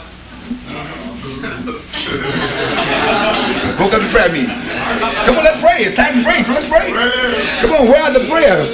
Broke 3.76 3.91
uh-huh. 3.91 3.97
up 3.97 4.01
the 4.01 4.07
prayer 4.09 4.32
meeting. 4.32 4.55
Come 5.28 5.36
on, 5.36 5.43
let's 5.43 5.59
pray. 5.59 5.84
It's 5.84 5.97
time 5.97 6.16
to 6.16 6.24
pray. 6.24 6.43
Let's 6.47 6.68
pray. 6.72 6.91
Come 7.59 7.72
on, 7.72 7.88
where 7.88 8.01
are 8.01 8.14
the 8.14 8.26
prayers? 8.26 8.72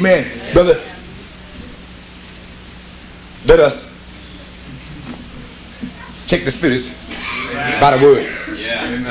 Amen. 0.00 0.52
Brother, 0.54 0.80
let 3.44 3.60
us 3.60 3.84
check 6.26 6.44
the 6.44 6.50
spirits 6.50 6.88
by 7.80 7.96
the 7.96 8.02
word. 8.02 8.32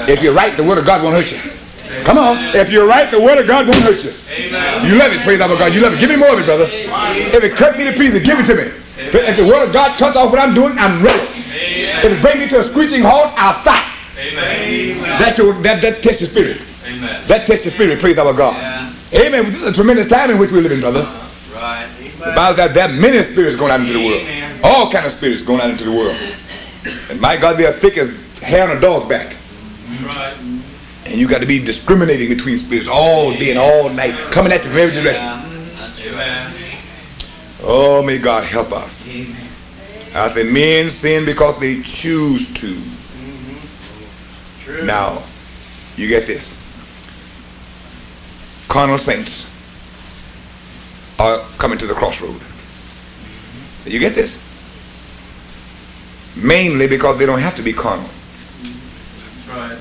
If 0.09 0.21
you're 0.23 0.33
right, 0.33 0.57
the 0.57 0.63
word 0.63 0.79
of 0.79 0.85
God 0.85 1.03
won't 1.03 1.15
hurt 1.15 1.31
you. 1.31 1.54
Come 2.03 2.17
on. 2.17 2.37
If 2.55 2.69
you're 2.69 2.87
right, 2.87 3.09
the 3.09 3.19
word 3.19 3.37
of 3.37 3.47
God 3.47 3.67
won't 3.67 3.81
hurt 3.81 4.03
you. 4.03 4.13
Amen. 4.29 4.85
You 4.85 4.97
love 4.97 5.11
it, 5.11 5.21
praise 5.21 5.39
the 5.39 5.47
Lord 5.47 5.59
God. 5.59 5.73
You 5.73 5.81
love 5.81 5.93
it. 5.93 5.99
Give 5.99 6.09
me 6.09 6.15
more 6.15 6.33
of 6.33 6.39
it, 6.39 6.45
brother. 6.45 6.67
If 6.69 7.43
it 7.43 7.55
cut 7.55 7.77
me 7.77 7.83
to 7.85 7.91
pieces, 7.91 8.23
give 8.23 8.39
it 8.39 8.45
to 8.47 8.55
me. 8.55 8.71
But 9.11 9.25
if 9.25 9.37
the 9.37 9.45
word 9.45 9.67
of 9.67 9.73
God 9.73 9.97
cuts 9.97 10.15
off 10.15 10.31
what 10.31 10.39
I'm 10.39 10.53
doing, 10.53 10.77
I'm 10.77 11.03
ready. 11.03 11.27
If 11.51 12.11
it 12.11 12.21
brings 12.21 12.39
me 12.39 12.49
to 12.49 12.59
a 12.59 12.63
screeching 12.63 13.01
halt, 13.01 13.33
I'll 13.35 13.59
stop. 13.61 13.83
Amen. 14.17 15.01
That's 15.19 15.37
your 15.37 15.53
that 15.61 15.81
that 15.81 16.01
tests 16.01 16.21
your 16.21 16.29
spirit. 16.29 16.61
Amen. 16.85 17.27
That 17.27 17.47
tests 17.47 17.65
your 17.65 17.73
spirit, 17.73 17.99
praise 17.99 18.17
our 18.17 18.33
God. 18.33 18.55
Yeah. 18.55 18.93
Amen. 19.13 19.45
This 19.45 19.57
is 19.57 19.67
a 19.67 19.73
tremendous 19.73 20.07
time 20.07 20.31
in 20.31 20.37
which 20.37 20.51
we 20.51 20.61
live 20.61 20.71
in, 20.71 20.79
brother. 20.79 21.01
Uh-huh. 21.01 21.21
Right. 21.55 21.87
The 22.19 22.33
Bible 22.35 22.57
says 22.57 22.73
there 22.73 22.89
are 22.89 22.93
many 22.93 23.23
spirits 23.23 23.55
going 23.55 23.71
out 23.71 23.79
into 23.79 23.93
the 23.93 24.05
world. 24.05 24.27
All 24.63 24.91
kind 24.91 25.05
of 25.05 25.11
spirits 25.11 25.41
going 25.41 25.61
out 25.61 25.69
into 25.69 25.83
the 25.83 25.91
world. 25.91 26.17
And 27.09 27.19
my 27.19 27.37
God, 27.37 27.57
they 27.57 27.65
are 27.65 27.73
thick 27.73 27.97
as 27.97 28.09
hair 28.39 28.69
on 28.69 28.77
a 28.77 28.79
dog's 28.79 29.07
back. 29.07 29.35
Right. 30.03 30.54
And 31.05 31.19
you 31.19 31.27
got 31.27 31.39
to 31.39 31.45
be 31.45 31.59
discriminating 31.63 32.29
between 32.29 32.57
spirits 32.57 32.87
all 32.87 33.31
day 33.31 33.51
and 33.51 33.59
all 33.59 33.89
night, 33.89 34.15
coming 34.31 34.51
at 34.51 34.63
you 34.63 34.71
from 34.71 34.79
every 34.79 34.95
direction. 34.95 35.27
Oh, 37.61 38.01
may 38.03 38.17
God 38.17 38.43
help 38.43 38.71
us. 38.71 39.01
I 40.15 40.33
say 40.33 40.43
men 40.43 40.89
sin 40.89 41.25
because 41.25 41.59
they 41.59 41.81
choose 41.81 42.51
to. 42.53 42.81
Now, 44.83 45.21
you 45.95 46.07
get 46.07 46.25
this. 46.25 46.55
Carnal 48.67 48.97
saints 48.97 49.45
are 51.19 51.39
coming 51.57 51.77
to 51.77 51.87
the 51.87 51.93
crossroad. 51.93 52.41
You 53.85 53.99
get 53.99 54.15
this? 54.15 54.37
Mainly 56.35 56.87
because 56.87 57.17
they 57.17 57.25
don't 57.25 57.39
have 57.39 57.55
to 57.55 57.61
be 57.61 57.71
carnal. 57.71 58.09
That's 58.61 59.47
right. 59.49 59.77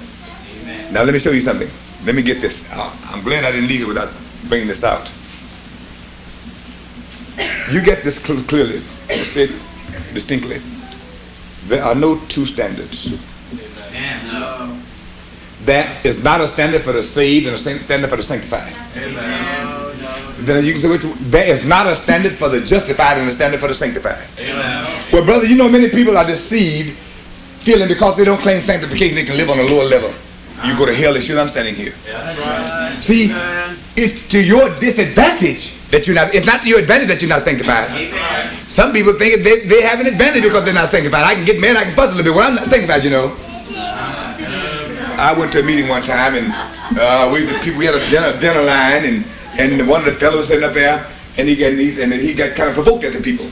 Amen. 0.62 0.92
Now 0.92 1.02
let 1.02 1.12
me 1.12 1.18
show 1.18 1.30
you 1.30 1.40
something. 1.40 1.68
Let 2.04 2.14
me 2.14 2.22
get 2.22 2.40
this. 2.40 2.64
Uh, 2.70 2.94
I'm 3.06 3.22
glad 3.22 3.44
I 3.44 3.52
didn't 3.52 3.68
leave 3.68 3.82
it 3.82 3.88
without 3.88 4.12
bringing 4.48 4.68
this 4.68 4.84
out. 4.84 5.10
you 7.70 7.80
get 7.80 8.04
this 8.04 8.16
cl- 8.16 8.42
clearly, 8.42 8.80
say 9.08 9.44
it 9.44 9.52
distinctly. 10.12 10.60
There 11.66 11.82
are 11.82 11.94
no 11.94 12.18
two 12.28 12.46
standards. 12.46 13.10
No. 14.32 14.80
There 15.64 15.96
is 16.04 16.22
not 16.22 16.40
a 16.42 16.48
standard 16.48 16.82
for 16.84 16.92
the 16.92 17.02
saved 17.02 17.46
and 17.46 17.54
a 17.54 17.58
standard 17.58 18.10
for 18.10 18.16
the 18.16 18.22
sanctified. 18.22 18.72
No, 18.96 19.92
no. 19.92 20.32
Then 20.40 20.64
you 20.64 20.72
can 20.72 20.82
say, 20.82 20.88
which, 20.90 21.04
there 21.30 21.46
is 21.46 21.64
not 21.64 21.86
a 21.86 21.96
standard 21.96 22.34
for 22.34 22.50
the 22.50 22.60
justified 22.60 23.16
and 23.16 23.28
a 23.28 23.32
standard 23.32 23.60
for 23.60 23.68
the 23.68 23.74
sanctified. 23.74 24.22
Amen. 24.38 25.04
Well, 25.10 25.24
brother, 25.24 25.46
you 25.46 25.56
know 25.56 25.68
many 25.68 25.88
people 25.88 26.18
are 26.18 26.26
deceived, 26.26 26.98
feeling 27.60 27.88
because 27.88 28.16
they 28.16 28.24
don't 28.24 28.42
claim 28.42 28.60
sanctification, 28.60 29.14
they 29.14 29.24
can 29.24 29.38
live 29.38 29.48
on 29.48 29.58
a 29.58 29.62
lower 29.62 29.84
level. 29.84 30.12
You 30.62 30.76
go 30.78 30.86
to 30.86 30.94
hell 30.94 31.16
as 31.16 31.26
soon 31.26 31.36
as 31.36 31.42
I'm 31.42 31.48
standing 31.48 31.74
here. 31.74 31.94
Right. 32.06 32.96
See, 33.00 33.32
it's 33.96 34.28
to 34.28 34.42
your 34.42 34.70
disadvantage 34.78 35.74
that 35.90 36.06
you're 36.06 36.14
not. 36.14 36.34
It's 36.34 36.46
not 36.46 36.62
to 36.62 36.68
your 36.68 36.78
advantage 36.78 37.08
that 37.08 37.20
you're 37.20 37.28
not 37.28 37.42
sanctified. 37.42 37.90
Amen. 37.90 38.54
Some 38.68 38.92
people 38.92 39.14
think 39.14 39.42
they, 39.42 39.66
they 39.66 39.82
have 39.82 40.00
an 40.00 40.06
advantage 40.06 40.42
because 40.42 40.64
they're 40.64 40.72
not 40.72 40.90
sanctified. 40.90 41.24
I 41.24 41.34
can 41.34 41.44
get 41.44 41.60
mad, 41.60 41.76
I 41.76 41.84
can 41.84 41.94
fuss 41.94 42.08
a 42.08 42.14
little 42.14 42.32
bit. 42.32 42.36
Well, 42.36 42.48
I'm 42.48 42.54
not 42.54 42.66
sanctified, 42.66 43.04
you 43.04 43.10
know. 43.10 43.36
I 45.16 45.32
went 45.36 45.52
to 45.52 45.60
a 45.60 45.62
meeting 45.62 45.88
one 45.88 46.02
time 46.02 46.34
and 46.34 46.52
uh, 46.98 47.30
we 47.32 47.44
the 47.44 47.58
people 47.60 47.78
we 47.78 47.86
had 47.86 47.94
a 47.94 48.10
dinner 48.10 48.38
dinner 48.40 48.62
line 48.62 49.04
and 49.04 49.24
and 49.58 49.88
one 49.88 50.00
of 50.00 50.06
the 50.06 50.18
fellows 50.18 50.48
sitting 50.48 50.64
up 50.64 50.74
there 50.74 51.06
and 51.38 51.48
he 51.48 51.54
got 51.54 51.72
and 51.72 52.12
he, 52.12 52.18
he 52.20 52.34
got 52.34 52.56
kind 52.56 52.68
of 52.68 52.74
provoked 52.74 53.04
at 53.04 53.12
the 53.12 53.20
people 53.20 53.46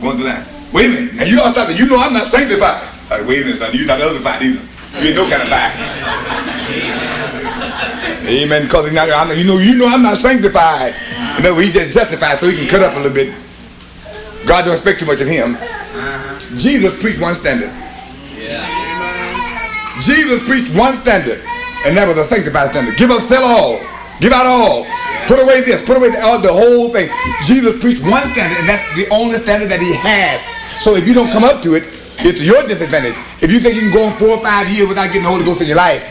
going 0.00 0.16
to 0.18 0.24
the 0.24 0.28
line. 0.28 0.44
Wait 0.72 0.86
a 0.86 0.88
minute, 0.88 1.14
now 1.14 1.24
you 1.24 1.40
all 1.40 1.52
thought 1.52 1.68
that 1.68 1.78
you 1.78 1.86
know 1.86 1.96
I'm 1.96 2.12
not 2.12 2.26
sanctified. 2.26 2.82
I 3.10 3.18
said, 3.18 3.26
wait 3.26 3.42
a 3.42 3.44
minute, 3.44 3.58
son, 3.58 3.74
you're 3.74 3.86
not 3.86 4.00
otherfied 4.00 4.42
either. 4.42 4.60
You 4.94 5.08
ain't 5.08 5.16
no 5.16 5.28
kind 5.28 5.42
of 5.42 5.48
fire. 5.48 5.72
Amen. 8.26 8.62
Because 8.64 8.86
he's 8.86 8.94
not, 8.94 9.10
I'm, 9.10 9.36
you 9.36 9.44
know, 9.44 9.58
you 9.58 9.74
know 9.74 9.86
I'm 9.86 10.02
not 10.02 10.18
sanctified. 10.18 10.94
You 11.36 11.42
know, 11.44 11.58
he 11.58 11.70
just 11.70 11.92
justified 11.92 12.38
so 12.38 12.48
he 12.48 12.56
can 12.56 12.68
cut 12.68 12.82
up 12.82 12.94
a 12.94 12.96
little 12.96 13.12
bit. 13.12 13.34
God 14.46 14.62
don't 14.62 14.74
expect 14.74 15.00
too 15.00 15.06
much 15.06 15.20
of 15.20 15.28
him. 15.28 15.54
Uh-huh. 15.56 16.56
Jesus 16.56 16.98
preached 17.00 17.20
one 17.20 17.34
standard. 17.34 17.70
Jesus 20.00 20.42
preached 20.44 20.74
one 20.74 20.96
standard, 20.98 21.42
and 21.84 21.96
that 21.96 22.08
was 22.08 22.16
a 22.16 22.24
sanctified 22.24 22.70
standard. 22.70 22.96
Give 22.96 23.10
up, 23.10 23.22
sell 23.22 23.44
all, 23.44 23.78
give 24.18 24.32
out 24.32 24.46
all, 24.46 24.86
put 25.26 25.38
away 25.38 25.60
this, 25.60 25.84
put 25.84 25.96
away 25.96 26.10
the, 26.10 26.22
all, 26.22 26.40
the 26.40 26.52
whole 26.52 26.90
thing. 26.90 27.10
Jesus 27.44 27.78
preached 27.80 28.02
one 28.02 28.26
standard, 28.32 28.58
and 28.58 28.68
that's 28.68 28.84
the 28.96 29.08
only 29.10 29.36
standard 29.36 29.68
that 29.68 29.80
he 29.80 29.92
has. 29.92 30.40
So 30.82 30.96
if 30.96 31.06
you 31.06 31.12
don't 31.12 31.30
come 31.30 31.44
up 31.44 31.62
to 31.64 31.74
it, 31.74 31.84
it's 32.24 32.40
your 32.40 32.66
disadvantage. 32.66 33.14
If 33.40 33.50
you 33.50 33.60
think 33.60 33.74
you 33.74 33.82
can 33.82 33.92
go 33.92 34.04
on 34.06 34.12
four 34.12 34.30
or 34.30 34.40
five 34.40 34.68
years 34.68 34.88
without 34.88 35.06
getting 35.06 35.22
the 35.22 35.30
Holy 35.30 35.44
Ghost 35.44 35.60
in 35.60 35.66
your 35.66 35.76
life, 35.76 36.02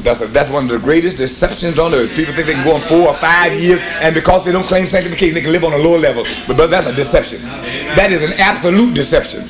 that's, 0.00 0.20
a, 0.20 0.26
that's 0.28 0.48
one 0.48 0.64
of 0.64 0.70
the 0.70 0.78
greatest 0.78 1.16
deceptions 1.16 1.78
on 1.78 1.92
earth. 1.92 2.10
People 2.14 2.32
think 2.32 2.46
they 2.46 2.54
can 2.54 2.64
go 2.64 2.76
on 2.76 2.82
four 2.82 3.08
or 3.08 3.14
five 3.16 3.52
years, 3.58 3.80
and 4.00 4.14
because 4.14 4.44
they 4.44 4.52
don't 4.52 4.64
claim 4.64 4.86
sanctification, 4.86 5.34
they 5.34 5.40
can 5.42 5.52
live 5.52 5.64
on 5.64 5.72
a 5.72 5.78
lower 5.78 5.98
level. 5.98 6.24
But, 6.46 6.56
but 6.56 6.68
that's 6.68 6.86
a 6.86 6.94
deception. 6.94 7.42
That 7.42 8.12
is 8.12 8.22
an 8.22 8.34
absolute 8.38 8.94
deception. 8.94 9.48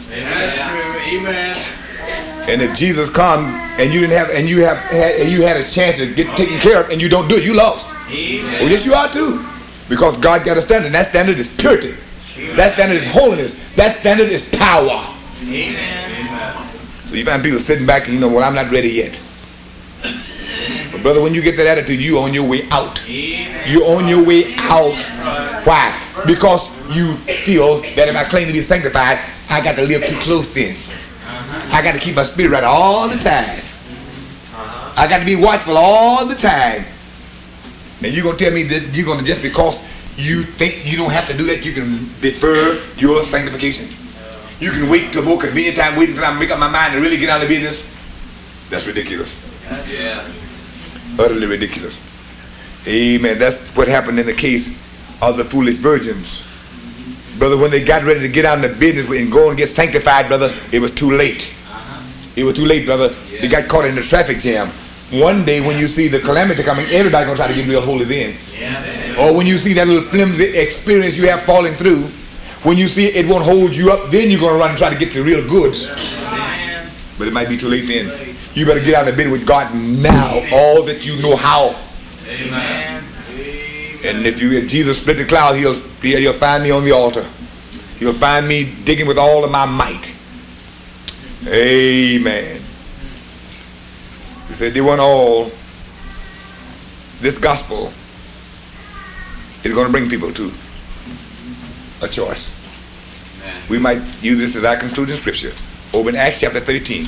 And 2.49 2.63
if 2.63 2.75
Jesus 2.77 3.11
come 3.11 3.45
and 3.79 3.93
you 3.93 4.01
didn't 4.01 4.17
have 4.17 4.31
and 4.31 4.49
you 4.49 4.65
have 4.65 4.79
had, 4.79 5.17
and 5.21 5.31
you 5.31 5.43
had 5.43 5.59
a 5.59 5.65
chance 5.65 5.99
to 5.99 6.13
get 6.15 6.35
taken 6.35 6.59
care 6.61 6.81
of 6.83 6.89
and 6.89 6.99
you 7.01 7.11
don't 7.11 7.29
do 7.29 7.37
it, 7.37 7.45
you 7.45 7.53
lost. 7.53 7.87
Well, 8.61 8.71
yes, 8.71 8.87
you 8.87 8.95
are 8.95 9.13
too, 9.13 9.45
because 9.91 10.17
God 10.17 10.45
got 10.47 10.57
a 10.57 10.63
standard. 10.63 10.87
And 10.87 10.95
that 10.95 11.11
standard 11.11 11.39
is 11.39 11.55
purity. 11.57 11.95
That 12.57 12.73
standard 12.73 12.97
is 12.97 13.07
holiness. 13.07 13.55
That 13.79 14.01
standard 14.01 14.33
is 14.33 14.43
power. 14.43 15.07
Amen. 15.41 16.69
So 17.09 17.15
you 17.15 17.25
find 17.25 17.41
people 17.41 17.61
sitting 17.61 17.87
back 17.87 18.07
and 18.07 18.15
you 18.15 18.19
know, 18.19 18.29
well, 18.29 18.43
I'm 18.43 18.57
not 18.57 18.73
ready 18.73 18.89
yet. 18.89 19.17
But 20.91 21.01
brother, 21.01 21.23
when 21.23 21.33
you 21.33 21.41
get 21.41 21.57
that 21.59 21.69
attitude, 21.69 22.01
you're 22.01 22.21
on 22.21 22.35
your 22.35 22.49
way 22.49 22.69
out. 22.73 23.01
Amen. 23.09 23.71
You're 23.71 23.87
on 23.97 24.09
your 24.09 24.27
way 24.27 24.57
out. 24.57 25.01
Why? 25.65 25.97
Because 26.27 26.69
you 26.91 27.15
feel 27.45 27.81
that 27.95 28.09
if 28.09 28.17
I 28.17 28.25
claim 28.25 28.49
to 28.49 28.53
be 28.53 28.63
sanctified, 28.63 29.21
I 29.49 29.61
got 29.61 29.77
to 29.77 29.83
live 29.83 30.05
too 30.05 30.17
close 30.23 30.53
then. 30.53 30.75
Uh-huh. 30.75 31.77
I 31.77 31.81
got 31.81 31.93
to 31.93 32.01
keep 32.01 32.17
my 32.17 32.25
spirit 32.25 32.51
right 32.51 32.65
all 32.65 33.09
the 33.09 33.19
time. 33.19 33.61
Uh-huh. 33.61 34.95
I 34.97 35.07
got 35.07 35.21
to 35.21 35.25
be 35.25 35.37
watchful 35.37 35.77
all 35.77 36.27
the 36.27 36.35
time. 36.35 36.85
And 38.03 38.13
you're 38.13 38.25
going 38.25 38.37
to 38.37 38.45
tell 38.45 38.53
me 38.53 38.65
that 38.65 38.93
you're 38.93 39.07
going 39.07 39.21
to 39.21 39.25
just 39.25 39.41
because 39.41 39.81
you 40.19 40.43
think 40.43 40.85
you 40.85 40.97
don't 40.97 41.11
have 41.11 41.29
to 41.29 41.37
do 41.37 41.45
that, 41.45 41.65
you 41.65 41.73
can 41.73 42.11
defer 42.21 42.83
your 42.97 43.23
sanctification. 43.25 43.89
You 44.61 44.73
can 44.73 44.89
wait 44.89 45.13
till 45.13 45.23
a 45.23 45.25
more 45.25 45.39
convenient 45.39 45.77
time, 45.77 45.97
wait 45.97 46.09
until 46.11 46.25
I 46.25 46.37
make 46.37 46.51
up 46.51 46.59
my 46.59 46.69
mind 46.69 46.95
to 46.95 47.01
really 47.01 47.17
get 47.17 47.31
out 47.31 47.41
of 47.41 47.49
business. 47.49 47.81
That's 48.69 48.87
ridiculous. 48.87 49.35
Yeah. 49.89 50.29
Utterly 51.19 51.47
ridiculous. 51.47 51.97
Amen. 52.87 53.39
That's 53.39 53.57
what 53.77 53.87
happened 53.87 54.19
in 54.19 54.27
the 54.27 54.35
case 54.35 54.69
of 55.23 55.37
the 55.37 55.45
foolish 55.45 55.77
virgins. 55.77 56.43
Brother, 57.39 57.57
when 57.57 57.71
they 57.71 57.85
got 57.85 58.03
ready 58.03 58.21
to 58.21 58.29
get 58.29 58.45
out 58.45 58.57
in 58.57 58.63
the 58.63 58.77
business 58.77 59.09
and 59.09 59.31
go 59.31 59.49
and 59.51 59.57
get 59.57 59.69
sanctified, 59.69 60.27
brother, 60.27 60.53
it 60.73 60.81
was 60.81 60.91
too 60.91 61.13
late. 61.13 61.53
It 62.35 62.43
was 62.43 62.57
too 62.57 62.65
late, 62.65 62.87
brother. 62.87 63.09
They 63.41 63.47
got 63.47 63.69
caught 63.69 63.85
in 63.85 63.95
the 63.95 64.03
traffic 64.03 64.41
jam. 64.41 64.71
One 65.11 65.45
day 65.45 65.61
when 65.61 65.79
you 65.79 65.89
see 65.89 66.09
the 66.09 66.21
calamity 66.21 66.63
coming, 66.63 66.87
everybody 66.87 67.25
gonna 67.25 67.37
try 67.37 67.49
to 67.49 67.55
get 67.55 67.67
real 67.67 67.81
holy 67.81 68.05
then. 68.05 68.37
Yeah. 68.59 69.17
Or 69.19 69.35
when 69.35 69.47
you 69.47 69.57
see 69.57 69.73
that 69.73 69.89
little 69.89 70.03
flimsy 70.03 70.45
experience 70.45 71.17
you 71.17 71.29
have 71.29 71.43
falling 71.45 71.75
through, 71.77 72.03
when 72.63 72.77
you 72.77 72.89
see 72.89 73.07
it 73.07 73.27
won't 73.27 73.45
hold 73.45 73.75
you 73.75 73.91
up, 73.91 74.11
then 74.11 74.31
you're 74.31 74.41
gonna 74.41 74.59
run 74.59 74.71
and 74.71 74.79
try 74.79 74.91
to 74.91 74.99
get 74.99 75.15
the 75.15 75.23
real 75.23 75.47
goods. 75.49 75.87
But 77.17 77.27
it 77.27 77.33
might 77.33 77.49
be 77.49 77.57
too 77.57 77.69
late 77.69 77.87
then. 77.87 78.37
You 78.55 78.67
better 78.67 78.81
get 78.81 78.95
out 78.95 79.09
of 79.09 79.17
bed 79.17 79.31
with 79.31 79.47
God 79.47 79.75
now, 79.75 80.43
all 80.53 80.83
that 80.85 81.07
you 81.07 81.21
know 81.23 81.37
how. 81.37 81.77
Amen. 82.29 83.03
And 84.05 84.27
if 84.27 84.41
you 84.41 84.53
if 84.53 84.69
Jesus 84.69 84.99
split 84.99 85.17
the 85.17 85.25
cloud, 85.25 85.57
he'll 85.57 85.81
he'll 86.03 86.33
find 86.35 86.63
me 86.63 86.71
on 86.71 86.85
the 86.85 86.93
altar. 86.93 87.25
He'll 87.99 88.15
find 88.15 88.47
me 88.47 88.73
digging 88.85 89.07
with 89.07 89.19
all 89.19 89.43
of 89.43 89.51
my 89.51 89.65
might. 89.65 90.13
Amen. 91.47 92.61
Said 94.59 94.75
they 94.75 94.81
want 94.81 95.01
all. 95.01 95.53
This 97.21 97.39
gospel 97.39 97.93
is 99.63 99.73
going 99.73 99.87
to 99.87 99.93
bring 99.93 100.11
people 100.11 100.33
to 100.35 100.51
a 102.03 102.09
choice. 102.09 102.51
We 103.71 103.79
might 103.79 104.03
use 104.21 104.41
this 104.41 104.57
as 104.57 104.65
our 104.65 104.77
concluding 104.77 105.17
scripture. 105.21 105.53
Over 105.95 106.09
in 106.09 106.17
Acts 106.17 106.41
chapter 106.41 106.59
13. 106.59 107.07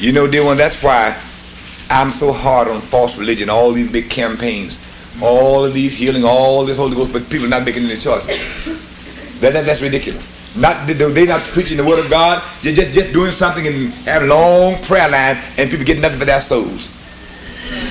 You 0.00 0.10
know, 0.10 0.26
dear 0.26 0.44
one, 0.44 0.56
that's 0.56 0.82
why 0.82 1.16
I'm 1.88 2.10
so 2.10 2.32
hard 2.32 2.66
on 2.66 2.80
false 2.80 3.16
religion, 3.16 3.50
all 3.50 3.70
these 3.70 3.88
big 3.88 4.10
campaigns, 4.10 4.80
all 5.22 5.64
of 5.64 5.74
these 5.74 5.92
healing, 5.94 6.24
all 6.24 6.64
this 6.64 6.76
Holy 6.76 6.96
Ghost, 6.96 7.12
but 7.12 7.28
people 7.28 7.48
not 7.48 7.64
making 7.64 7.84
any 7.84 7.98
choices. 7.98 8.38
That, 9.40 9.52
that, 9.54 9.66
that's 9.66 9.80
ridiculous. 9.80 10.24
Not 10.56 10.86
they- 10.86 10.94
they're 10.94 11.26
not 11.26 11.42
preaching 11.52 11.76
the 11.76 11.84
word 11.84 11.98
of 11.98 12.10
God. 12.10 12.42
They're 12.62 12.74
just, 12.74 12.92
just 12.92 13.12
doing 13.12 13.30
something 13.32 13.66
and 13.66 13.92
have 14.06 14.22
long 14.24 14.82
prayer 14.84 15.08
line, 15.08 15.38
and 15.56 15.70
people 15.70 15.84
get 15.86 15.98
nothing 15.98 16.18
for 16.18 16.24
their 16.24 16.40
souls. 16.40 16.88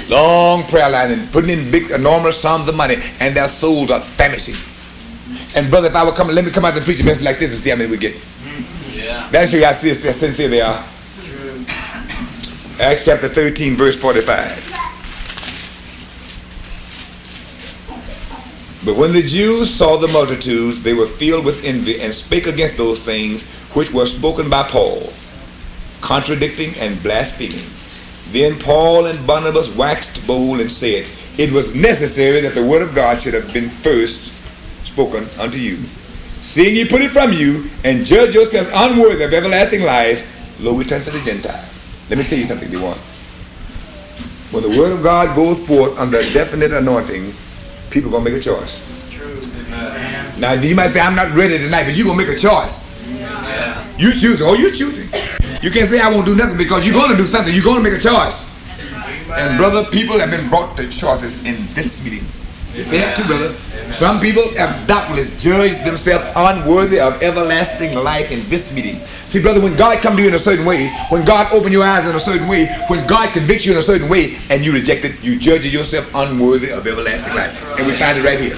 Long 0.09 0.63
prayer 0.65 0.89
line 0.89 1.11
and 1.11 1.31
putting 1.31 1.49
in 1.51 1.71
big 1.71 1.91
enormous 1.91 2.39
sums 2.39 2.67
of 2.67 2.75
money, 2.75 2.97
and 3.19 3.35
their 3.35 3.47
souls 3.47 3.91
are 3.91 4.01
famishing. 4.01 4.55
And 5.55 5.69
brother, 5.69 5.87
if 5.87 5.95
I 5.95 6.03
would 6.03 6.15
come, 6.15 6.27
let 6.29 6.43
me 6.43 6.51
come 6.51 6.65
out 6.65 6.75
and 6.75 6.83
preach 6.83 6.99
a 6.99 7.03
message 7.03 7.23
like 7.23 7.39
this 7.39 7.51
and 7.51 7.61
see 7.61 7.69
how 7.69 7.75
many 7.75 7.89
we 7.89 7.97
get. 7.97 8.15
Yeah. 8.91 9.27
That's 9.31 9.51
how 9.51 9.57
I 9.59 9.71
see 9.71 9.93
how 9.93 10.11
sincere 10.11 10.49
they 10.49 10.61
are. 10.61 10.83
Acts 12.79 13.05
chapter 13.05 13.29
13, 13.29 13.75
verse 13.75 13.97
45. 13.99 14.88
But 18.85 18.95
when 18.95 19.11
the 19.11 19.21
Jews 19.21 19.73
saw 19.73 19.97
the 19.97 20.07
multitudes, 20.07 20.81
they 20.81 20.93
were 20.93 21.07
filled 21.07 21.43
with 21.43 21.63
envy 21.65 21.99
and 22.01 22.13
spake 22.13 22.47
against 22.47 22.77
those 22.77 22.99
things 22.99 23.43
which 23.73 23.91
were 23.91 24.05
spoken 24.05 24.49
by 24.49 24.63
Paul, 24.63 25.11
contradicting 26.01 26.73
and 26.75 27.01
blaspheming. 27.03 27.65
Then 28.31 28.57
Paul 28.57 29.07
and 29.07 29.25
Barnabas 29.27 29.73
waxed 29.75 30.25
bold 30.25 30.61
and 30.61 30.71
said, 30.71 31.05
It 31.37 31.51
was 31.51 31.75
necessary 31.75 32.39
that 32.41 32.55
the 32.55 32.65
word 32.65 32.81
of 32.81 32.95
God 32.95 33.21
should 33.21 33.33
have 33.33 33.51
been 33.51 33.69
first 33.69 34.31
spoken 34.85 35.27
unto 35.39 35.57
you. 35.57 35.77
Seeing 36.41 36.75
ye 36.75 36.85
put 36.85 37.01
it 37.01 37.11
from 37.11 37.33
you, 37.33 37.69
and 37.83 38.05
judge 38.05 38.33
yourselves 38.33 38.69
unworthy 38.73 39.23
of 39.23 39.33
everlasting 39.33 39.81
life, 39.81 40.25
lo, 40.59 40.73
we 40.73 40.85
turn 40.85 41.03
to 41.03 41.11
the 41.11 41.21
Gentiles. 41.21 41.65
Let 42.09 42.17
me 42.17 42.25
tell 42.25 42.39
you 42.39 42.45
something, 42.45 42.71
they 42.71 42.77
want. 42.77 42.97
When 44.51 44.63
the 44.63 44.79
word 44.79 44.93
of 44.93 45.03
God 45.03 45.35
goes 45.35 45.59
forth 45.67 45.99
under 45.99 46.19
a 46.19 46.33
definite 46.33 46.71
anointing, 46.71 47.33
people 47.89 48.11
gonna 48.11 48.23
make 48.23 48.33
a 48.33 48.39
choice. 48.39 48.81
True. 49.09 49.41
Amen. 49.67 50.39
Now 50.39 50.53
you 50.53 50.75
might 50.75 50.93
say, 50.93 50.99
I'm 50.99 51.15
not 51.15 51.33
ready 51.35 51.57
tonight, 51.57 51.85
but 51.85 51.95
you're 51.95 52.05
gonna 52.05 52.17
make 52.17 52.29
a 52.29 52.39
choice. 52.39 52.83
Yeah. 53.09 53.85
You 53.97 54.13
choosing. 54.13 54.45
Oh, 54.47 54.53
you're 54.53 54.71
choosing. 54.71 55.09
You 55.61 55.71
can't 55.71 55.89
say 55.89 55.99
I 55.99 56.09
won't 56.09 56.25
do 56.25 56.35
nothing 56.35 56.57
because 56.57 56.85
you're 56.85 56.95
gonna 56.95 57.17
do 57.17 57.25
something. 57.25 57.53
You're 57.53 57.63
gonna 57.63 57.81
make 57.81 57.93
a 57.93 57.99
choice. 57.99 58.45
And 59.31 59.57
brother, 59.57 59.85
people 59.91 60.17
have 60.19 60.31
been 60.31 60.47
brought 60.49 60.77
to 60.77 60.89
choices 60.89 61.33
in 61.45 61.57
this 61.73 62.01
meeting. 62.03 62.25
They 62.73 62.99
have 62.99 63.17
too, 63.17 63.25
brother. 63.25 63.53
Some 63.91 64.19
people 64.19 64.47
have 64.55 64.87
doubtless 64.87 65.29
judged 65.41 65.83
themselves 65.83 66.25
unworthy 66.35 66.99
of 66.99 67.21
everlasting 67.21 67.95
life 67.95 68.31
in 68.31 68.47
this 68.49 68.71
meeting. 68.71 69.01
See, 69.29 69.39
brother, 69.39 69.61
when 69.61 69.75
God 69.75 69.99
come 69.99 70.15
to 70.15 70.23
you 70.23 70.27
in 70.27 70.33
a 70.33 70.39
certain 70.39 70.65
way, 70.65 70.89
when 71.09 71.23
God 71.23 71.53
open 71.53 71.71
your 71.71 71.83
eyes 71.83 72.09
in 72.09 72.15
a 72.15 72.19
certain 72.19 72.47
way, 72.47 72.65
when 72.87 73.05
God 73.05 73.31
convicts 73.31 73.63
you 73.63 73.73
in 73.73 73.77
a 73.77 73.81
certain 73.83 74.09
way, 74.09 74.39
and 74.49 74.65
you 74.65 74.73
reject 74.73 75.05
it, 75.05 75.23
you 75.23 75.37
judge 75.37 75.63
yourself 75.67 76.09
unworthy 76.15 76.71
of 76.71 76.87
everlasting 76.87 77.35
life. 77.35 77.77
And 77.77 77.85
we 77.85 77.93
find 77.93 78.17
it 78.17 78.25
right 78.25 78.39
here. 78.39 78.57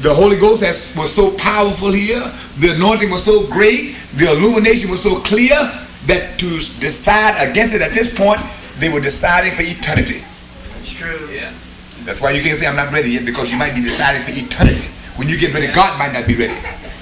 The 0.00 0.14
Holy 0.14 0.38
Ghost 0.38 0.62
has, 0.62 0.96
was 0.96 1.14
so 1.14 1.32
powerful 1.32 1.92
here. 1.92 2.32
The 2.58 2.74
anointing 2.74 3.10
was 3.10 3.22
so 3.22 3.46
great. 3.48 3.96
The 4.14 4.32
illumination 4.32 4.88
was 4.88 5.02
so 5.02 5.20
clear 5.20 5.58
that 6.06 6.38
to 6.38 6.48
decide 6.80 7.46
against 7.46 7.74
it 7.74 7.82
at 7.82 7.92
this 7.92 8.12
point, 8.12 8.40
they 8.78 8.88
were 8.88 9.00
deciding 9.00 9.52
for 9.52 9.62
eternity. 9.62 10.24
That's 10.72 10.90
true. 10.90 11.28
Yeah. 11.30 11.52
That's 12.04 12.18
why 12.22 12.30
you 12.30 12.42
can't 12.42 12.58
say 12.58 12.66
I'm 12.66 12.76
not 12.76 12.94
ready 12.94 13.10
yet 13.10 13.26
because 13.26 13.50
you 13.50 13.58
might 13.58 13.74
be 13.74 13.82
deciding 13.82 14.22
for 14.22 14.30
eternity. 14.30 14.88
When 15.16 15.28
you 15.28 15.36
get 15.36 15.52
ready, 15.52 15.66
God 15.66 15.98
might 15.98 16.14
not 16.14 16.26
be 16.26 16.34
ready. 16.34 16.56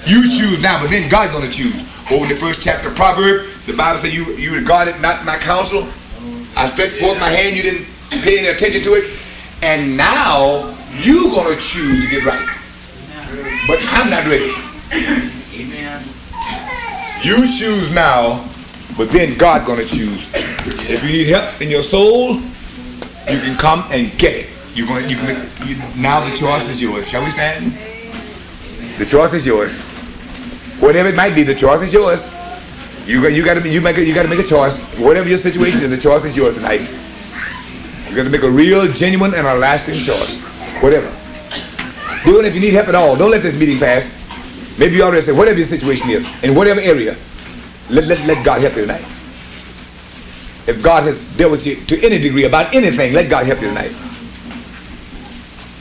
You 0.05 0.23
choose 0.23 0.59
now, 0.61 0.81
but 0.81 0.89
then 0.89 1.09
God's 1.09 1.31
going 1.31 1.49
to 1.49 1.55
choose. 1.55 1.87
Over 2.11 2.23
in 2.23 2.29
the 2.29 2.35
first 2.35 2.61
chapter 2.61 2.87
of 2.87 2.95
Proverbs, 2.95 3.65
the 3.67 3.73
Bible 3.73 4.01
says 4.01 4.13
you, 4.13 4.25
you 4.33 4.53
regarded 4.53 4.99
not 4.99 5.25
my 5.25 5.37
counsel. 5.37 5.87
I 6.55 6.71
stretched 6.71 6.95
forth 6.95 7.19
my 7.19 7.29
hand, 7.29 7.55
you 7.55 7.61
didn't 7.61 7.85
pay 8.09 8.39
any 8.39 8.47
attention 8.47 8.81
to 8.83 8.93
it. 8.95 9.19
And 9.61 9.95
now 9.95 10.75
you're 10.91 11.29
going 11.29 11.55
to 11.55 11.61
choose 11.61 12.03
to 12.03 12.09
get 12.09 12.25
right. 12.25 12.49
But 13.67 13.79
I'm 13.91 14.09
not 14.09 14.25
ready. 14.25 14.51
Amen. 15.53 16.03
You 17.21 17.45
choose 17.55 17.91
now, 17.91 18.43
but 18.97 19.11
then 19.11 19.37
God 19.37 19.67
going 19.67 19.79
to 19.79 19.85
choose. 19.85 20.25
If 20.33 21.03
you 21.03 21.09
need 21.11 21.27
help 21.27 21.61
in 21.61 21.69
your 21.69 21.83
soul, 21.83 22.35
you 22.35 23.39
can 23.39 23.55
come 23.55 23.85
and 23.91 24.17
get 24.17 24.33
it. 24.33 24.49
You're 24.73 24.87
going 24.87 25.07
you 25.09 25.17
can 25.17 25.27
make, 25.27 25.67
you, 25.67 25.75
now 26.01 26.27
the 26.27 26.35
choice 26.35 26.67
is 26.67 26.81
yours. 26.81 27.07
Shall 27.07 27.23
we 27.23 27.29
stand? 27.31 27.77
The 28.97 29.05
choice 29.05 29.33
is 29.33 29.45
yours. 29.45 29.77
Whatever 30.79 31.09
it 31.09 31.15
might 31.15 31.35
be, 31.35 31.43
the 31.43 31.55
choice 31.55 31.81
is 31.81 31.93
yours. 31.93 32.23
You 33.05 33.21
got 33.21 33.33
you 33.33 33.43
got 33.43 33.55
to 33.55 33.69
you 33.69 33.81
make 33.81 33.97
a, 33.97 34.05
you 34.05 34.13
got 34.13 34.23
to 34.23 34.29
make 34.29 34.39
a 34.39 34.43
choice. 34.47 34.77
Whatever 34.97 35.27
your 35.27 35.37
situation 35.37 35.81
is, 35.81 35.89
the 35.89 35.97
choice 35.97 36.23
is 36.25 36.35
yours 36.35 36.55
tonight. 36.55 36.81
You 38.07 38.15
got 38.15 38.23
to 38.23 38.29
make 38.29 38.43
a 38.43 38.49
real, 38.49 38.91
genuine, 38.91 39.33
and 39.33 39.45
a 39.45 39.55
lasting 39.55 39.99
choice. 39.99 40.37
Whatever. 40.81 41.07
Do 42.23 42.39
it 42.39 42.45
if 42.45 42.53
you 42.53 42.61
need 42.61 42.73
help 42.73 42.87
at 42.87 42.95
all. 42.95 43.15
Don't 43.15 43.31
let 43.31 43.43
this 43.43 43.55
meeting 43.55 43.79
pass. 43.79 44.09
Maybe 44.77 44.95
you 44.95 45.03
already 45.03 45.21
said 45.21 45.35
whatever 45.35 45.57
your 45.57 45.67
situation 45.67 46.09
is 46.09 46.27
in 46.43 46.55
whatever 46.55 46.79
area. 46.79 47.17
Let, 47.89 48.05
let, 48.05 48.25
let 48.25 48.45
God 48.45 48.61
help 48.61 48.75
you 48.75 48.81
tonight. 48.81 49.05
If 50.67 50.81
God 50.81 51.03
has 51.03 51.25
dealt 51.35 51.51
with 51.51 51.65
you 51.65 51.83
to 51.85 52.05
any 52.05 52.19
degree 52.19 52.45
about 52.45 52.73
anything, 52.73 53.13
let 53.13 53.29
God 53.29 53.45
help 53.45 53.61
you 53.61 53.67
tonight. 53.69 53.91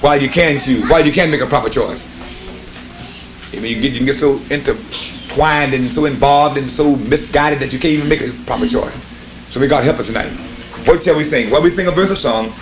While 0.01 0.20
you 0.20 0.28
can 0.28 0.59
choose, 0.59 0.88
while 0.88 1.05
you 1.05 1.12
can 1.12 1.30
make 1.30 1.42
a 1.42 1.46
proper 1.46 1.68
choice. 1.68 2.05
I 3.53 3.61
mean, 3.61 3.76
you, 3.76 3.82
get, 3.82 3.92
you 3.92 3.99
can 3.99 4.07
get 4.07 4.20
so 4.20 4.38
intertwined 4.51 5.72
and 5.74 5.90
so 5.90 6.05
involved 6.05 6.59
and 6.59 6.70
so 6.70 6.96
misguided 6.96 7.61
that 7.61 7.72
you 7.72 7.78
can't 7.78 7.94
even 7.94 8.09
make 8.09 8.20
a 8.20 8.30
proper 8.44 8.68
choice. 8.68 8.94
So 9.51 9.59
may 9.61 9.66
God 9.66 9.84
help 9.84 9.99
us 9.99 10.07
tonight. 10.07 10.30
What 10.86 11.03
shall 11.03 11.16
we 11.16 11.24
sing? 11.24 11.51
Well, 11.51 11.62
we 11.62 11.70
sing 11.70 11.86
a 11.86 11.90
verse 11.90 12.11
of 12.11 12.18
song. 12.18 12.53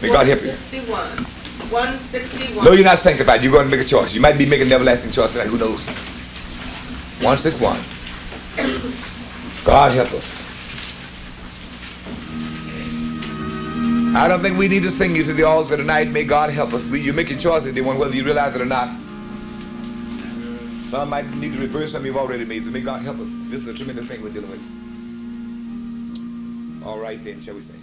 May 0.00 0.08
God 0.08 0.26
help 0.26 0.40
you. 0.40 0.48
161. 0.48 1.24
161. 1.70 2.64
No, 2.64 2.72
you're 2.72 2.84
not 2.84 2.98
sanctified. 2.98 3.42
You're 3.42 3.52
going 3.52 3.68
to 3.68 3.76
make 3.76 3.84
a 3.84 3.88
choice. 3.88 4.14
You 4.14 4.20
might 4.20 4.38
be 4.38 4.46
making 4.46 4.66
an 4.66 4.72
everlasting 4.72 5.10
choice 5.10 5.32
tonight. 5.32 5.48
Who 5.48 5.58
knows? 5.58 5.84
161. 7.20 7.78
God 9.64 9.92
help 9.92 10.12
us. 10.12 10.42
I 14.14 14.28
don't 14.28 14.42
think 14.42 14.58
we 14.58 14.68
need 14.68 14.82
to 14.82 14.90
sing 14.90 15.16
you 15.16 15.24
to 15.24 15.32
the 15.32 15.44
altar 15.44 15.76
tonight. 15.76 16.08
May 16.08 16.24
God 16.24 16.50
help 16.50 16.72
us. 16.74 16.84
You 16.84 17.12
make 17.12 17.30
your 17.30 17.38
choice 17.38 17.64
in 17.64 17.74
the 17.74 17.80
one 17.80 17.98
whether 17.98 18.14
you 18.14 18.24
realize 18.24 18.54
it 18.54 18.60
or 18.60 18.66
not. 18.66 19.01
Some 20.92 21.08
might 21.08 21.26
need 21.36 21.54
to 21.54 21.58
reverse 21.58 21.92
some 21.92 22.04
you've 22.04 22.18
already 22.18 22.44
made. 22.44 22.66
So 22.66 22.70
may 22.70 22.82
God 22.82 23.00
help 23.00 23.18
us. 23.18 23.26
This 23.48 23.62
is 23.62 23.68
a 23.68 23.72
tremendous 23.72 24.04
thing 24.04 24.22
we're 24.22 24.28
dealing 24.28 24.50
with. 24.50 24.60
All 26.86 26.98
right 26.98 27.24
then, 27.24 27.40
shall 27.40 27.54
we 27.54 27.62
sing? 27.62 27.81